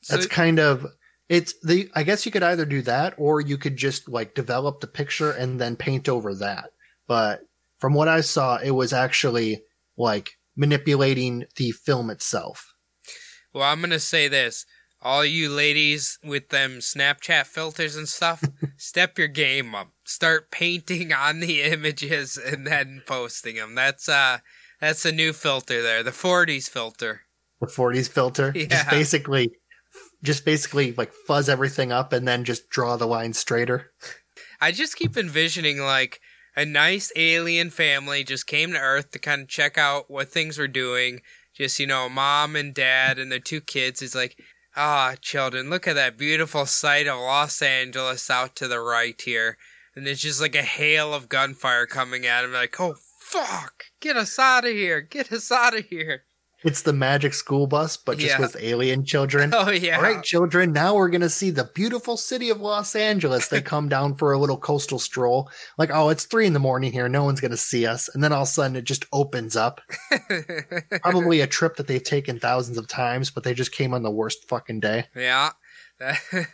So, 0.00 0.16
That's 0.16 0.26
kind 0.26 0.58
of 0.58 0.86
it's 1.28 1.54
the 1.62 1.90
I 1.94 2.02
guess 2.02 2.26
you 2.26 2.32
could 2.32 2.42
either 2.42 2.66
do 2.66 2.82
that 2.82 3.14
or 3.16 3.40
you 3.40 3.56
could 3.56 3.76
just 3.76 4.08
like 4.08 4.34
develop 4.34 4.80
the 4.80 4.86
picture 4.86 5.30
and 5.30 5.60
then 5.60 5.76
paint 5.76 6.08
over 6.08 6.34
that. 6.34 6.70
But 7.06 7.40
from 7.78 7.94
what 7.94 8.08
I 8.08 8.20
saw, 8.20 8.58
it 8.58 8.72
was 8.72 8.92
actually 8.92 9.62
like 9.96 10.38
manipulating 10.56 11.44
the 11.56 11.72
film 11.72 12.10
itself. 12.10 12.74
Well, 13.52 13.64
I'm 13.64 13.80
going 13.80 13.90
to 13.90 14.00
say 14.00 14.28
this. 14.28 14.66
All 15.00 15.24
you 15.24 15.50
ladies 15.50 16.18
with 16.24 16.48
them 16.48 16.78
Snapchat 16.78 17.46
filters 17.46 17.94
and 17.94 18.08
stuff, 18.08 18.42
step 18.78 19.18
your 19.18 19.28
game 19.28 19.74
up. 19.74 19.90
Start 20.04 20.50
painting 20.50 21.12
on 21.12 21.40
the 21.40 21.62
images 21.62 22.38
and 22.38 22.66
then 22.66 23.02
posting 23.06 23.56
them. 23.56 23.74
That's 23.74 24.08
uh 24.08 24.38
that's 24.80 25.04
a 25.04 25.12
new 25.12 25.32
filter 25.32 25.82
there, 25.82 26.02
the 26.02 26.10
40s 26.10 26.68
filter 26.68 27.23
the 27.64 27.72
40s 27.72 28.08
filter. 28.08 28.52
Yeah. 28.56 28.66
Just 28.66 28.90
basically, 28.90 29.52
just 30.22 30.44
basically 30.44 30.92
like 30.92 31.12
fuzz 31.12 31.48
everything 31.48 31.92
up 31.92 32.12
and 32.12 32.26
then 32.26 32.44
just 32.44 32.68
draw 32.70 32.96
the 32.96 33.06
line 33.06 33.32
straighter. 33.32 33.92
I 34.60 34.72
just 34.72 34.96
keep 34.96 35.16
envisioning 35.16 35.80
like 35.80 36.20
a 36.56 36.64
nice 36.64 37.12
alien 37.16 37.70
family 37.70 38.24
just 38.24 38.46
came 38.46 38.72
to 38.72 38.78
Earth 38.78 39.10
to 39.10 39.18
kind 39.18 39.42
of 39.42 39.48
check 39.48 39.76
out 39.76 40.10
what 40.10 40.28
things 40.28 40.58
were 40.58 40.68
doing. 40.68 41.20
Just, 41.52 41.78
you 41.78 41.86
know, 41.86 42.08
mom 42.08 42.56
and 42.56 42.74
dad 42.74 43.18
and 43.18 43.30
their 43.30 43.40
two 43.40 43.60
kids. 43.60 44.02
Is 44.02 44.14
like, 44.14 44.38
ah, 44.76 45.12
oh, 45.12 45.16
children, 45.20 45.70
look 45.70 45.86
at 45.86 45.94
that 45.94 46.18
beautiful 46.18 46.66
sight 46.66 47.06
of 47.06 47.18
Los 47.18 47.60
Angeles 47.62 48.30
out 48.30 48.56
to 48.56 48.68
the 48.68 48.80
right 48.80 49.20
here. 49.20 49.56
And 49.96 50.06
it's 50.06 50.22
just 50.22 50.40
like 50.40 50.56
a 50.56 50.62
hail 50.62 51.14
of 51.14 51.28
gunfire 51.28 51.86
coming 51.86 52.26
at 52.26 52.42
them. 52.42 52.52
Like, 52.52 52.80
oh, 52.80 52.94
fuck, 53.20 53.84
get 54.00 54.16
us 54.16 54.38
out 54.38 54.64
of 54.64 54.72
here, 54.72 55.00
get 55.00 55.32
us 55.32 55.50
out 55.52 55.76
of 55.76 55.86
here. 55.86 56.24
It's 56.64 56.82
the 56.82 56.94
magic 56.94 57.34
school 57.34 57.66
bus, 57.66 57.96
but 57.98 58.18
just 58.18 58.34
yeah. 58.34 58.40
with 58.40 58.56
alien 58.58 59.04
children. 59.04 59.52
Oh 59.64 59.70
yeah. 59.70 59.96
All 59.96 60.02
right, 60.02 60.22
children. 60.22 60.72
Now 60.72 60.94
we're 60.94 61.08
gonna 61.08 61.28
see 61.28 61.50
the 61.50 61.70
beautiful 61.74 62.16
city 62.16 62.50
of 62.50 62.60
Los 62.60 62.96
Angeles. 62.96 63.48
They 63.48 63.62
come 63.62 63.88
down 63.88 64.14
for 64.14 64.32
a 64.32 64.38
little 64.38 64.58
coastal 64.58 64.98
stroll. 64.98 65.48
Like, 65.78 65.90
oh, 65.92 66.08
it's 66.08 66.24
three 66.24 66.46
in 66.46 66.52
the 66.52 66.58
morning 66.58 66.92
here. 66.92 67.08
No 67.08 67.24
one's 67.24 67.40
gonna 67.40 67.56
see 67.56 67.86
us. 67.86 68.08
And 68.12 68.22
then 68.22 68.32
all 68.32 68.42
of 68.42 68.48
a 68.48 68.50
sudden, 68.50 68.76
it 68.76 68.84
just 68.84 69.06
opens 69.12 69.56
up. 69.56 69.80
Probably 71.02 71.40
a 71.40 71.46
trip 71.46 71.76
that 71.76 71.86
they've 71.86 72.02
taken 72.02 72.40
thousands 72.40 72.76
of 72.76 72.88
times, 72.88 73.30
but 73.30 73.44
they 73.44 73.54
just 73.54 73.72
came 73.72 73.94
on 73.94 74.02
the 74.02 74.10
worst 74.10 74.48
fucking 74.48 74.80
day. 74.80 75.06
Yeah. 75.14 75.50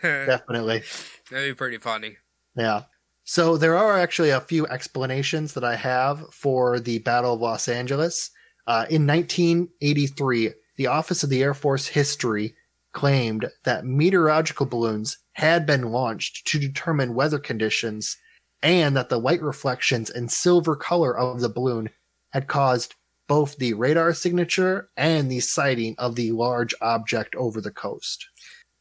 Definitely. 0.03 0.83
That'd 1.31 1.51
be 1.51 1.55
pretty 1.55 1.79
funny. 1.79 2.17
Yeah. 2.57 2.83
So 3.25 3.57
there 3.57 3.77
are 3.77 3.99
actually 3.99 4.31
a 4.31 4.41
few 4.41 4.67
explanations 4.67 5.55
that 5.55 5.65
I 5.65 5.77
have 5.77 6.33
for 6.35 6.81
the 6.81 6.99
Battle 6.99 7.35
of 7.35 7.41
Los 7.41 7.69
Angeles. 7.69 8.31
Uh, 8.67 8.87
in 8.91 9.07
1983, 9.07 10.53
the 10.77 10.87
Office 10.87 11.23
of 11.23 11.31
the 11.31 11.43
Air 11.43 11.55
Force 11.55 11.89
History 11.89 12.55
claimed 12.93 13.51
that 13.65 13.85
meteorological 13.85 14.67
balloons 14.67 15.19
had 15.33 15.67
been 15.67 15.91
launched 15.91 16.47
to 16.49 16.59
determine 16.59 17.15
weather 17.15 17.39
conditions 17.39 18.17
and 18.63 18.97
that 18.97 19.09
the 19.09 19.19
light 19.19 19.43
reflections 19.43 20.11
and 20.11 20.31
silver 20.31 20.77
color 20.77 21.17
of 21.17 21.41
the 21.41 21.49
balloon 21.49 21.91
had 22.31 22.47
caused 22.47 22.95
both 23.29 23.57
the 23.59 23.75
radar 23.75 24.13
signature 24.13 24.91
and 24.97 25.31
the 25.31 25.41
sighting 25.41 25.95
of 25.99 26.17
the 26.17 26.33
large 26.33 26.75
object 26.81 27.35
over 27.37 27.61
the 27.61 27.71
coast. 27.71 28.27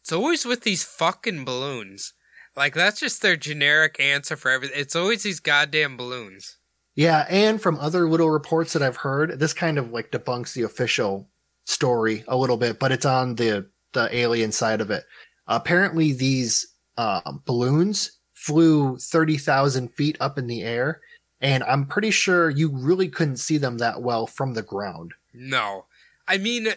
It's 0.02 0.12
always 0.12 0.46
with 0.46 0.62
these 0.62 0.84
fucking 0.84 1.46
balloons. 1.46 2.14
Like, 2.56 2.74
that's 2.74 3.00
just 3.00 3.22
their 3.22 3.38
generic 3.38 4.00
answer 4.00 4.36
for 4.36 4.50
everything. 4.50 4.80
It's 4.80 4.96
always 4.96 5.24
these 5.24 5.40
goddamn 5.40 5.98
balloons. 5.98 6.58
Yeah, 7.00 7.26
and 7.30 7.62
from 7.62 7.80
other 7.80 8.10
little 8.10 8.30
reports 8.30 8.74
that 8.74 8.84
I've 8.84 8.98
heard, 8.98 9.40
this 9.40 9.54
kind 9.54 9.78
of 9.78 9.94
like 9.94 10.12
debunks 10.12 10.52
the 10.52 10.64
official 10.64 11.30
story 11.64 12.26
a 12.28 12.36
little 12.36 12.58
bit, 12.58 12.78
but 12.78 12.92
it's 12.92 13.06
on 13.06 13.36
the 13.36 13.70
the 13.94 14.14
alien 14.14 14.52
side 14.52 14.82
of 14.82 14.92
it. 14.92 15.06
Apparently, 15.48 16.12
these 16.12 16.76
uh, 16.98 17.22
balloons 17.46 18.20
flew 18.34 18.98
thirty 18.98 19.38
thousand 19.38 19.94
feet 19.94 20.18
up 20.20 20.38
in 20.38 20.48
the 20.48 20.62
air, 20.62 21.00
and 21.40 21.64
I'm 21.64 21.86
pretty 21.86 22.12
sure 22.12 22.50
you 22.50 22.70
really 22.70 23.08
couldn't 23.08 23.38
see 23.38 23.58
them 23.58 23.78
that 23.78 24.02
well 24.02 24.28
from 24.28 24.54
the 24.54 24.62
ground. 24.62 25.14
No, 25.34 25.86
I 26.28 26.38
mean, 26.38 26.68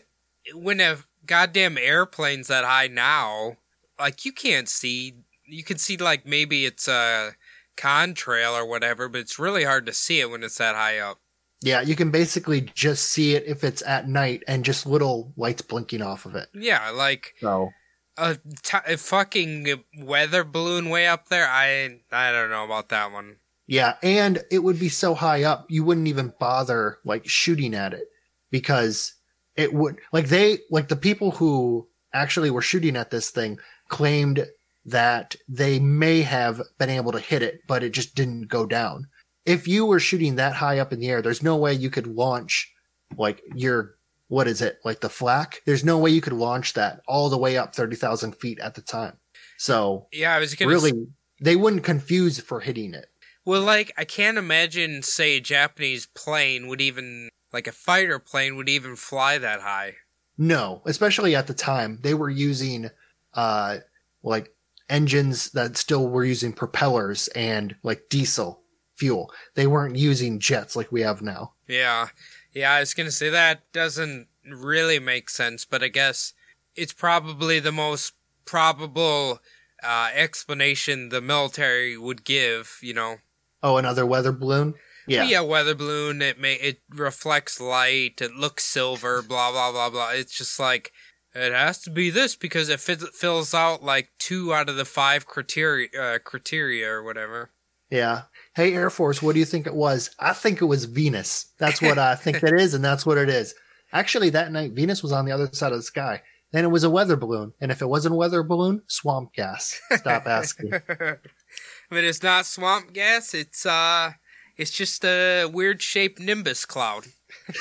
when 0.54 0.78
a 0.78 0.98
goddamn 1.26 1.76
airplane's 1.76 2.46
that 2.46 2.64
high 2.64 2.86
now, 2.86 3.56
like 3.98 4.24
you 4.24 4.30
can't 4.30 4.68
see. 4.68 5.14
You 5.46 5.64
can 5.64 5.78
see 5.78 5.96
like 5.96 6.24
maybe 6.24 6.64
it's 6.64 6.86
a 6.86 7.32
contrail 7.76 8.54
or 8.54 8.66
whatever, 8.66 9.08
but 9.08 9.20
it's 9.20 9.38
really 9.38 9.64
hard 9.64 9.86
to 9.86 9.92
see 9.92 10.20
it 10.20 10.30
when 10.30 10.42
it's 10.42 10.58
that 10.58 10.74
high 10.74 10.98
up. 10.98 11.18
Yeah, 11.62 11.80
you 11.80 11.94
can 11.94 12.10
basically 12.10 12.62
just 12.74 13.04
see 13.04 13.34
it 13.34 13.44
if 13.46 13.62
it's 13.62 13.82
at 13.82 14.08
night 14.08 14.42
and 14.48 14.64
just 14.64 14.84
little 14.84 15.32
lights 15.36 15.62
blinking 15.62 16.02
off 16.02 16.26
of 16.26 16.34
it. 16.34 16.48
Yeah, 16.54 16.90
like 16.90 17.34
So 17.40 17.70
a, 18.16 18.36
t- 18.62 18.78
a 18.86 18.96
fucking 18.96 19.84
weather 20.00 20.44
balloon 20.44 20.88
way 20.88 21.06
up 21.06 21.28
there. 21.28 21.46
I 21.48 22.00
I 22.10 22.32
don't 22.32 22.50
know 22.50 22.64
about 22.64 22.88
that 22.88 23.12
one. 23.12 23.36
Yeah, 23.68 23.94
and 24.02 24.42
it 24.50 24.58
would 24.58 24.80
be 24.80 24.88
so 24.88 25.14
high 25.14 25.44
up 25.44 25.66
you 25.70 25.84
wouldn't 25.84 26.08
even 26.08 26.34
bother 26.40 26.98
like 27.04 27.28
shooting 27.28 27.74
at 27.74 27.94
it 27.94 28.08
because 28.50 29.14
it 29.56 29.72
would 29.72 29.98
like 30.12 30.26
they 30.28 30.58
like 30.70 30.88
the 30.88 30.96
people 30.96 31.30
who 31.30 31.88
actually 32.12 32.50
were 32.50 32.60
shooting 32.60 32.96
at 32.96 33.10
this 33.10 33.30
thing 33.30 33.58
claimed 33.88 34.46
that 34.85 35.37
they 35.49 35.78
may 35.78 36.22
have 36.22 36.61
been 36.78 36.91
able 36.91 37.12
to 37.12 37.20
hit 37.20 37.43
it, 37.43 37.61
but 37.66 37.83
it 37.83 37.93
just 37.93 38.14
didn't 38.14 38.49
go 38.49 38.66
down. 38.66 39.07
If 39.47 39.66
you 39.68 39.87
were 39.87 40.01
shooting 40.01 40.37
that 40.37 40.55
high 40.55 40.78
up 40.78 40.93
in 40.93 41.01
the 41.01 41.09
air, 41.09 41.22
there's 41.22 41.43
no 41.43 41.57
way 41.57 41.72
you 41.72 41.91
could 41.91 42.07
launch 42.07 42.72
like 43.16 43.43
your 43.55 43.97
what 44.28 44.49
is 44.49 44.62
it 44.62 44.78
like 44.85 45.01
the 45.01 45.11
flak? 45.11 45.61
There's 45.66 45.85
no 45.85 45.99
way 45.99 46.11
you 46.11 46.20
could 46.22 46.33
launch 46.33 46.72
that 46.74 47.03
all 47.07 47.28
the 47.28 47.37
way 47.39 47.57
up 47.59 47.74
thirty 47.74 47.97
thousand 47.97 48.37
feet 48.37 48.59
at 48.61 48.74
the 48.74 48.80
time. 48.83 49.18
So 49.59 50.07
Yeah, 50.12 50.35
I 50.35 50.39
was 50.39 50.55
gonna 50.55 50.70
really, 50.70 50.91
s- 50.91 50.97
they 51.41 51.55
wouldn't 51.57 51.85
confuse 51.85 52.41
for 52.41 52.61
hitting 52.61 52.95
it. 52.95 53.07
well, 53.45 53.61
like 53.62 53.93
I 53.99 54.05
can't 54.05 54.39
imagine, 54.39 55.03
say, 55.03 55.37
a 55.37 55.41
Japanese 55.41 56.07
plane 56.07 56.66
would 56.68 56.80
even 56.80 57.28
like 57.53 57.66
a 57.66 57.72
fighter 57.72 58.18
plane 58.18 58.57
would 58.57 58.68
even 58.70 58.97
fly 58.97 59.39
that 59.39 59.61
high. 59.61 59.97
No, 60.39 60.80
especially 60.87 61.37
at 61.37 61.47
the 61.47 61.55
time 61.55 61.99
they 62.03 62.14
were 62.14 62.30
using 62.30 62.91
uh 63.35 63.78
like 64.22 64.55
engines 64.89 65.51
that 65.51 65.76
still 65.76 66.09
were 66.09 66.24
using 66.24 66.53
propellers 66.53 67.28
and 67.28 67.76
like 67.83 68.09
diesel 68.09 68.62
fuel. 68.97 69.33
They 69.55 69.66
weren't 69.66 69.97
using 69.97 70.39
jets 70.39 70.76
like 70.76 70.93
we 70.93 71.03
have 71.03 71.22
now. 71.22 71.53
Yeah. 71.66 72.09
Yeah, 72.53 72.72
I 72.72 72.80
was 72.80 72.95
going 72.95 73.07
to 73.07 73.12
say 73.12 73.30
that 73.30 73.72
doesn't 73.72 74.28
really 74.47 74.99
make 74.99 75.30
sense, 75.30 75.64
but 75.64 75.83
I 75.83 75.89
guess 75.89 76.35
it's 76.76 76.93
probably 76.93 77.61
the 77.61 77.72
most 77.72 78.14
probable 78.45 79.41
uh, 79.83 80.11
explanation 80.14 81.09
the 81.09 81.20
military 81.20 81.97
would 81.97 82.24
give, 82.24 82.78
you 82.83 82.95
know. 82.95 83.16
Oh, 83.62 83.76
another 83.76 84.05
weather 84.05 84.33
balloon? 84.33 84.74
Yeah. 85.07 85.24
Yeah, 85.24 85.41
weather 85.41 85.74
balloon, 85.74 86.22
it 86.22 86.39
may 86.39 86.55
it 86.55 86.80
reflects 86.91 87.61
light, 87.61 88.20
it 88.20 88.35
looks 88.35 88.64
silver, 88.64 89.20
blah 89.22 89.51
blah 89.51 89.72
blah 89.72 89.91
blah. 89.91 90.11
It's 90.11 90.37
just 90.37 90.61
like 90.61 90.93
it 91.35 91.53
has 91.53 91.80
to 91.83 91.91
be 91.91 92.11
this 92.11 92.37
because 92.37 92.68
it 92.68 92.80
fi- 92.80 92.95
fills 92.95 93.55
out 93.55 93.83
like 93.83 94.11
2 94.18 94.53
out 94.53 94.68
of 94.68 94.76
the 94.76 94.85
5 94.85 95.26
criteria 95.26 95.89
uh, 95.99 96.18
criteria 96.18 96.91
or 96.91 97.03
whatever. 97.03 97.51
Yeah. 97.91 98.22
Hey 98.55 98.74
Air 98.74 98.91
Force, 98.91 99.22
what 99.22 99.35
do 99.35 99.39
you 99.39 99.45
think 99.45 99.66
it 99.66 99.74
was? 99.74 100.11
I 100.18 100.33
think 100.33 100.62
it 100.62 100.66
was 100.66 100.87
Venus. 100.87 101.53
That's 101.59 101.83
what 101.83 101.99
I 101.99 102.14
think 102.14 102.43
it 102.43 102.61
is 102.61 102.74
and 102.74 102.85
that's 102.85 103.05
what 103.05 103.18
it 103.18 103.28
is. 103.28 103.55
Actually, 103.93 104.30
that 104.30 104.53
night 104.53 104.72
Venus 104.72 105.03
was 105.03 105.12
on 105.12 105.26
the 105.26 105.33
other 105.33 105.49
side 105.53 105.72
of 105.72 105.78
the 105.78 105.83
sky. 105.83 106.22
Then 106.53 106.64
it 106.64 106.70
was 106.70 106.85
a 106.85 106.91
weather 106.91 107.16
balloon, 107.16 107.55
and 107.61 107.72
if 107.72 107.80
it 107.80 107.89
wasn't 107.89 108.12
a 108.12 108.16
weather 108.16 108.43
balloon, 108.43 108.83
swamp 108.87 109.33
gas. 109.33 109.80
Stop 109.93 110.26
asking. 110.26 110.70
but 110.89 112.05
it's 112.05 112.22
not 112.22 112.45
swamp 112.45 112.93
gas. 112.93 113.33
It's 113.33 113.64
uh, 113.64 114.12
it's 114.57 114.70
just 114.70 115.03
a 115.05 115.47
weird 115.47 115.80
shaped 115.80 116.20
nimbus 116.20 116.66
cloud. 116.66 117.07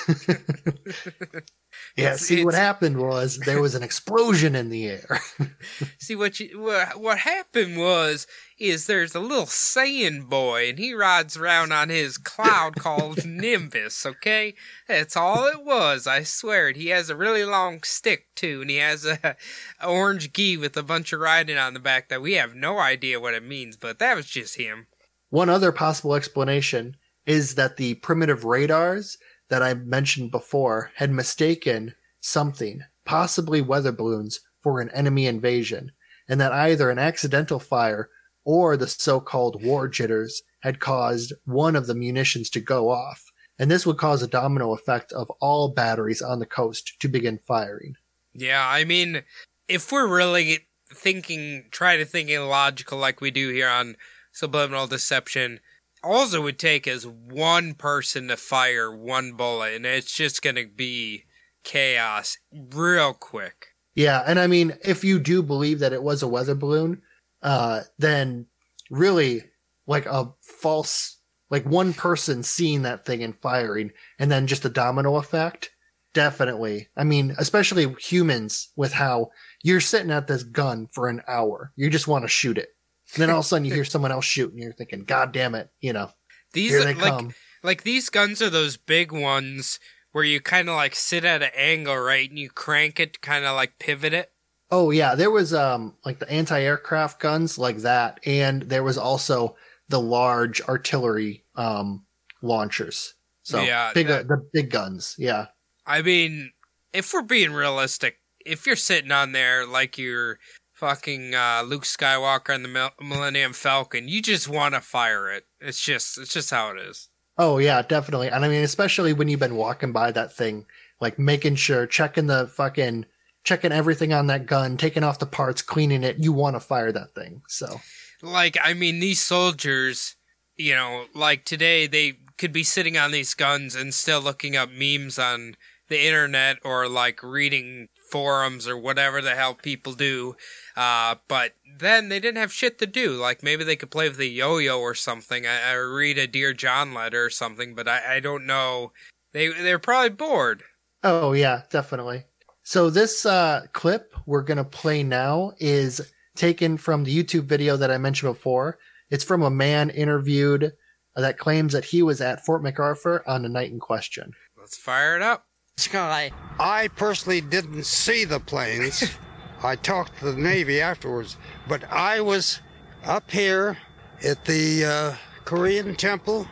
Yeah, 1.98 2.06
It's- 2.14 2.22
see 2.22 2.46
what 2.46 2.54
happened 2.54 2.98
was 2.98 3.38
there 3.40 3.62
was 3.62 3.76
an 3.76 3.84
explosion 3.84 4.56
in 4.56 4.70
the 4.70 4.88
air. 4.88 5.20
See 6.00 6.16
what 6.16 6.40
you 6.40 6.60
what, 6.62 7.00
what 7.00 7.18
happened 7.20 7.78
was 7.78 8.28
is 8.58 8.86
there's 8.86 9.14
a 9.16 9.20
little 9.20 9.46
Saiyan 9.46 10.30
boy 10.30 10.70
and 10.70 10.80
he 10.80 10.94
rides 10.94 11.36
around 11.36 11.72
on 11.74 11.90
his 11.90 12.18
cloud 12.18 12.76
called 12.78 13.26
Nimbus. 13.26 14.06
Okay, 14.06 14.54
that's 14.88 15.18
all 15.18 15.48
it 15.48 15.64
was. 15.66 16.08
I 16.08 16.24
swear 16.24 16.70
it. 16.70 16.78
He 16.78 16.88
has 16.88 17.10
a 17.10 17.16
really 17.16 17.44
long 17.44 17.84
stick 17.84 18.28
too, 18.36 18.62
and 18.62 18.70
he 18.70 18.78
has 18.78 19.06
a, 19.06 19.36
a 19.82 19.86
orange 19.88 20.32
gi 20.32 20.58
with 20.58 20.78
a 20.78 20.84
bunch 20.84 21.12
of 21.12 21.20
writing 21.20 21.58
on 21.58 21.74
the 21.74 21.80
back 21.80 22.08
that 22.10 22.22
we 22.22 22.34
have 22.34 22.56
no 22.56 22.80
idea 22.80 23.20
what 23.20 23.34
it 23.34 23.44
means. 23.44 23.76
But 23.78 24.00
that 24.00 24.16
was 24.16 24.28
just 24.28 24.58
him. 24.58 24.88
One 25.30 25.50
other 25.50 25.72
possible 25.72 26.16
explanation 26.16 26.96
is 27.26 27.56
that 27.56 27.78
the 27.78 27.96
primitive 27.96 28.44
radars 28.46 29.18
that 29.52 29.62
I 29.62 29.76
mentioned 29.76 30.32
before 30.32 30.92
had 30.96 31.12
mistaken 31.12 31.94
something, 32.22 32.86
possibly 33.06 33.62
weather 33.62 33.92
balloons, 33.92 34.40
for 34.62 34.80
an 34.80 34.90
enemy 34.92 35.26
invasion, 35.26 35.92
and 36.30 36.40
that 36.40 36.54
either 36.54 36.90
an 36.90 37.00
accidental 37.00 37.60
fire 37.60 38.10
or 38.46 38.78
the 38.78 38.88
so-called 38.88 39.62
war 39.64 39.88
jitters 39.88 40.42
had 40.62 40.80
caused 40.80 41.34
one 41.46 41.76
of 41.76 41.86
the 41.86 41.96
munitions 41.96 42.50
to 42.52 42.62
go 42.62 42.90
off, 42.90 43.26
and 43.60 43.70
this 43.70 43.86
would 43.86 43.98
cause 43.98 44.24
a 44.24 44.28
domino 44.28 44.74
effect 44.74 45.12
of 45.12 45.30
all 45.42 45.70
batteries 45.70 46.22
on 46.22 46.40
the 46.40 46.46
coast 46.46 47.00
to 47.00 47.10
begin 47.10 47.38
firing. 47.38 47.96
Yeah, 48.34 48.66
I 48.66 48.86
mean, 48.86 49.24
if 49.68 49.92
we're 49.92 50.08
really 50.08 50.68
thinking, 50.94 51.66
try 51.72 51.98
to 51.98 52.06
think 52.06 52.30
illogical 52.30 52.98
like 52.98 53.20
we 53.20 53.32
do 53.32 53.50
here 53.50 53.70
on 53.70 53.98
Subliminal 54.32 54.88
Deception, 54.88 55.60
all 56.04 56.34
it 56.34 56.42
would 56.42 56.60
take 56.60 56.88
is 56.88 57.06
one 57.06 57.74
person 57.74 58.28
to 58.28 58.38
fire 58.38 58.96
one 58.96 59.34
bullet, 59.34 59.76
and 59.76 59.86
it's 59.86 60.14
just 60.14 60.42
gonna 60.42 60.66
be 60.66 61.26
chaos 61.64 62.38
real 62.52 63.14
quick. 63.14 63.68
Yeah, 63.96 64.24
and 64.26 64.40
I 64.40 64.48
mean, 64.48 64.74
if 64.84 65.04
you 65.04 65.20
do 65.20 65.44
believe 65.44 65.80
that 65.80 65.94
it 65.94 66.04
was 66.04 66.24
a 66.24 66.28
weather 66.28 66.56
balloon, 66.56 67.02
uh, 67.42 67.82
then 67.98 68.48
really, 68.90 69.44
like 69.86 70.06
a 70.06 70.32
false, 70.42 71.18
like 71.50 71.66
one 71.66 71.94
person 71.94 72.44
seeing 72.44 72.84
that 72.84 73.06
thing 73.06 73.24
and 73.24 73.36
firing, 73.36 73.92
and 74.18 74.32
then 74.32 74.48
just 74.48 74.66
a 74.66 74.70
domino 74.70 75.18
effect. 75.18 75.72
Definitely. 76.14 76.90
I 76.98 77.04
mean, 77.04 77.36
especially 77.38 77.94
humans 78.00 78.70
with 78.76 78.94
how 78.94 79.32
you're 79.64 79.80
sitting 79.80 80.12
at 80.12 80.28
this 80.28 80.44
gun 80.44 80.88
for 80.92 81.08
an 81.08 81.22
hour. 81.28 81.72
You 81.76 81.90
just 81.90 82.08
want 82.08 82.26
to 82.26 82.30
shoot 82.30 82.58
it. 82.58 82.70
And 83.14 83.22
then 83.22 83.30
all 83.30 83.40
of 83.40 83.46
a 83.46 83.48
sudden 83.48 83.66
you 83.66 83.74
hear 83.74 83.86
someone 83.86 84.12
else 84.12 84.26
shoot 84.26 84.52
and 84.52 84.62
you're 84.62 84.74
thinking, 84.74 85.04
God 85.04 85.32
damn 85.32 85.56
it, 85.56 85.70
you 85.80 85.94
know, 85.94 86.12
These 86.54 86.72
here 86.72 86.84
they 86.84 86.94
like 86.94 87.04
come. 87.14 87.34
like 87.64 87.84
these 87.84 88.10
guns 88.10 88.42
are 88.42 88.50
those 88.50 88.78
big 88.78 89.12
ones 89.12 89.80
where 90.12 90.24
you 90.24 90.40
kind 90.42 90.70
of 90.70 90.76
like 90.76 90.96
sit 90.96 91.24
at 91.26 91.42
an 91.42 91.52
angle, 91.56 91.98
right, 91.98 92.30
and 92.30 92.38
you 92.40 92.50
crank 92.50 93.00
it, 93.00 93.14
to 93.14 93.20
kind 93.20 93.46
of 93.46 93.56
like 93.56 93.80
pivot 93.80 94.14
it. 94.14 94.32
Oh 94.70 94.92
yeah, 94.92 95.16
there 95.16 95.32
was 95.32 95.54
um 95.54 95.96
like 96.06 96.20
the 96.20 96.30
anti-aircraft 96.30 97.20
guns 97.20 97.58
like 97.58 97.78
that, 97.80 98.20
and 98.26 98.64
there 98.64 98.84
was 98.84 98.98
also 98.98 99.56
the 99.90 100.00
large 100.00 100.62
artillery 100.62 101.44
um 101.56 102.06
launchers. 102.42 103.14
So 103.44 103.62
Yeah, 103.62 103.92
big 103.94 104.08
that- 104.08 104.28
the 104.28 104.38
big 104.54 104.70
guns. 104.70 105.16
Yeah. 105.18 105.48
I 105.86 106.02
mean, 106.02 106.52
if 106.94 107.14
we're 107.14 107.22
being 107.24 107.54
realistic, 107.54 108.18
if 108.46 108.66
you're 108.66 108.76
sitting 108.76 109.12
on 109.12 109.32
there 109.32 109.66
like 109.66 109.98
you're 109.98 110.40
fucking 110.82 111.36
uh, 111.36 111.62
Luke 111.64 111.84
Skywalker 111.84 112.56
and 112.56 112.66
the 112.66 112.92
Millennium 113.00 113.54
Falcon, 113.54 114.08
you 114.08 114.20
just 114.20 114.50
want 114.50 114.74
to 114.74 114.82
fire 114.82 115.30
it. 115.30 115.44
It's 115.60 115.80
just, 115.80 116.18
it's 116.18 116.34
just 116.34 116.50
how 116.50 116.72
it 116.72 116.80
is. 116.80 117.08
Oh 117.38 117.60
yeah, 117.60 117.84
definitely. 117.84 118.30
And 118.30 118.44
I 118.44 118.48
mean, 118.48 118.64
especially 118.64 119.14
when 119.14 119.28
you've 119.28 119.40
been 119.40 119.56
walking 119.56 119.92
by 119.92 120.12
that 120.12 120.36
thing, 120.36 120.66
like 121.00 121.20
making 121.20 121.56
sure, 121.56 121.86
checking 121.86 122.26
the 122.26 122.48
fucking, 122.48 123.06
checking 123.44 123.72
everything 123.72 124.12
on 124.12 124.26
that 124.28 124.48
gun, 124.48 124.76
taking 124.76 125.04
off 125.04 125.20
the 125.20 125.28
parts, 125.28 125.62
cleaning 125.62 126.04
it. 126.04 126.18
You 126.18 126.34
want 126.34 126.56
to 126.56 126.60
fire 126.60 126.92
that 126.92 127.14
thing. 127.14 127.44
So 127.48 127.80
Like, 128.24 128.58
I 128.62 128.74
mean, 128.74 129.00
these 129.00 129.22
soldiers, 129.22 130.16
you 130.56 130.74
know, 130.74 131.06
like 131.14 131.46
today 131.46 131.86
they 131.86 132.14
could 132.40 132.52
be 132.52 132.64
sitting 132.64 132.98
on 132.98 133.12
these 133.12 133.36
guns 133.36 133.76
and 133.76 133.94
still 133.94 134.20
looking 134.20 134.56
up 134.56 134.72
memes 134.72 135.20
on 135.20 135.56
the 135.90 136.06
internet 136.06 136.58
or 136.64 136.88
like 136.88 137.22
reading 137.22 137.90
forums 138.12 138.68
or 138.68 138.78
whatever 138.78 139.22
the 139.22 139.36
hell 139.36 139.54
people 139.54 139.94
do. 139.94 140.36
Uh, 140.76 141.16
but 141.28 141.54
then 141.80 142.10
they 142.10 142.20
didn't 142.20 142.40
have 142.40 142.54
shit 142.54 142.80
to 142.80 142.88
do. 142.88 143.12
Like 143.12 143.44
maybe 143.44 143.64
they 143.64 143.76
could 143.76 143.92
play 143.92 144.08
with 144.10 144.20
a 144.20 144.28
yo-yo 144.28 144.80
or 144.80 144.96
something. 144.96 145.46
I, 145.46 145.72
I 145.72 145.74
read 145.74 146.18
a 146.18 146.28
Dear 146.28 146.54
John 146.54 146.94
letter 146.94 147.26
or 147.26 147.30
something, 147.30 147.76
but 147.76 147.88
I, 147.88 148.16
I 148.16 148.20
don't 148.20 148.46
know. 148.46 148.92
They 149.34 149.50
they're 149.50 149.80
probably 149.80 150.10
bored. 150.10 150.64
Oh 151.04 151.34
yeah, 151.34 151.64
definitely. 151.70 152.26
So 152.64 152.90
this 152.90 153.26
uh, 153.26 153.66
clip 153.74 154.14
we're 154.26 154.44
gonna 154.44 154.64
play 154.64 155.04
now 155.04 155.54
is 155.60 156.02
taken 156.36 156.78
from 156.78 157.04
the 157.04 157.24
YouTube 157.24 157.46
video 157.46 157.78
that 157.78 157.92
I 157.92 157.98
mentioned 157.98 158.34
before. 158.34 158.78
It's 159.10 159.24
from 159.24 159.44
a 159.44 159.50
man 159.50 159.90
interviewed 159.90 160.74
that 161.16 161.38
claims 161.38 161.74
that 161.74 161.86
he 161.86 162.02
was 162.02 162.22
at 162.22 162.46
Fort 162.46 162.64
MacArthur 162.64 163.24
on 163.28 163.44
the 163.44 163.50
night 163.50 163.72
in 163.72 163.80
question. 163.80 164.32
Let's 164.58 164.78
fire 164.78 165.16
it 165.16 165.22
up. 165.22 165.46
Sky. 165.78 166.32
I 166.60 166.90
personally 166.90 167.42
didn't 167.42 167.84
see 167.84 168.24
the 168.24 168.40
planes. 168.40 169.04
I 169.64 169.76
talked 169.76 170.20
to 170.20 170.32
the 170.32 170.38
Navy 170.42 170.82
afterwards, 170.82 171.38
but 171.68 171.84
I 171.92 172.22
was 172.22 172.60
up 173.04 173.30
here 173.32 173.78
at 174.24 174.46
the 174.46 174.86
uh, 174.86 175.16
Korean 175.46 175.96
Temple, 175.96 176.48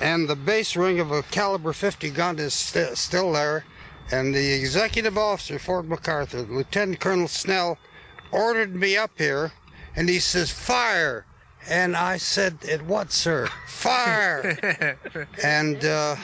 and 0.00 0.28
the 0.28 0.36
base 0.36 0.76
ring 0.76 0.98
of 1.00 1.10
a 1.10 1.22
caliber 1.24 1.72
50 1.72 2.10
gun 2.10 2.38
is 2.38 2.54
st- 2.54 2.96
still 2.96 3.32
there. 3.32 3.64
And 4.12 4.34
the 4.34 4.52
executive 4.52 5.16
officer, 5.16 5.58
Fort 5.58 5.86
MacArthur, 5.86 6.42
Lieutenant 6.42 6.98
Colonel 6.98 7.28
Snell, 7.28 7.78
ordered 8.32 8.74
me 8.74 8.96
up 8.96 9.12
here, 9.16 9.52
and 9.94 10.08
he 10.08 10.18
says, 10.18 10.50
"Fire!" 10.50 11.26
And 11.68 11.96
I 11.96 12.16
said, 12.16 12.58
"At 12.64 12.84
what, 12.84 13.12
sir? 13.12 13.46
Fire!" 13.68 14.96
and 15.44 15.84
uh, 15.84 16.16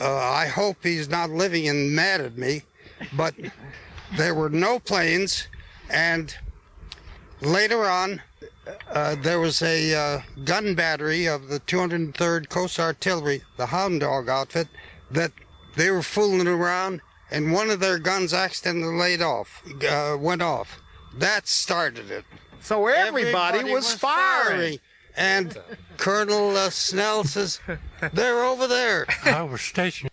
uh, 0.00 0.16
I 0.16 0.46
hope 0.48 0.78
he's 0.82 1.08
not 1.08 1.30
living 1.30 1.66
and 1.68 1.94
mad 1.94 2.20
at 2.20 2.36
me, 2.36 2.62
but 3.14 3.34
there 4.16 4.34
were 4.34 4.50
no 4.50 4.78
planes, 4.78 5.48
and 5.90 6.34
later 7.40 7.84
on, 7.86 8.22
uh, 8.90 9.16
there 9.16 9.40
was 9.40 9.62
a 9.62 9.94
uh, 9.94 10.22
gun 10.44 10.74
battery 10.74 11.26
of 11.26 11.48
the 11.48 11.60
203rd 11.60 12.48
Coast 12.48 12.78
Artillery, 12.80 13.42
the 13.56 13.66
Hound 13.66 14.00
Dog 14.00 14.28
outfit, 14.28 14.68
that 15.10 15.32
they 15.76 15.90
were 15.90 16.02
fooling 16.02 16.48
around, 16.48 17.00
and 17.30 17.52
one 17.52 17.70
of 17.70 17.80
their 17.80 17.98
guns 17.98 18.32
accidentally 18.32 18.96
laid 18.96 19.22
off, 19.22 19.62
uh, 19.88 20.16
went 20.18 20.42
off. 20.42 20.80
That 21.18 21.46
started 21.46 22.10
it. 22.10 22.24
So 22.60 22.86
everybody, 22.88 23.64
was, 23.64 23.94
firing. 23.94 24.78
And 25.16 25.56
Colonel 25.96 26.56
uh, 26.56 26.68
Snell 26.70 27.24
says, 27.24 27.60
"They're 28.12 28.44
over 28.44 28.66
there." 28.66 29.06
I 29.24 29.42
was 29.42 29.62
stationed. 29.62 30.10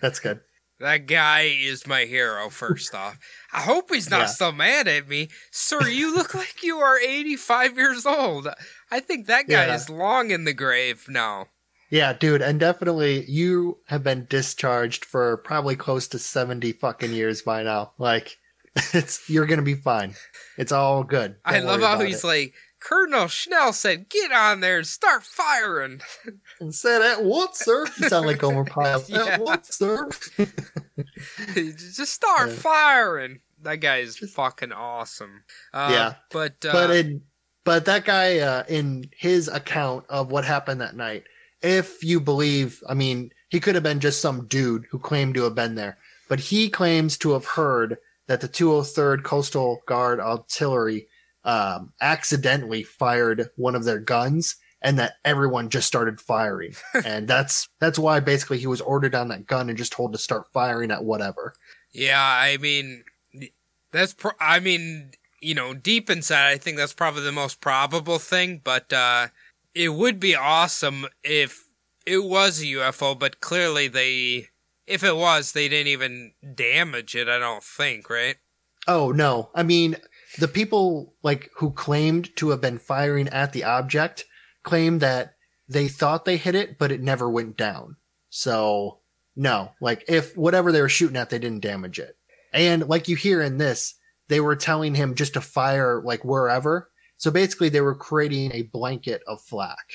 That's 0.00 0.20
good. 0.20 0.40
That 0.82 1.06
guy 1.06 1.42
is 1.42 1.86
my 1.86 2.04
hero, 2.04 2.50
first 2.50 2.94
off. 2.94 3.18
I 3.52 3.60
hope 3.62 3.90
he's 3.94 4.10
not 4.10 4.20
Yeah. 4.22 4.26
still 4.26 4.52
mad 4.52 4.88
at 4.88 5.08
me. 5.08 5.28
Sir, 5.50 5.88
you 5.88 6.14
look 6.14 6.34
like 6.42 6.62
you 6.62 6.78
are 6.78 6.98
85 6.98 7.76
years 7.76 8.04
old. 8.04 8.48
I 8.90 9.00
think 9.00 9.26
that 9.26 9.48
guy 9.48 9.66
Yeah. 9.66 9.74
is 9.76 9.88
long 9.88 10.30
in 10.30 10.44
the 10.44 10.52
grave 10.52 11.06
now. 11.08 11.46
Yeah, 11.88 12.12
dude, 12.14 12.42
and 12.42 12.58
definitely 12.58 13.24
you 13.30 13.78
have 13.86 14.02
been 14.02 14.26
discharged 14.28 15.04
for 15.04 15.36
probably 15.38 15.76
close 15.76 16.08
to 16.08 16.18
70 16.18 16.72
fucking 16.72 17.12
years 17.12 17.42
by 17.42 17.62
now. 17.62 17.92
Like 17.98 18.38
it's 18.94 19.28
you're 19.28 19.46
going 19.46 19.58
to 19.60 19.64
be 19.64 19.74
fine. 19.74 20.14
It's 20.58 20.72
all 20.72 21.04
good. 21.04 21.36
I 21.44 21.58
Don't 21.58 21.66
love 21.66 21.80
how 21.82 22.00
he's 22.00 22.24
it. 22.24 22.26
like, 22.26 22.54
Colonel 22.82 23.28
Schnell 23.28 23.72
said, 23.72 24.08
get 24.08 24.32
on 24.32 24.60
there 24.60 24.78
and 24.78 24.86
start 24.86 25.22
firing. 25.22 26.00
and 26.60 26.74
said 26.74 27.00
at 27.00 27.22
what, 27.24 27.56
sir? 27.56 27.86
You 27.98 28.08
sound 28.08 28.26
like 28.26 28.38
Gomer 28.38 28.64
Pyle. 28.64 29.02
Yeah. 29.08 29.24
At 29.26 29.40
what, 29.40 29.66
sir? 29.66 30.08
Just 31.54 32.12
start 32.12 32.50
Yeah. 32.50 32.56
firing. 32.56 33.40
That 33.62 33.76
guy 33.76 33.98
is 33.98 34.18
fucking 34.18 34.72
awesome. 34.72 35.44
Uh, 35.72 35.90
Yeah. 35.92 36.14
But, 36.30 36.64
uh, 36.64 36.72
but 36.72 36.90
in 36.90 37.22
but 37.64 37.84
that 37.84 38.04
guy 38.04 38.38
uh, 38.40 38.64
in 38.68 39.08
his 39.16 39.46
account 39.48 40.04
of 40.08 40.32
what 40.32 40.44
happened 40.44 40.80
that 40.80 40.96
night 40.96 41.24
if 41.62 42.02
you 42.02 42.18
believe 42.18 42.82
i 42.88 42.94
mean 42.94 43.30
he 43.50 43.60
could 43.60 43.76
have 43.76 43.84
been 43.84 44.00
just 44.00 44.20
some 44.20 44.46
dude 44.48 44.84
who 44.90 44.98
claimed 44.98 45.32
to 45.36 45.44
have 45.44 45.54
been 45.54 45.76
there 45.76 45.96
but 46.28 46.40
he 46.40 46.68
claims 46.68 47.16
to 47.16 47.30
have 47.30 47.44
heard 47.44 47.98
that 48.26 48.40
the 48.40 48.48
203rd 48.48 49.22
coastal 49.22 49.80
guard 49.86 50.18
artillery 50.18 51.06
um, 51.44 51.92
accidentally 52.00 52.82
fired 52.82 53.50
one 53.56 53.74
of 53.74 53.84
their 53.84 53.98
guns 53.98 54.56
and 54.80 54.98
that 54.98 55.14
everyone 55.24 55.68
just 55.68 55.86
started 55.86 56.20
firing 56.20 56.74
and 57.04 57.28
that's 57.28 57.68
that's 57.80 57.98
why 57.98 58.20
basically 58.20 58.58
he 58.58 58.66
was 58.66 58.80
ordered 58.80 59.14
on 59.14 59.28
that 59.28 59.46
gun 59.46 59.68
and 59.68 59.78
just 59.78 59.92
told 59.92 60.12
to 60.12 60.18
start 60.18 60.46
firing 60.52 60.90
at 60.90 61.04
whatever 61.04 61.54
Yeah, 61.92 62.22
I 62.22 62.56
mean, 62.56 63.04
that's. 63.92 64.14
Pro- 64.14 64.32
I 64.40 64.60
mean, 64.60 65.12
you 65.40 65.54
know, 65.54 65.74
deep 65.74 66.10
inside, 66.10 66.50
I 66.50 66.56
think 66.56 66.76
that's 66.76 66.94
probably 66.94 67.22
the 67.22 67.32
most 67.32 67.60
probable 67.60 68.18
thing. 68.18 68.60
But 68.64 68.92
uh, 68.92 69.28
it 69.74 69.90
would 69.90 70.18
be 70.18 70.34
awesome 70.34 71.06
if 71.22 71.64
it 72.06 72.24
was 72.24 72.60
a 72.60 72.66
UFO. 72.66 73.18
But 73.18 73.40
clearly, 73.40 73.88
they, 73.88 74.48
if 74.86 75.04
it 75.04 75.16
was, 75.16 75.52
they 75.52 75.68
didn't 75.68 75.88
even 75.88 76.32
damage 76.54 77.14
it. 77.14 77.28
I 77.28 77.38
don't 77.38 77.62
think, 77.62 78.08
right? 78.08 78.36
Oh 78.88 79.12
no. 79.12 79.50
I 79.54 79.62
mean, 79.62 79.96
the 80.38 80.48
people 80.48 81.14
like 81.22 81.50
who 81.56 81.72
claimed 81.72 82.34
to 82.36 82.50
have 82.50 82.60
been 82.60 82.78
firing 82.78 83.28
at 83.28 83.52
the 83.52 83.64
object 83.64 84.24
claimed 84.62 85.00
that 85.00 85.34
they 85.68 85.88
thought 85.88 86.24
they 86.24 86.36
hit 86.36 86.54
it, 86.54 86.78
but 86.78 86.92
it 86.92 87.02
never 87.02 87.28
went 87.28 87.56
down. 87.56 87.96
So 88.30 89.00
no, 89.36 89.72
like 89.80 90.04
if 90.08 90.36
whatever 90.36 90.72
they 90.72 90.80
were 90.80 90.88
shooting 90.88 91.16
at, 91.16 91.30
they 91.30 91.38
didn't 91.38 91.60
damage 91.60 91.98
it. 91.98 92.16
And 92.52 92.88
like 92.88 93.08
you 93.08 93.16
hear 93.16 93.40
in 93.40 93.58
this, 93.58 93.94
they 94.28 94.40
were 94.40 94.56
telling 94.56 94.94
him 94.94 95.14
just 95.14 95.34
to 95.34 95.40
fire 95.40 96.02
like 96.04 96.24
wherever. 96.24 96.90
So 97.16 97.30
basically 97.30 97.68
they 97.68 97.80
were 97.80 97.94
creating 97.94 98.52
a 98.52 98.62
blanket 98.62 99.22
of 99.26 99.40
flak. 99.40 99.86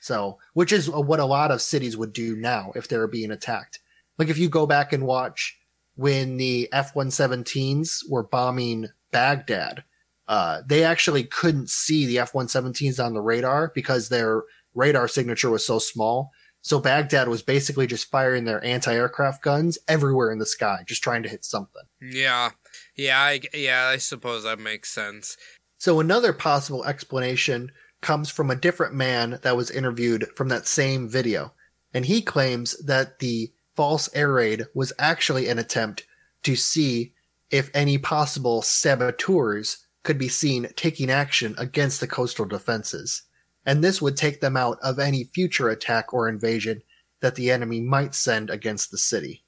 So, 0.00 0.38
which 0.52 0.72
is 0.72 0.90
what 0.90 1.20
a 1.20 1.24
lot 1.24 1.52
of 1.52 1.62
cities 1.62 1.96
would 1.96 2.12
do 2.12 2.34
now 2.34 2.72
if 2.74 2.88
they're 2.88 3.06
being 3.06 3.30
attacked. 3.30 3.78
Like 4.18 4.28
if 4.28 4.36
you 4.36 4.48
go 4.48 4.66
back 4.66 4.92
and 4.92 5.06
watch 5.06 5.58
when 5.94 6.38
the 6.38 6.68
F-117s 6.72 8.10
were 8.10 8.24
bombing 8.24 8.88
Baghdad, 9.12 9.84
uh, 10.26 10.62
they 10.66 10.82
actually 10.82 11.24
couldn't 11.24 11.70
see 11.70 12.06
the 12.06 12.18
F-117s 12.18 13.04
on 13.04 13.14
the 13.14 13.20
radar 13.20 13.70
because 13.74 14.08
their 14.08 14.42
radar 14.74 15.08
signature 15.08 15.50
was 15.50 15.66
so 15.66 15.78
small. 15.78 16.30
So 16.62 16.78
Baghdad 16.78 17.28
was 17.28 17.42
basically 17.42 17.86
just 17.86 18.10
firing 18.10 18.44
their 18.44 18.64
anti-aircraft 18.64 19.42
guns 19.42 19.78
everywhere 19.88 20.30
in 20.30 20.38
the 20.38 20.46
sky, 20.46 20.84
just 20.86 21.02
trying 21.02 21.24
to 21.24 21.28
hit 21.28 21.44
something. 21.44 21.82
Yeah, 22.00 22.50
yeah, 22.96 23.20
I, 23.20 23.40
yeah. 23.52 23.88
I 23.92 23.96
suppose 23.96 24.44
that 24.44 24.60
makes 24.60 24.90
sense. 24.90 25.36
So 25.78 25.98
another 25.98 26.32
possible 26.32 26.84
explanation 26.84 27.72
comes 28.00 28.30
from 28.30 28.50
a 28.50 28.56
different 28.56 28.94
man 28.94 29.40
that 29.42 29.56
was 29.56 29.70
interviewed 29.70 30.28
from 30.36 30.48
that 30.48 30.68
same 30.68 31.08
video. 31.08 31.52
And 31.92 32.06
he 32.06 32.22
claims 32.22 32.78
that 32.84 33.18
the 33.18 33.52
false 33.74 34.08
air 34.14 34.32
raid 34.32 34.66
was 34.74 34.92
actually 34.98 35.48
an 35.48 35.58
attempt 35.58 36.04
to 36.44 36.54
see 36.54 37.14
if 37.52 37.70
any 37.74 37.98
possible 37.98 38.62
saboteurs 38.62 39.86
could 40.02 40.18
be 40.18 40.28
seen 40.28 40.68
taking 40.74 41.10
action 41.10 41.54
against 41.58 42.00
the 42.00 42.08
coastal 42.08 42.46
defenses. 42.46 43.22
And 43.64 43.84
this 43.84 44.02
would 44.02 44.16
take 44.16 44.40
them 44.40 44.56
out 44.56 44.78
of 44.82 44.98
any 44.98 45.24
future 45.24 45.68
attack 45.68 46.12
or 46.12 46.28
invasion 46.28 46.82
that 47.20 47.36
the 47.36 47.52
enemy 47.52 47.80
might 47.80 48.14
send 48.14 48.50
against 48.50 48.90
the 48.90 48.98
city. 48.98 49.44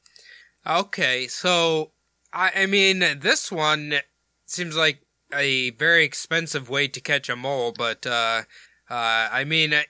Okay, 0.65 1.27
so 1.27 1.91
I, 2.33 2.53
I 2.57 2.67
mean, 2.67 3.01
this 3.21 3.51
one 3.51 3.95
seems 4.47 4.77
like 4.77 5.01
a 5.33 5.71
very 5.71 6.05
expensive 6.05 6.69
way 6.69 6.87
to 6.89 7.01
catch 7.01 7.29
a 7.29 7.35
mole, 7.35 7.75
but 7.77 8.07
uh, 8.07 8.43
uh, 8.89 9.29
I 9.33 9.45
mean, 9.45 9.73
uh, 9.73 9.83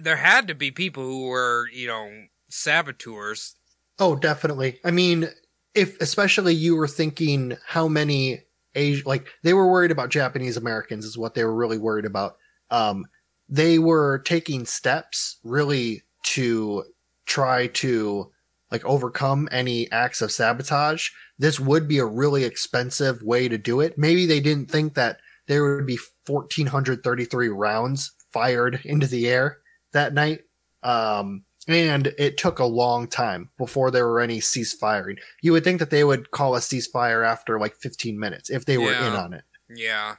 there 0.00 0.16
had 0.16 0.46
to 0.48 0.54
be 0.54 0.70
people 0.70 1.04
who 1.04 1.28
were, 1.28 1.68
you 1.72 1.86
know, 1.86 2.10
saboteurs. 2.50 3.56
Oh, 3.98 4.16
definitely. 4.16 4.80
I 4.84 4.90
mean, 4.90 5.28
if 5.74 6.00
especially 6.00 6.54
you 6.54 6.76
were 6.76 6.88
thinking 6.88 7.56
how 7.66 7.88
many 7.88 8.42
Asian, 8.74 9.04
like 9.06 9.26
they 9.42 9.54
were 9.54 9.70
worried 9.70 9.90
about 9.90 10.10
Japanese 10.10 10.56
Americans 10.56 11.04
is 11.04 11.18
what 11.18 11.34
they 11.34 11.44
were 11.44 11.54
really 11.54 11.78
worried 11.78 12.04
about. 12.04 12.36
Um, 12.70 13.06
they 13.48 13.78
were 13.78 14.18
taking 14.20 14.64
steps 14.64 15.38
really 15.44 16.02
to 16.24 16.84
try 17.26 17.68
to 17.68 18.30
like 18.70 18.84
overcome 18.84 19.48
any 19.52 19.90
acts 19.92 20.22
of 20.22 20.32
sabotage. 20.32 21.08
This 21.38 21.60
would 21.60 21.86
be 21.86 21.98
a 21.98 22.06
really 22.06 22.44
expensive 22.44 23.22
way 23.22 23.48
to 23.48 23.58
do 23.58 23.80
it. 23.80 23.98
Maybe 23.98 24.26
they 24.26 24.40
didn't 24.40 24.70
think 24.70 24.94
that 24.94 25.18
there 25.46 25.76
would 25.76 25.86
be 25.86 25.98
1433 26.26 27.48
rounds 27.48 28.12
fired 28.32 28.80
into 28.84 29.06
the 29.06 29.28
air 29.28 29.58
that 29.92 30.14
night. 30.14 30.40
Um, 30.82 31.44
and 31.66 32.08
it 32.18 32.36
took 32.36 32.58
a 32.58 32.64
long 32.64 33.06
time 33.08 33.50
before 33.58 33.90
there 33.90 34.06
were 34.06 34.20
any 34.20 34.38
ceasefiring. 34.40 35.18
You 35.42 35.52
would 35.52 35.64
think 35.64 35.78
that 35.80 35.90
they 35.90 36.04
would 36.04 36.30
call 36.30 36.54
a 36.54 36.60
ceasefire 36.60 37.26
after 37.26 37.58
like 37.58 37.76
15 37.76 38.18
minutes 38.18 38.50
if 38.50 38.64
they 38.66 38.78
were 38.78 38.92
Yeah. 38.92 39.08
in 39.08 39.14
on 39.14 39.32
it. 39.32 39.44
Yeah. 39.74 40.16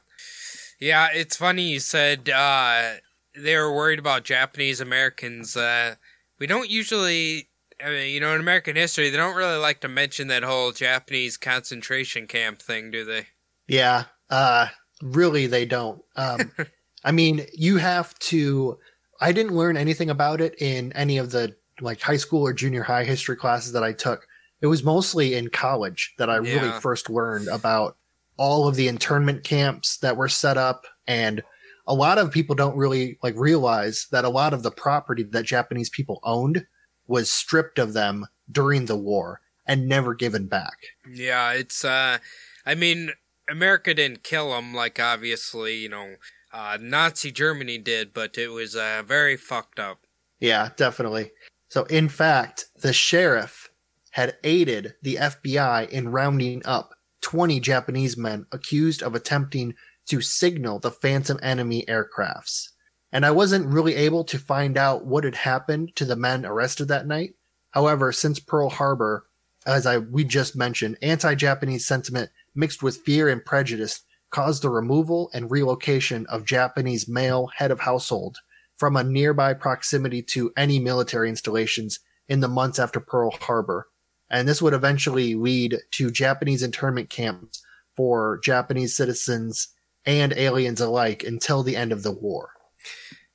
Yeah, 0.80 1.10
it's 1.14 1.38
funny 1.38 1.64
you 1.70 1.80
said 1.80 2.30
uh, 2.30 2.96
they 3.36 3.56
were 3.56 3.74
worried 3.74 4.00
about 4.00 4.24
Japanese 4.24 4.82
Americans. 4.82 5.56
Uh, 5.56 5.96
we 6.40 6.48
don't 6.48 6.70
usually, 6.70 7.50
I 7.84 7.90
mean, 7.90 8.14
you 8.14 8.20
know, 8.20 8.34
in 8.34 8.42
American 8.42 8.76
history, 8.76 9.10
they 9.10 9.18
don't 9.18 9.36
really 9.38 9.58
like 9.58 9.80
to 9.82 9.88
mention 9.88 10.28
that 10.28 10.44
whole 10.44 10.72
Japanese 10.74 11.38
concentration 11.38 12.28
camp 12.28 12.62
thing, 12.62 12.92
do 12.92 13.06
they? 13.06 13.28
Yeah, 13.68 14.06
uh, 14.30 14.68
really, 15.02 15.48
they 15.48 15.66
don't. 15.66 16.02
Um, 16.16 16.52
I 17.06 17.12
mean, 17.12 17.46
you 17.54 17.78
have 17.78 18.18
to. 18.20 18.78
I 19.26 19.32
didn't 19.32 19.56
learn 19.56 19.76
anything 19.76 20.12
about 20.12 20.40
it 20.40 20.54
in 20.62 20.94
any 20.94 21.18
of 21.18 21.32
the 21.32 21.56
like 21.82 22.00
high 22.00 22.18
school 22.18 22.44
or 22.46 22.54
junior 22.54 22.84
high 22.84 23.06
history 23.06 23.36
classes 23.36 23.72
that 23.72 23.84
I 23.84 23.92
took. 23.92 24.28
It 24.62 24.68
was 24.68 24.84
mostly 24.84 25.34
in 25.34 25.50
college 25.50 26.14
that 26.20 26.30
I 26.30 26.36
really 26.36 26.70
first 26.80 27.10
learned 27.10 27.48
about 27.48 27.98
all 28.38 28.68
of 28.68 28.76
the 28.76 28.88
internment 28.88 29.44
camps 29.44 29.98
that 29.98 30.16
were 30.16 30.30
set 30.30 30.58
up 30.58 30.86
and 31.08 31.42
a 31.88 31.94
lot 31.96 32.20
of 32.20 32.32
people 32.32 32.54
don't 32.54 32.78
really 32.78 33.18
like 33.24 33.34
realize 33.36 34.06
that 34.12 34.26
a 34.26 34.30
lot 34.30 34.54
of 34.54 34.62
the 34.62 34.70
property 34.70 35.24
that 35.24 35.46
Japanese 35.46 35.90
people 35.90 36.20
owned 36.22 36.64
was 37.08 37.32
stripped 37.32 37.80
of 37.80 37.94
them 37.94 38.28
during 38.52 38.86
the 38.86 38.96
war 38.96 39.42
and 39.66 39.88
never 39.88 40.14
given 40.14 40.46
back. 40.46 40.78
Yeah, 41.12 41.52
it's 41.54 41.84
uh 41.84 42.20
I 42.64 42.76
mean 42.76 43.10
America 43.50 43.96
didn't 43.96 44.24
kill 44.24 44.52
them 44.52 44.76
like 44.76 45.00
obviously, 45.00 45.78
you 45.78 45.90
know, 45.90 46.16
uh 46.56 46.78
Nazi 46.82 47.32
Germany 47.32 47.78
did, 47.78 48.14
but 48.14 48.38
it 48.38 48.48
was 48.48 48.76
uh 48.76 49.04
very 49.06 49.36
fucked 49.36 49.80
up. 49.80 50.00
Yeah, 50.40 50.70
definitely. 50.78 51.32
So 51.68 51.84
in 51.84 52.08
fact, 52.08 52.66
the 52.82 52.94
sheriff 52.94 53.70
had 54.12 54.38
aided 54.44 54.96
the 55.02 55.16
FBI 55.16 55.90
in 55.90 56.10
rounding 56.10 56.62
up 56.66 56.92
20 57.22 57.60
Japanese 57.60 58.16
men 58.16 58.46
accused 58.52 59.04
of 59.04 59.14
attempting 59.14 59.74
to 60.06 60.22
signal 60.22 60.80
the 60.80 60.92
phantom 60.92 61.40
enemy 61.44 61.84
aircrafts. 61.88 62.70
And 63.12 63.26
I 63.26 63.32
wasn't 63.32 63.68
really 63.74 63.96
able 63.96 64.24
to 64.26 64.38
find 64.38 64.78
out 64.78 65.06
what 65.06 65.24
had 65.24 65.36
happened 65.36 65.96
to 65.96 66.06
the 66.06 66.16
men 66.16 66.46
arrested 66.46 66.88
that 66.88 67.08
night. 67.08 67.34
However, 67.72 68.12
since 68.12 68.40
Pearl 68.40 68.70
Harbor, 68.70 69.26
as 69.66 69.86
I 69.86 69.98
we 69.98 70.24
just 70.24 70.56
mentioned, 70.56 70.98
anti-Japanese 71.02 71.86
sentiment 71.86 72.30
mixed 72.54 72.84
with 72.84 73.02
fear 73.02 73.28
and 73.28 73.44
prejudice 73.44 74.02
caused 74.36 74.62
the 74.62 74.70
removal 74.70 75.32
and 75.34 75.50
relocation 75.50 76.26
of 76.26 76.44
Japanese 76.44 77.08
male 77.08 77.48
head 77.56 77.72
of 77.72 77.80
household 77.80 78.40
from 78.76 78.98
a 78.98 79.04
nearby 79.04 79.54
proximity 79.54 80.22
to 80.22 80.52
any 80.58 80.78
military 80.78 81.30
installations 81.30 82.02
in 82.28 82.42
the 82.42 82.48
months 82.50 82.78
after 82.78 83.00
Pearl 83.00 83.32
Harbor. 83.32 83.88
And 84.30 84.46
this 84.46 84.62
would 84.62 84.74
eventually 84.74 85.36
lead 85.36 85.78
to 85.92 86.12
Japanese 86.12 86.64
internment 86.64 87.10
camps 87.10 87.64
for 87.96 88.42
Japanese 88.44 88.94
citizens 88.94 89.70
and 90.06 90.34
aliens 90.34 90.82
alike 90.82 91.24
until 91.24 91.64
the 91.64 91.78
end 91.78 91.94
of 91.94 92.04
the 92.04 92.12
war. 92.12 92.50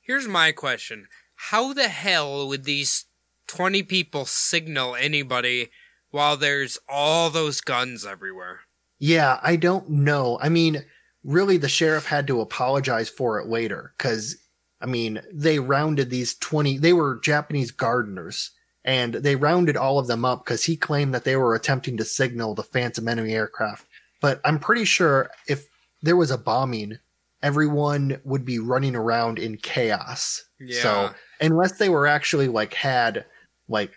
Here's 0.01 0.27
my 0.27 0.51
question. 0.51 1.07
How 1.33 1.73
the 1.73 1.87
hell 1.87 2.47
would 2.47 2.65
these 2.65 3.05
20 3.47 3.81
people 3.81 4.25
signal 4.25 4.95
anybody 4.95 5.71
while 6.11 6.37
there's 6.37 6.77
all 6.87 7.31
those 7.31 7.59
guns 7.59 8.05
everywhere? 8.05 8.59
Yeah, 9.01 9.39
I 9.41 9.55
don't 9.55 9.89
know. 9.89 10.37
I 10.41 10.49
mean, 10.49 10.85
really, 11.23 11.57
the 11.57 11.67
sheriff 11.67 12.05
had 12.05 12.27
to 12.27 12.39
apologize 12.39 13.09
for 13.09 13.39
it 13.39 13.47
later 13.47 13.93
because, 13.97 14.37
I 14.79 14.85
mean, 14.85 15.19
they 15.33 15.57
rounded 15.57 16.11
these 16.11 16.35
20, 16.35 16.77
they 16.77 16.93
were 16.93 17.19
Japanese 17.23 17.71
gardeners 17.71 18.51
and 18.85 19.15
they 19.15 19.35
rounded 19.35 19.75
all 19.75 19.97
of 19.97 20.05
them 20.05 20.23
up 20.23 20.45
because 20.45 20.63
he 20.63 20.77
claimed 20.77 21.15
that 21.15 21.23
they 21.23 21.35
were 21.35 21.55
attempting 21.55 21.97
to 21.97 22.05
signal 22.05 22.53
the 22.53 22.61
phantom 22.61 23.07
enemy 23.07 23.33
aircraft. 23.33 23.87
But 24.21 24.39
I'm 24.45 24.59
pretty 24.59 24.85
sure 24.85 25.31
if 25.47 25.67
there 26.03 26.15
was 26.15 26.29
a 26.29 26.37
bombing, 26.37 26.99
everyone 27.41 28.21
would 28.23 28.45
be 28.45 28.59
running 28.59 28.95
around 28.95 29.39
in 29.39 29.57
chaos. 29.57 30.43
Yeah. 30.59 30.81
So 30.83 31.09
unless 31.39 31.79
they 31.79 31.89
were 31.89 32.05
actually 32.05 32.49
like 32.49 32.75
had 32.75 33.25
like 33.67 33.93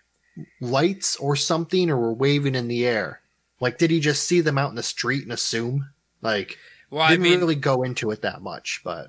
lights 0.62 1.16
or 1.16 1.36
something 1.36 1.90
or 1.90 1.98
were 1.98 2.14
waving 2.14 2.54
in 2.54 2.68
the 2.68 2.86
air, 2.86 3.20
like 3.64 3.78
did 3.78 3.90
he 3.90 3.98
just 3.98 4.28
see 4.28 4.42
them 4.42 4.58
out 4.58 4.68
in 4.68 4.76
the 4.76 4.82
street 4.82 5.22
and 5.22 5.32
assume? 5.32 5.88
Like 6.20 6.58
Well, 6.90 7.00
I 7.00 7.10
didn't 7.12 7.22
mean, 7.22 7.40
really 7.40 7.54
go 7.54 7.82
into 7.82 8.10
it 8.10 8.20
that 8.20 8.42
much, 8.42 8.82
but 8.84 9.08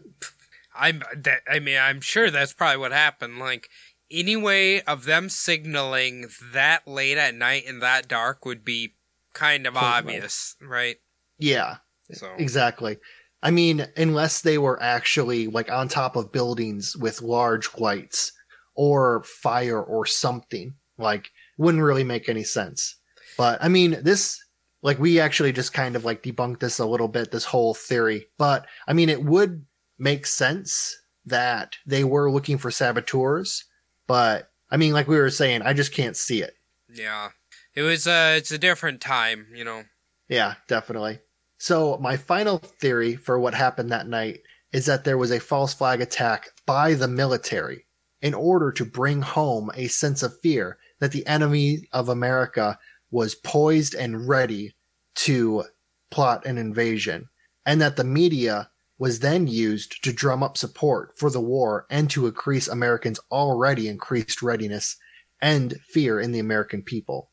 I'm 0.74 1.04
that 1.18 1.42
I 1.52 1.60
mean, 1.60 1.78
I'm 1.78 2.00
sure 2.00 2.32
that's 2.32 2.54
probably 2.54 2.78
what 2.78 2.94
happened. 2.94 3.38
Like 3.38 3.68
any 4.10 4.38
way 4.38 4.82
of 4.84 5.04
them 5.04 5.28
signaling 5.28 6.28
that 6.54 6.88
late 6.88 7.18
at 7.18 7.36
night 7.36 7.66
in 7.66 7.80
that 7.80 8.08
dark 8.08 8.46
would 8.46 8.64
be 8.64 8.96
kind 9.34 9.68
of 9.68 9.76
obvious, 9.76 10.56
right? 10.62 10.96
yeah, 11.38 11.78
So 12.14 12.30
exactly. 12.38 12.98
I 13.44 13.52
mean, 13.52 13.86
unless 13.98 14.42
they 14.42 14.58
were 14.58 14.82
actually 14.82 15.48
like 15.48 15.70
on 15.70 15.90
top 15.90 16.16
of 16.16 16.32
buildings 16.32 16.96
with 16.96 17.22
large 17.22 17.78
lights 17.78 18.32
or 18.74 19.24
fire 19.24 19.84
or 19.84 20.06
something, 20.06 20.76
like 20.98 21.30
wouldn't 21.58 21.84
really 21.84 22.06
make 22.06 22.30
any 22.30 22.44
sense. 22.44 22.96
But 23.38 23.62
I 23.62 23.68
mean, 23.68 23.98
this 24.02 24.45
like 24.86 25.00
we 25.00 25.20
actually 25.20 25.52
just 25.52 25.74
kind 25.74 25.96
of 25.96 26.06
like 26.06 26.22
debunked 26.22 26.60
this 26.60 26.78
a 26.78 26.86
little 26.86 27.08
bit, 27.08 27.32
this 27.32 27.46
whole 27.46 27.74
theory. 27.74 28.28
But 28.38 28.68
I 28.88 28.94
mean, 28.94 29.10
it 29.10 29.26
would 29.26 29.66
make 29.98 30.28
sense 30.28 30.96
that 31.26 31.76
they 31.88 32.04
were 32.04 32.30
looking 32.30 32.60
for 32.60 32.70
saboteurs. 32.70 33.66
But 34.06 34.52
I 34.70 34.78
mean, 34.78 34.94
like 34.94 35.08
we 35.08 35.18
were 35.18 35.32
saying, 35.32 35.64
I 35.64 35.74
just 35.74 35.92
can't 35.92 36.16
see 36.16 36.44
it. 36.44 36.54
yeah, 36.94 37.30
it 37.74 37.82
was 37.82 38.06
uh, 38.06 38.36
it's 38.38 38.52
a 38.52 38.60
different 38.60 39.02
time, 39.02 39.48
you 39.56 39.64
know. 39.64 39.84
Yeah, 40.30 40.54
definitely. 40.68 41.20
So, 41.58 41.98
my 41.98 42.16
final 42.16 42.60
theory 42.60 43.16
for 43.16 43.40
what 43.40 43.56
happened 43.56 43.92
that 43.92 44.08
night 44.08 44.42
is 44.72 44.86
that 44.86 45.04
there 45.04 45.18
was 45.18 45.32
a 45.32 45.40
false 45.40 45.74
flag 45.74 46.00
attack 46.00 46.50
by 46.68 46.94
the 46.94 47.08
military 47.08 47.86
in 48.22 48.36
order 48.36 48.72
to 48.74 48.86
bring 48.86 49.24
home 49.24 49.72
a 49.74 49.88
sense 49.88 50.22
of 50.22 50.40
fear 50.42 50.78
that 51.00 51.12
the 51.12 51.26
enemy 51.26 51.88
of 51.92 52.08
America 52.08 52.78
was 53.16 53.34
poised 53.34 53.96
and 53.96 54.28
ready 54.28 54.75
to 55.16 55.66
plot 56.12 56.46
an 56.46 56.58
invasion, 56.58 57.30
and 57.66 57.82
that 57.82 57.96
the 57.96 58.04
media 58.04 58.70
was 58.98 59.20
then 59.20 59.48
used 59.48 60.04
to 60.04 60.14
drum 60.14 60.42
up 60.42 60.58
support 60.58 61.18
for 61.18 61.30
the 61.30 61.42
war 61.42 61.86
and 61.90 62.10
to 62.10 62.28
increase 62.28 62.68
Americans' 62.68 63.20
already 63.32 63.88
increased 63.88 64.42
readiness 64.42 64.96
and 65.42 65.76
fear 65.82 66.20
in 66.20 66.32
the 66.32 66.40
American 66.40 66.82
people. 66.82 67.32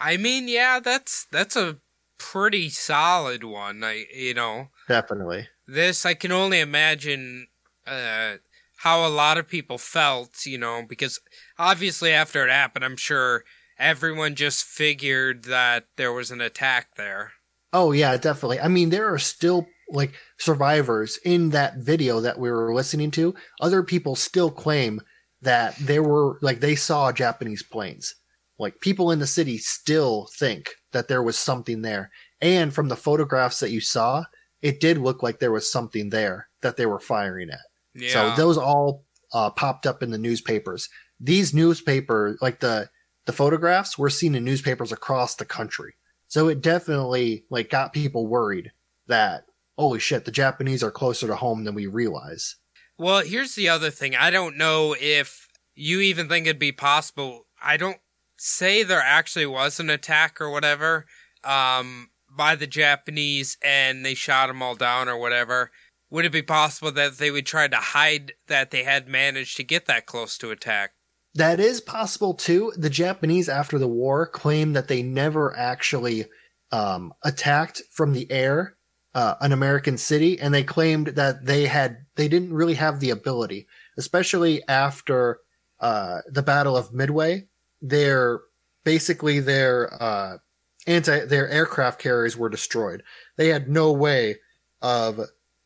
I 0.00 0.16
mean, 0.16 0.48
yeah, 0.48 0.80
that's 0.80 1.26
that's 1.30 1.54
a 1.56 1.78
pretty 2.18 2.68
solid 2.68 3.44
one. 3.44 3.84
I 3.84 4.04
you 4.14 4.34
know 4.34 4.68
Definitely. 4.88 5.48
this 5.66 6.04
I 6.04 6.14
can 6.14 6.32
only 6.32 6.60
imagine 6.60 7.46
uh, 7.86 8.36
how 8.78 9.06
a 9.06 9.08
lot 9.08 9.38
of 9.38 9.48
people 9.48 9.78
felt, 9.78 10.44
you 10.44 10.58
know, 10.58 10.82
because 10.88 11.20
obviously 11.58 12.12
after 12.12 12.44
it 12.44 12.50
happened, 12.50 12.84
I'm 12.84 12.96
sure 12.96 13.44
everyone 13.82 14.36
just 14.36 14.64
figured 14.64 15.44
that 15.44 15.84
there 15.96 16.12
was 16.12 16.30
an 16.30 16.40
attack 16.40 16.94
there. 16.96 17.32
Oh 17.72 17.92
yeah, 17.92 18.16
definitely. 18.16 18.60
I 18.60 18.68
mean, 18.68 18.90
there 18.90 19.12
are 19.12 19.18
still 19.18 19.66
like 19.90 20.14
survivors 20.38 21.18
in 21.24 21.50
that 21.50 21.78
video 21.78 22.20
that 22.20 22.38
we 22.38 22.50
were 22.50 22.74
listening 22.74 23.10
to. 23.12 23.34
Other 23.60 23.82
people 23.82 24.14
still 24.14 24.50
claim 24.50 25.00
that 25.42 25.76
there 25.76 26.02
were 26.02 26.38
like 26.40 26.60
they 26.60 26.76
saw 26.76 27.12
Japanese 27.12 27.62
planes. 27.62 28.14
Like 28.58 28.80
people 28.80 29.10
in 29.10 29.18
the 29.18 29.26
city 29.26 29.58
still 29.58 30.28
think 30.38 30.70
that 30.92 31.08
there 31.08 31.22
was 31.22 31.36
something 31.36 31.82
there. 31.82 32.10
And 32.40 32.72
from 32.72 32.88
the 32.88 32.96
photographs 32.96 33.60
that 33.60 33.70
you 33.70 33.80
saw, 33.80 34.24
it 34.60 34.80
did 34.80 34.98
look 34.98 35.22
like 35.22 35.40
there 35.40 35.52
was 35.52 35.70
something 35.70 36.10
there 36.10 36.48
that 36.60 36.76
they 36.76 36.86
were 36.86 37.00
firing 37.00 37.50
at. 37.50 37.58
Yeah. 37.94 38.12
So 38.12 38.36
those 38.36 38.56
all 38.56 39.04
uh, 39.32 39.50
popped 39.50 39.86
up 39.86 40.02
in 40.02 40.10
the 40.10 40.18
newspapers. 40.18 40.88
These 41.18 41.52
newspapers, 41.54 42.38
like 42.40 42.60
the 42.60 42.88
the 43.26 43.32
photographs, 43.32 43.98
were 43.98 44.10
seen 44.10 44.34
in 44.34 44.44
newspapers 44.44 44.92
across 44.92 45.34
the 45.34 45.44
country. 45.44 45.94
So 46.28 46.48
it 46.48 46.62
definitely 46.62 47.44
like 47.50 47.70
got 47.70 47.92
people 47.92 48.26
worried 48.26 48.72
that 49.06 49.44
holy 49.78 49.98
shit, 49.98 50.24
the 50.24 50.30
Japanese 50.30 50.82
are 50.82 50.90
closer 50.90 51.26
to 51.26 51.36
home 51.36 51.64
than 51.64 51.74
we 51.74 51.86
realize. 51.86 52.56
Well, 52.98 53.24
here's 53.24 53.54
the 53.54 53.68
other 53.68 53.90
thing. 53.90 54.14
I 54.14 54.30
don't 54.30 54.56
know 54.56 54.94
if 55.00 55.48
you 55.74 56.00
even 56.00 56.28
think 56.28 56.46
it'd 56.46 56.58
be 56.58 56.72
possible. 56.72 57.46
I 57.62 57.76
don't 57.76 57.98
say 58.36 58.82
there 58.82 59.02
actually 59.02 59.46
was 59.46 59.80
an 59.80 59.90
attack 59.90 60.40
or 60.40 60.50
whatever 60.50 61.06
um, 61.44 62.10
by 62.30 62.54
the 62.54 62.66
Japanese 62.66 63.56
and 63.62 64.04
they 64.04 64.14
shot 64.14 64.48
them 64.48 64.62
all 64.62 64.74
down 64.74 65.08
or 65.08 65.16
whatever. 65.16 65.70
Would 66.10 66.26
it 66.26 66.32
be 66.32 66.42
possible 66.42 66.92
that 66.92 67.18
they 67.18 67.30
would 67.30 67.46
try 67.46 67.68
to 67.68 67.76
hide 67.76 68.34
that 68.46 68.70
they 68.70 68.84
had 68.84 69.08
managed 69.08 69.56
to 69.56 69.64
get 69.64 69.86
that 69.86 70.06
close 70.06 70.36
to 70.38 70.50
attack? 70.50 70.92
That 71.34 71.60
is 71.60 71.80
possible 71.80 72.34
too. 72.34 72.72
The 72.76 72.90
Japanese 72.90 73.48
after 73.48 73.78
the 73.78 73.88
war 73.88 74.26
claimed 74.26 74.76
that 74.76 74.88
they 74.88 75.02
never 75.02 75.56
actually 75.56 76.26
um, 76.70 77.14
attacked 77.22 77.82
from 77.90 78.12
the 78.12 78.30
air 78.30 78.76
uh, 79.14 79.34
an 79.40 79.52
American 79.52 79.98
city, 79.98 80.38
and 80.40 80.54
they 80.54 80.64
claimed 80.64 81.08
that 81.08 81.44
they 81.44 81.66
had 81.66 82.06
they 82.16 82.28
didn't 82.28 82.52
really 82.52 82.74
have 82.74 83.00
the 83.00 83.10
ability, 83.10 83.66
especially 83.98 84.66
after 84.68 85.40
uh, 85.80 86.20
the 86.28 86.42
Battle 86.42 86.76
of 86.76 86.92
Midway. 86.92 87.46
Their 87.80 88.40
basically 88.84 89.40
their 89.40 90.02
uh, 90.02 90.38
anti 90.86 91.24
their 91.26 91.48
aircraft 91.48 92.00
carriers 92.00 92.36
were 92.36 92.48
destroyed. 92.48 93.02
They 93.36 93.48
had 93.48 93.68
no 93.68 93.92
way 93.92 94.36
of 94.80 95.20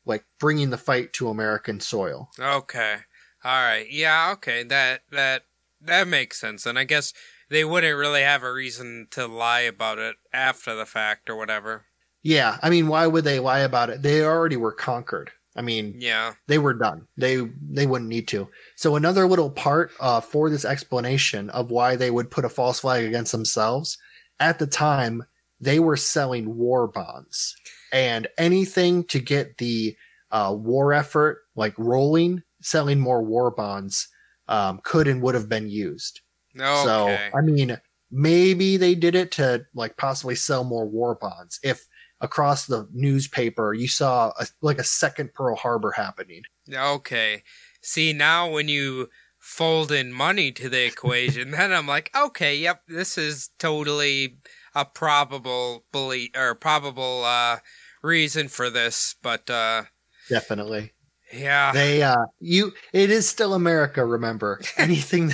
like 0.04 0.24
bringing 0.40 0.70
the 0.70 0.78
fight 0.78 1.12
to 1.14 1.28
American 1.28 1.80
soil. 1.80 2.30
Okay. 2.38 2.96
All 3.44 3.62
right. 3.62 3.86
Yeah, 3.88 4.32
okay. 4.32 4.64
That 4.64 5.02
that 5.12 5.44
that 5.86 6.08
makes 6.08 6.40
sense. 6.40 6.66
And 6.66 6.78
I 6.78 6.84
guess 6.84 7.12
they 7.50 7.64
wouldn't 7.64 7.96
really 7.96 8.22
have 8.22 8.42
a 8.42 8.52
reason 8.52 9.06
to 9.12 9.26
lie 9.26 9.60
about 9.60 9.98
it 9.98 10.16
after 10.32 10.74
the 10.74 10.86
fact 10.86 11.30
or 11.30 11.36
whatever. 11.36 11.86
Yeah, 12.22 12.58
I 12.62 12.70
mean, 12.70 12.88
why 12.88 13.06
would 13.06 13.24
they 13.24 13.38
lie 13.38 13.60
about 13.60 13.90
it? 13.90 14.02
They 14.02 14.24
already 14.24 14.56
were 14.56 14.72
conquered. 14.72 15.30
I 15.54 15.62
mean, 15.62 15.94
Yeah. 15.98 16.34
they 16.48 16.58
were 16.58 16.74
done. 16.74 17.06
They 17.16 17.38
they 17.70 17.86
wouldn't 17.86 18.10
need 18.10 18.28
to. 18.28 18.48
So 18.76 18.96
another 18.96 19.26
little 19.26 19.50
part 19.50 19.90
uh, 20.00 20.20
for 20.20 20.50
this 20.50 20.64
explanation 20.64 21.48
of 21.50 21.70
why 21.70 21.96
they 21.96 22.10
would 22.10 22.30
put 22.30 22.44
a 22.44 22.50
false 22.50 22.80
flag 22.80 23.04
against 23.04 23.32
themselves 23.32 23.96
at 24.38 24.58
the 24.58 24.66
time 24.66 25.24
they 25.60 25.78
were 25.78 25.96
selling 25.96 26.56
war 26.56 26.86
bonds 26.86 27.56
and 27.92 28.26
anything 28.36 29.04
to 29.04 29.18
get 29.18 29.56
the 29.56 29.96
uh, 30.30 30.54
war 30.54 30.92
effort 30.92 31.38
like 31.54 31.72
rolling, 31.78 32.42
selling 32.60 33.00
more 33.00 33.22
war 33.22 33.50
bonds 33.50 34.08
um, 34.48 34.80
could 34.82 35.08
and 35.08 35.22
would 35.22 35.34
have 35.34 35.48
been 35.48 35.68
used. 35.68 36.20
Okay. 36.56 36.84
So 36.84 37.16
I 37.36 37.40
mean, 37.42 37.78
maybe 38.10 38.76
they 38.76 38.94
did 38.94 39.14
it 39.14 39.30
to 39.32 39.66
like 39.74 39.96
possibly 39.96 40.34
sell 40.34 40.64
more 40.64 40.86
war 40.86 41.14
bonds. 41.14 41.60
If 41.62 41.86
across 42.20 42.66
the 42.66 42.88
newspaper 42.92 43.74
you 43.74 43.88
saw 43.88 44.32
a, 44.38 44.46
like 44.62 44.78
a 44.78 44.84
second 44.84 45.34
Pearl 45.34 45.56
Harbor 45.56 45.92
happening. 45.92 46.42
Okay. 46.72 47.42
See, 47.82 48.12
now 48.12 48.50
when 48.50 48.68
you 48.68 49.10
fold 49.38 49.92
in 49.92 50.12
money 50.12 50.50
to 50.52 50.68
the 50.68 50.86
equation, 50.86 51.50
then 51.52 51.72
I'm 51.72 51.86
like, 51.86 52.10
okay, 52.16 52.56
yep, 52.56 52.82
this 52.88 53.18
is 53.18 53.50
totally 53.58 54.38
a 54.74 54.84
probable 54.84 55.84
belief 55.92 56.30
or 56.36 56.54
probable 56.54 57.22
uh, 57.24 57.58
reason 58.02 58.48
for 58.48 58.70
this. 58.70 59.14
But 59.22 59.48
uh, 59.48 59.84
Definitely. 60.28 60.92
Yeah, 61.36 61.72
They 61.72 62.02
uh 62.02 62.26
you 62.40 62.72
it 62.92 63.10
is 63.10 63.28
still 63.28 63.54
America, 63.54 64.04
remember. 64.04 64.60
Anything 64.76 65.32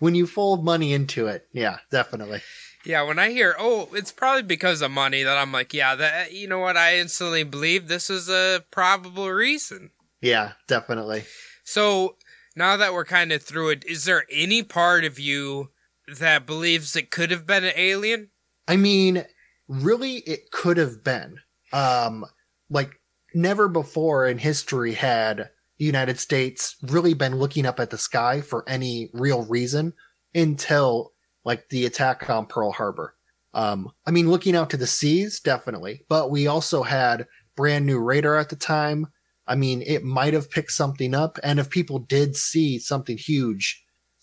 when 0.00 0.14
you 0.14 0.26
fold 0.26 0.64
money 0.64 0.92
into 0.92 1.26
it. 1.26 1.46
Yeah, 1.52 1.78
definitely. 1.90 2.42
yeah. 2.84 3.02
When 3.02 3.18
I 3.18 3.30
hear, 3.30 3.54
oh, 3.58 3.88
it's 3.92 4.12
probably 4.12 4.42
because 4.42 4.82
of 4.82 4.90
money, 4.90 5.22
that 5.22 5.36
I'm 5.38 5.52
like, 5.52 5.72
yeah, 5.74 5.94
that 5.94 6.32
you 6.32 6.48
know 6.48 6.58
what? 6.58 6.76
I 6.76 6.98
instantly 6.98 7.42
believe 7.44 7.88
this 7.88 8.10
is 8.10 8.28
a 8.28 8.64
probable 8.70 9.30
reason. 9.30 9.90
Yeah, 10.20 10.52
definitely. 10.66 11.24
So 11.64 12.16
now 12.56 12.76
that 12.76 12.92
we're 12.92 13.04
kind 13.04 13.30
of 13.32 13.42
through 13.42 13.70
it, 13.70 13.84
is 13.86 14.04
there 14.04 14.24
any 14.30 14.62
part 14.62 15.04
of 15.04 15.18
you 15.18 15.70
that 16.18 16.46
believes 16.46 16.96
it 16.96 17.10
could 17.10 17.30
have 17.30 17.46
been 17.46 17.64
an 17.64 17.72
alien? 17.76 18.30
I 18.66 18.76
mean, 18.76 19.24
really 19.68 20.16
it 20.18 20.50
could 20.50 20.76
have 20.76 21.04
been. 21.04 21.38
Um 21.72 22.24
like 22.70 22.97
never 23.38 23.68
before 23.68 24.26
in 24.26 24.36
history 24.38 24.94
had 24.94 25.50
the 25.78 25.84
United 25.84 26.18
States 26.18 26.76
really 26.82 27.14
been 27.14 27.36
looking 27.36 27.64
up 27.64 27.78
at 27.78 27.90
the 27.90 27.98
sky 27.98 28.40
for 28.40 28.68
any 28.68 29.10
real 29.12 29.44
reason 29.44 29.92
until 30.34 31.12
like 31.44 31.68
the 31.68 31.86
attack 31.86 32.28
on 32.28 32.46
Pearl 32.46 32.72
Harbor. 32.72 33.14
Um 33.54 33.90
I 34.04 34.10
mean 34.10 34.28
looking 34.28 34.56
out 34.56 34.70
to 34.70 34.76
the 34.76 34.86
seas 34.88 35.40
definitely, 35.40 36.04
but 36.08 36.30
we 36.30 36.48
also 36.48 36.82
had 36.82 37.26
brand 37.56 37.86
new 37.86 38.00
radar 38.00 38.36
at 38.36 38.48
the 38.48 38.56
time. 38.56 39.06
I 39.46 39.54
mean, 39.54 39.82
it 39.82 40.04
might 40.04 40.34
have 40.34 40.50
picked 40.50 40.72
something 40.72 41.14
up 41.14 41.38
and 41.42 41.58
if 41.58 41.70
people 41.70 42.00
did 42.00 42.36
see 42.36 42.78
something 42.78 43.16
huge 43.16 43.82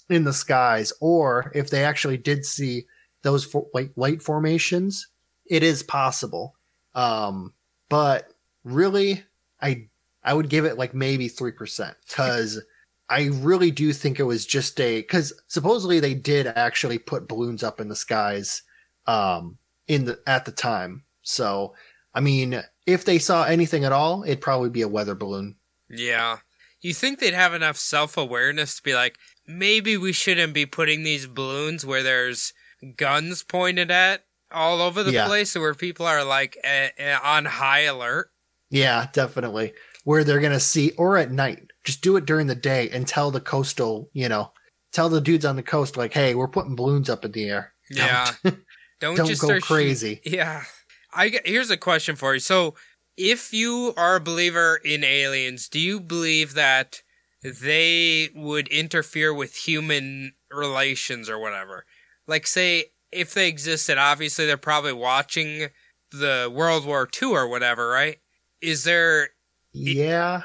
in 0.09 0.25
the 0.25 0.33
skies 0.33 0.91
or 0.99 1.51
if 1.55 1.69
they 1.69 1.83
actually 1.83 2.17
did 2.17 2.45
see 2.45 2.85
those 3.23 3.45
for, 3.45 3.65
light 3.95 4.21
formations, 4.21 5.07
it 5.49 5.63
is 5.63 5.81
possible. 5.81 6.53
Um, 6.93 7.53
but 7.89 8.34
really, 8.65 9.23
I 9.61 9.87
I 10.23 10.33
would 10.33 10.49
give 10.49 10.65
it 10.65 10.77
like 10.77 10.93
maybe 10.93 11.29
three 11.29 11.53
percent 11.53 11.95
because 12.07 12.61
I 13.09 13.27
really 13.33 13.71
do 13.71 13.93
think 13.93 14.19
it 14.19 14.23
was 14.23 14.45
just 14.45 14.79
a 14.81 15.01
because 15.01 15.33
supposedly 15.47 16.01
they 16.01 16.15
did 16.15 16.47
actually 16.47 16.99
put 16.99 17.29
balloons 17.29 17.63
up 17.63 17.79
in 17.79 17.87
the 17.87 17.95
skies, 17.95 18.63
um, 19.07 19.57
in 19.87 20.05
the 20.05 20.19
at 20.27 20.45
the 20.45 20.51
time. 20.51 21.05
So 21.21 21.75
I 22.13 22.19
mean, 22.21 22.61
if 22.85 23.05
they 23.05 23.19
saw 23.19 23.45
anything 23.45 23.85
at 23.85 23.93
all, 23.93 24.23
it'd 24.23 24.41
probably 24.41 24.69
be 24.71 24.81
a 24.81 24.87
weather 24.89 25.15
balloon. 25.15 25.55
Yeah. 25.89 26.39
You 26.81 26.93
think 26.93 27.19
they'd 27.19 27.33
have 27.33 27.53
enough 27.53 27.77
self 27.77 28.17
awareness 28.17 28.77
to 28.77 28.83
be 28.83 28.93
like, 28.93 29.17
maybe 29.47 29.97
we 29.97 30.11
shouldn't 30.13 30.53
be 30.53 30.65
putting 30.65 31.03
these 31.03 31.27
balloons 31.27 31.85
where 31.85 32.03
there's 32.03 32.53
guns 32.97 33.43
pointed 33.43 33.89
at 33.91 34.25
all 34.51 34.81
over 34.81 35.03
the 35.03 35.11
Yeah. 35.11 35.25
place 35.25 35.55
where 35.55 35.73
people 35.73 36.05
are 36.05 36.23
like 36.23 36.57
eh, 36.63 36.89
eh, 36.97 37.17
on 37.23 37.45
high 37.45 37.81
alert? 37.81 38.31
Yeah, 38.69 39.07
definitely. 39.13 39.73
Where 40.03 40.23
they're 40.23 40.39
gonna 40.39 40.59
see, 40.59 40.91
or 40.91 41.17
at 41.17 41.31
night, 41.31 41.71
just 41.83 42.01
do 42.01 42.15
it 42.17 42.25
during 42.25 42.47
the 42.47 42.55
day 42.55 42.89
and 42.89 43.07
tell 43.07 43.31
the 43.31 43.41
coastal, 43.41 44.09
you 44.13 44.29
know, 44.29 44.51
tell 44.91 45.09
the 45.09 45.21
dudes 45.21 45.45
on 45.45 45.55
the 45.55 45.63
coast 45.63 45.97
like, 45.97 46.13
hey, 46.13 46.35
we're 46.35 46.47
putting 46.47 46.75
balloons 46.75 47.09
up 47.09 47.25
in 47.25 47.31
the 47.31 47.49
air. 47.49 47.73
Yeah. 47.91 48.31
Don't, 48.99 49.15
Don't 49.15 49.27
just 49.27 49.41
go 49.43 49.59
crazy. 49.59 50.21
Yeah. 50.25 50.63
I 51.13 51.39
here's 51.45 51.69
a 51.69 51.77
question 51.77 52.15
for 52.15 52.33
you. 52.33 52.39
So, 52.39 52.73
if 53.15 53.53
you 53.53 53.93
are 53.95 54.15
a 54.15 54.21
believer 54.21 54.79
in 54.83 55.03
aliens, 55.03 55.69
do 55.69 55.79
you 55.79 55.99
believe 55.99 56.55
that 56.55 57.01
they 57.43 58.29
would 58.33 58.67
interfere 58.69 59.33
with 59.33 59.55
human 59.55 60.33
relations 60.51 61.29
or 61.29 61.37
whatever? 61.37 61.85
Like, 62.27 62.47
say, 62.47 62.85
if 63.11 63.33
they 63.33 63.47
existed, 63.47 63.97
obviously 63.97 64.45
they're 64.45 64.57
probably 64.57 64.93
watching 64.93 65.69
the 66.11 66.51
World 66.53 66.85
War 66.85 67.07
II 67.21 67.29
or 67.29 67.47
whatever, 67.47 67.87
right? 67.87 68.17
Is 68.65 68.83
there, 68.83 69.29
Yeah, 69.73 70.41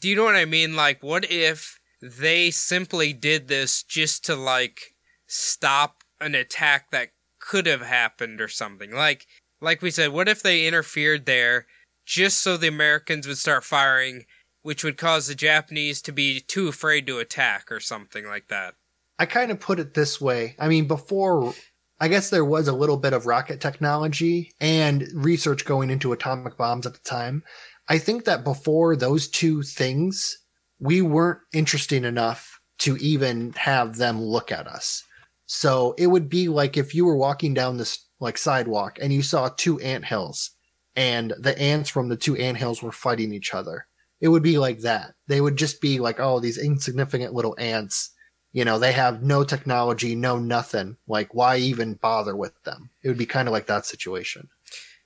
do 0.00 0.08
you 0.08 0.16
know 0.16 0.24
what 0.24 0.34
I 0.34 0.46
mean? 0.46 0.74
Like, 0.74 1.00
what 1.00 1.30
if 1.30 1.78
they 2.00 2.50
simply 2.50 3.12
did 3.12 3.46
this 3.46 3.84
just 3.84 4.24
to, 4.24 4.34
like, 4.34 4.96
stop 5.28 6.02
an 6.20 6.34
attack 6.34 6.90
that 6.90 7.10
could 7.38 7.66
have 7.66 7.82
happened 7.82 8.40
or 8.40 8.48
something? 8.48 8.90
Like, 8.90 9.26
like 9.60 9.80
we 9.80 9.92
said, 9.92 10.10
what 10.10 10.28
if 10.28 10.42
they 10.42 10.66
interfered 10.66 11.24
there 11.24 11.66
just 12.04 12.42
so 12.42 12.56
the 12.56 12.66
Americans 12.66 13.28
would 13.28 13.38
start 13.38 13.62
firing, 13.62 14.24
which 14.62 14.82
would 14.82 14.98
cause 14.98 15.28
the 15.28 15.34
Japanese 15.36 16.02
to 16.02 16.12
be 16.12 16.40
too 16.40 16.66
afraid 16.66 17.06
to 17.06 17.20
attack 17.20 17.70
or 17.70 17.78
something 17.78 18.26
like 18.26 18.48
that? 18.48 18.74
I 19.20 19.26
kind 19.26 19.52
of 19.52 19.60
put 19.60 19.78
it 19.78 19.94
this 19.94 20.20
way. 20.20 20.56
I 20.58 20.66
mean, 20.66 20.88
before, 20.88 21.54
I 22.02 22.08
guess 22.08 22.30
there 22.30 22.44
was 22.44 22.66
a 22.66 22.72
little 22.72 22.96
bit 22.96 23.12
of 23.12 23.26
rocket 23.26 23.60
technology 23.60 24.52
and 24.60 25.06
research 25.14 25.64
going 25.64 25.88
into 25.88 26.12
atomic 26.12 26.56
bombs 26.56 26.84
at 26.84 26.94
the 26.94 27.00
time. 27.08 27.44
I 27.88 27.98
think 27.98 28.24
that 28.24 28.42
before 28.42 28.96
those 28.96 29.28
two 29.28 29.62
things, 29.62 30.36
we 30.80 31.00
weren't 31.00 31.38
interesting 31.52 32.04
enough 32.04 32.58
to 32.78 32.96
even 32.96 33.52
have 33.52 33.98
them 33.98 34.20
look 34.20 34.50
at 34.50 34.66
us. 34.66 35.04
So 35.46 35.94
it 35.96 36.08
would 36.08 36.28
be 36.28 36.48
like 36.48 36.76
if 36.76 36.92
you 36.92 37.04
were 37.04 37.14
walking 37.14 37.54
down 37.54 37.76
this 37.76 38.04
like 38.18 38.36
sidewalk 38.36 38.98
and 39.00 39.12
you 39.12 39.22
saw 39.22 39.50
two 39.50 39.78
ant 39.78 40.04
hills 40.04 40.50
and 40.96 41.32
the 41.38 41.56
ants 41.56 41.88
from 41.88 42.08
the 42.08 42.16
two 42.16 42.34
ant 42.36 42.58
hills 42.58 42.82
were 42.82 42.90
fighting 42.90 43.32
each 43.32 43.54
other. 43.54 43.86
It 44.20 44.26
would 44.26 44.42
be 44.42 44.58
like 44.58 44.80
that. 44.80 45.14
They 45.28 45.40
would 45.40 45.56
just 45.56 45.80
be 45.80 46.00
like, 46.00 46.18
oh, 46.18 46.40
these 46.40 46.58
insignificant 46.58 47.32
little 47.32 47.54
ants 47.60 48.11
you 48.52 48.64
know, 48.64 48.78
they 48.78 48.92
have 48.92 49.22
no 49.22 49.44
technology, 49.44 50.14
no 50.14 50.38
nothing. 50.38 50.96
Like, 51.06 51.34
why 51.34 51.56
even 51.56 51.94
bother 51.94 52.36
with 52.36 52.62
them? 52.64 52.90
It 53.02 53.08
would 53.08 53.18
be 53.18 53.26
kind 53.26 53.48
of 53.48 53.52
like 53.52 53.66
that 53.66 53.86
situation. 53.86 54.48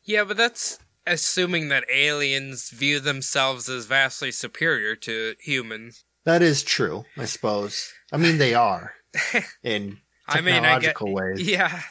Yeah, 0.04 0.24
but 0.24 0.36
that's 0.36 0.78
assuming 1.06 1.68
that 1.68 1.84
aliens 1.90 2.70
view 2.70 3.00
themselves 3.00 3.68
as 3.68 3.86
vastly 3.86 4.32
superior 4.32 4.96
to 4.96 5.34
humans. 5.40 6.04
That 6.24 6.42
is 6.42 6.62
true, 6.64 7.04
I 7.16 7.24
suppose. 7.26 7.92
I 8.12 8.16
mean, 8.16 8.38
they 8.38 8.54
are 8.54 8.94
in 9.62 9.98
I 10.28 10.40
mean, 10.40 10.64
I 10.64 10.80
get, 10.80 10.96
technological 10.96 11.14
ways. 11.14 11.48
Yeah, 11.48 11.82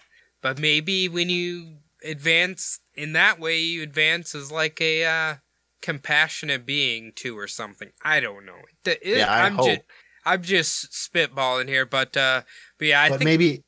but 0.41 0.59
maybe 0.59 1.07
when 1.07 1.29
you 1.29 1.77
advance 2.03 2.79
in 2.95 3.13
that 3.13 3.39
way, 3.39 3.59
you 3.61 3.81
advance 3.81 4.35
as 4.35 4.51
like 4.51 4.81
a 4.81 5.05
uh, 5.05 5.35
compassionate 5.81 6.65
being 6.65 7.13
too, 7.15 7.37
or 7.37 7.47
something. 7.47 7.91
I 8.03 8.19
don't 8.19 8.45
know. 8.45 8.59
The- 8.83 9.09
it- 9.09 9.17
Yeah, 9.19 9.31
I 9.33 9.43
I'm 9.47 9.55
hope. 9.55 9.67
Just, 9.67 9.81
I'm 10.25 10.41
just 10.41 10.91
spitballing 10.91 11.67
here, 11.67 11.85
but 11.85 12.15
uh, 12.17 12.41
but 12.77 12.87
yeah, 12.87 13.01
I 13.01 13.09
but 13.09 13.19
think 13.19 13.25
maybe 13.25 13.63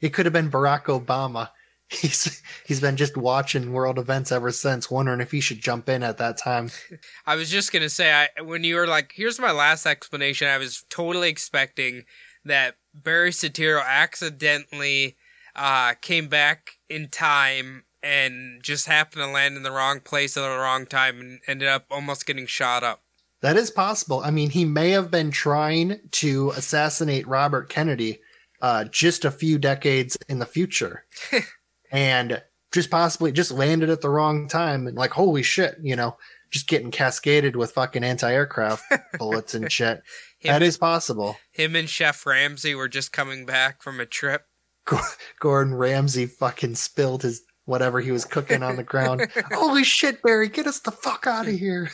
it 0.00 0.12
could 0.12 0.26
have 0.26 0.32
been 0.32 0.50
Barack 0.50 0.84
Obama. 0.84 1.50
He's 1.90 2.42
he's 2.66 2.80
been 2.80 2.96
just 2.96 3.16
watching 3.16 3.72
world 3.72 3.98
events 3.98 4.32
ever 4.32 4.50
since, 4.50 4.90
wondering 4.90 5.20
if 5.20 5.30
he 5.30 5.40
should 5.40 5.60
jump 5.60 5.88
in 5.88 6.02
at 6.02 6.16
that 6.16 6.38
time. 6.38 6.70
I 7.26 7.36
was 7.36 7.50
just 7.50 7.72
gonna 7.72 7.90
say, 7.90 8.10
I 8.10 8.42
when 8.42 8.64
you 8.64 8.76
were 8.76 8.86
like, 8.86 9.12
"Here's 9.14 9.38
my 9.38 9.52
last 9.52 9.86
explanation," 9.86 10.48
I 10.48 10.58
was 10.58 10.84
totally 10.88 11.28
expecting 11.28 12.04
that 12.44 12.76
Barry 12.94 13.30
Soetoro 13.30 13.84
accidentally 13.86 15.16
uh, 15.54 15.94
came 16.00 16.28
back 16.28 16.78
in 16.88 17.08
time 17.08 17.84
and 18.02 18.62
just 18.62 18.86
happened 18.86 19.22
to 19.22 19.28
land 19.28 19.56
in 19.56 19.62
the 19.62 19.70
wrong 19.70 20.00
place 20.00 20.36
at 20.36 20.42
the 20.42 20.58
wrong 20.58 20.86
time 20.86 21.20
and 21.20 21.40
ended 21.46 21.68
up 21.68 21.86
almost 21.90 22.26
getting 22.26 22.46
shot 22.46 22.82
up. 22.82 23.03
That 23.44 23.58
is 23.58 23.70
possible. 23.70 24.22
I 24.24 24.30
mean, 24.30 24.48
he 24.48 24.64
may 24.64 24.92
have 24.92 25.10
been 25.10 25.30
trying 25.30 26.00
to 26.12 26.48
assassinate 26.56 27.28
Robert 27.28 27.68
Kennedy 27.68 28.20
uh, 28.62 28.84
just 28.84 29.26
a 29.26 29.30
few 29.30 29.58
decades 29.58 30.16
in 30.30 30.38
the 30.38 30.46
future. 30.46 31.04
and 31.92 32.42
just 32.72 32.90
possibly 32.90 33.32
just 33.32 33.50
landed 33.50 33.90
at 33.90 34.00
the 34.00 34.08
wrong 34.08 34.48
time 34.48 34.86
and 34.86 34.96
like, 34.96 35.10
holy 35.10 35.42
shit, 35.42 35.76
you 35.82 35.94
know, 35.94 36.16
just 36.50 36.68
getting 36.68 36.90
cascaded 36.90 37.54
with 37.54 37.72
fucking 37.72 38.02
anti-aircraft 38.02 38.82
bullets 39.18 39.52
and 39.54 39.70
shit. 39.70 40.02
Him, 40.38 40.52
That 40.54 40.62
is 40.62 40.78
possible. 40.78 41.36
him 41.52 41.76
and 41.76 41.90
Chef 41.90 42.24
Ramsay 42.24 42.74
were 42.74 42.88
just 42.88 43.12
coming 43.12 43.44
back 43.44 43.82
from 43.82 44.00
a 44.00 44.06
trip. 44.06 44.46
Gordon 45.38 45.74
Ramsay 45.74 46.24
fucking 46.24 46.76
spilled 46.76 47.24
his 47.24 47.42
whatever 47.66 48.00
he 48.00 48.10
was 48.10 48.24
cooking 48.24 48.62
on 48.62 48.76
the 48.76 48.82
ground. 48.82 49.28
holy 49.52 49.84
shit, 49.84 50.22
Barry, 50.22 50.48
get 50.48 50.66
us 50.66 50.80
the 50.80 50.92
fuck 50.92 51.26
out 51.26 51.46
of 51.46 51.52
here. 51.52 51.90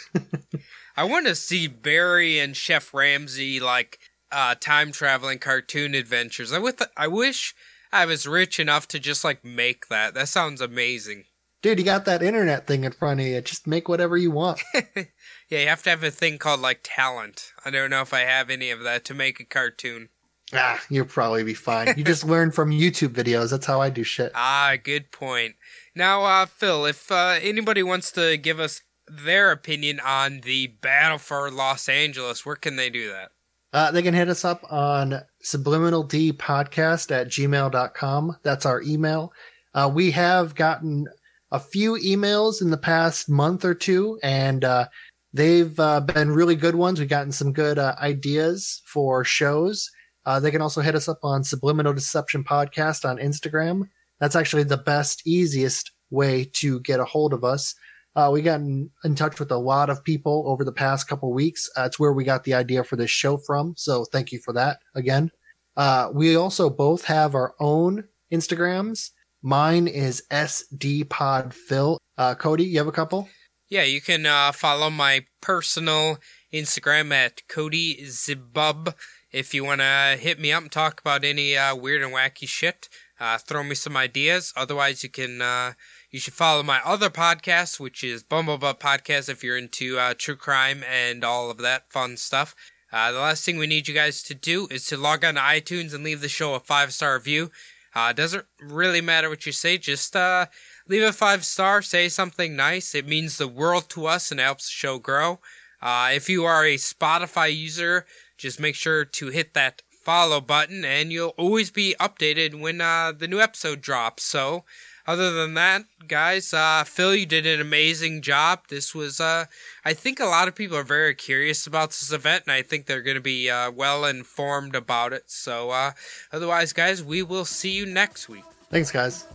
I 0.96 1.04
want 1.04 1.26
to 1.26 1.34
see 1.34 1.66
Barry 1.66 2.38
and 2.38 2.56
Chef 2.56 2.92
Ramsay 2.92 3.60
like 3.60 3.98
uh, 4.32 4.54
time 4.60 4.92
traveling 4.92 5.38
cartoon 5.38 5.94
adventures. 5.94 6.52
I 6.52 6.58
with 6.58 6.82
I 6.96 7.06
wish 7.06 7.54
I 7.92 8.06
was 8.06 8.26
rich 8.26 8.60
enough 8.60 8.86
to 8.88 8.98
just 8.98 9.24
like 9.24 9.44
make 9.44 9.88
that. 9.88 10.14
That 10.14 10.28
sounds 10.28 10.60
amazing. 10.60 11.24
dude, 11.62 11.78
you 11.78 11.84
got 11.84 12.04
that 12.04 12.22
internet 12.22 12.66
thing 12.66 12.84
in 12.84 12.92
front 12.92 13.20
of 13.20 13.26
you. 13.26 13.40
Just 13.40 13.66
make 13.66 13.88
whatever 13.88 14.16
you 14.16 14.30
want. 14.30 14.60
yeah, 14.74 15.04
you 15.48 15.66
have 15.66 15.82
to 15.84 15.90
have 15.90 16.04
a 16.04 16.10
thing 16.10 16.38
called 16.38 16.60
like 16.60 16.80
talent. 16.82 17.52
I 17.64 17.70
don't 17.70 17.90
know 17.90 18.02
if 18.02 18.14
I 18.14 18.20
have 18.20 18.50
any 18.50 18.70
of 18.70 18.82
that 18.82 19.04
to 19.06 19.14
make 19.14 19.40
a 19.40 19.44
cartoon. 19.44 20.08
Ah, 20.52 20.82
you'll 20.88 21.06
probably 21.06 21.44
be 21.44 21.54
fine. 21.54 21.94
You 21.96 22.02
just 22.02 22.24
learn 22.34 22.50
from 22.50 22.70
YouTube 22.70 23.10
videos. 23.10 23.50
That's 23.50 23.66
how 23.66 23.80
I 23.80 23.88
do 23.90 24.02
shit. 24.02 24.32
Ah, 24.34 24.74
good 24.82 25.12
point. 25.12 25.54
Now, 25.94 26.24
uh, 26.24 26.46
Phil, 26.46 26.86
if 26.86 27.10
uh, 27.12 27.38
anybody 27.40 27.82
wants 27.84 28.10
to 28.12 28.36
give 28.36 28.58
us 28.58 28.82
their 29.10 29.50
opinion 29.50 30.00
on 30.00 30.40
the 30.40 30.68
battle 30.68 31.18
for 31.18 31.50
Los 31.50 31.88
Angeles, 31.88 32.44
where 32.46 32.56
can 32.56 32.76
they 32.76 32.90
do 32.90 33.08
that? 33.10 33.30
Uh, 33.72 33.90
they 33.90 34.02
can 34.02 34.14
hit 34.14 34.28
us 34.28 34.44
up 34.44 34.64
on 34.70 35.20
subliminaldpodcast 35.44 37.10
at 37.10 37.28
gmail.com. 37.28 38.36
That's 38.42 38.66
our 38.66 38.82
email. 38.82 39.32
Uh, 39.74 39.90
we 39.92 40.10
have 40.10 40.54
gotten 40.54 41.06
a 41.52 41.60
few 41.60 41.94
emails 41.94 42.60
in 42.60 42.70
the 42.70 42.76
past 42.76 43.28
month 43.28 43.64
or 43.64 43.74
two, 43.74 44.18
and 44.22 44.64
uh, 44.64 44.86
they've 45.32 45.78
uh, 45.78 46.00
been 46.00 46.32
really 46.32 46.56
good 46.56 46.74
ones. 46.74 46.98
We've 46.98 47.08
gotten 47.08 47.32
some 47.32 47.52
good 47.52 47.78
uh, 47.78 47.94
ideas 48.00 48.82
for 48.86 49.24
shows. 49.24 49.90
Uh, 50.26 50.40
they 50.40 50.50
can 50.50 50.62
also 50.62 50.80
hit 50.80 50.94
us 50.94 51.08
up 51.08 51.20
on 51.22 51.44
Subliminal 51.44 51.94
Deception 51.94 52.44
Podcast 52.44 53.08
on 53.08 53.18
Instagram. 53.18 53.88
That's 54.18 54.36
actually 54.36 54.64
the 54.64 54.76
best, 54.76 55.26
easiest 55.26 55.92
way 56.10 56.50
to 56.54 56.80
get 56.80 57.00
a 57.00 57.04
hold 57.04 57.32
of 57.32 57.44
us. 57.44 57.74
Uh, 58.16 58.30
we 58.32 58.42
got 58.42 58.60
in, 58.60 58.90
in, 59.04 59.14
touch 59.14 59.38
with 59.38 59.52
a 59.52 59.56
lot 59.56 59.88
of 59.88 60.02
people 60.02 60.44
over 60.46 60.64
the 60.64 60.72
past 60.72 61.08
couple 61.08 61.32
weeks. 61.32 61.68
That's 61.76 61.98
where 61.98 62.12
we 62.12 62.24
got 62.24 62.44
the 62.44 62.54
idea 62.54 62.82
for 62.82 62.96
this 62.96 63.10
show 63.10 63.36
from. 63.36 63.74
So 63.76 64.04
thank 64.04 64.32
you 64.32 64.40
for 64.44 64.52
that 64.54 64.78
again. 64.94 65.30
Uh, 65.76 66.08
we 66.12 66.34
also 66.34 66.70
both 66.70 67.04
have 67.04 67.34
our 67.34 67.54
own 67.60 68.04
Instagrams. 68.32 69.10
Mine 69.42 69.86
is 69.86 70.24
SDPodPhil. 70.30 71.98
Uh, 72.18 72.34
Cody, 72.34 72.64
you 72.64 72.78
have 72.78 72.88
a 72.88 72.92
couple? 72.92 73.28
Yeah, 73.68 73.84
you 73.84 74.00
can 74.00 74.26
uh, 74.26 74.50
follow 74.50 74.90
my 74.90 75.26
personal 75.40 76.18
Instagram 76.52 77.12
at 77.12 77.46
Cody 77.48 78.04
Zibub 78.04 78.94
if 79.32 79.54
you 79.54 79.64
want 79.64 79.80
to 79.80 80.18
hit 80.20 80.40
me 80.40 80.52
up 80.52 80.62
and 80.62 80.72
talk 80.72 81.00
about 81.00 81.24
any 81.24 81.56
uh, 81.56 81.76
weird 81.76 82.02
and 82.02 82.12
wacky 82.12 82.48
shit. 82.48 82.88
Uh, 83.18 83.38
throw 83.38 83.62
me 83.62 83.74
some 83.74 83.96
ideas. 83.96 84.52
Otherwise, 84.56 85.04
you 85.04 85.10
can 85.10 85.40
uh, 85.40 85.74
you 86.10 86.18
should 86.18 86.34
follow 86.34 86.62
my 86.62 86.80
other 86.84 87.08
podcast, 87.08 87.78
which 87.78 88.02
is 88.02 88.24
Bumblebutt 88.24 88.80
Podcast, 88.80 89.28
if 89.28 89.44
you're 89.44 89.56
into 89.56 89.98
uh, 89.98 90.14
true 90.16 90.36
crime 90.36 90.82
and 90.90 91.24
all 91.24 91.50
of 91.50 91.58
that 91.58 91.90
fun 91.92 92.16
stuff. 92.16 92.54
Uh, 92.92 93.12
the 93.12 93.20
last 93.20 93.44
thing 93.44 93.58
we 93.58 93.68
need 93.68 93.86
you 93.86 93.94
guys 93.94 94.22
to 94.24 94.34
do 94.34 94.66
is 94.70 94.86
to 94.86 94.96
log 94.96 95.24
on 95.24 95.34
to 95.34 95.40
iTunes 95.40 95.94
and 95.94 96.02
leave 96.02 96.20
the 96.20 96.28
show 96.28 96.54
a 96.54 96.60
five 96.60 96.92
star 96.92 97.14
review. 97.14 97.50
Uh, 97.94 98.12
doesn't 98.12 98.46
really 98.60 99.00
matter 99.00 99.28
what 99.28 99.46
you 99.46 99.52
say, 99.52 99.78
just 99.78 100.14
uh, 100.16 100.46
leave 100.88 101.02
a 101.02 101.12
five 101.12 101.44
star, 101.44 101.82
say 101.82 102.08
something 102.08 102.56
nice. 102.56 102.94
It 102.94 103.06
means 103.06 103.38
the 103.38 103.48
world 103.48 103.88
to 103.90 104.06
us 104.06 104.30
and 104.30 104.40
helps 104.40 104.66
the 104.66 104.72
show 104.72 104.98
grow. 104.98 105.40
Uh, 105.80 106.10
if 106.12 106.28
you 106.28 106.44
are 106.44 106.64
a 106.64 106.76
Spotify 106.76 107.54
user, 107.56 108.04
just 108.36 108.60
make 108.60 108.74
sure 108.74 109.04
to 109.04 109.28
hit 109.28 109.54
that 109.54 109.82
follow 110.02 110.40
button 110.40 110.84
and 110.84 111.12
you'll 111.12 111.34
always 111.36 111.70
be 111.70 111.94
updated 112.00 112.58
when 112.58 112.80
uh, 112.80 113.12
the 113.16 113.28
new 113.28 113.40
episode 113.40 113.80
drops. 113.80 114.24
So, 114.24 114.64
other 115.10 115.32
than 115.32 115.54
that, 115.54 115.82
guys, 116.06 116.54
uh, 116.54 116.84
Phil, 116.86 117.16
you 117.16 117.26
did 117.26 117.44
an 117.44 117.60
amazing 117.60 118.22
job. 118.22 118.68
This 118.68 118.94
was, 118.94 119.20
uh, 119.20 119.46
I 119.84 119.92
think 119.92 120.20
a 120.20 120.26
lot 120.26 120.46
of 120.46 120.54
people 120.54 120.76
are 120.76 120.84
very 120.84 121.16
curious 121.16 121.66
about 121.66 121.88
this 121.88 122.12
event, 122.12 122.44
and 122.46 122.52
I 122.52 122.62
think 122.62 122.86
they're 122.86 123.02
going 123.02 123.16
to 123.16 123.20
be 123.20 123.50
uh, 123.50 123.72
well 123.72 124.04
informed 124.04 124.76
about 124.76 125.12
it. 125.12 125.24
So, 125.26 125.70
uh, 125.70 125.92
otherwise, 126.32 126.72
guys, 126.72 127.02
we 127.02 127.24
will 127.24 127.44
see 127.44 127.72
you 127.72 127.86
next 127.86 128.28
week. 128.28 128.44
Thanks, 128.70 128.92
guys. 128.92 129.26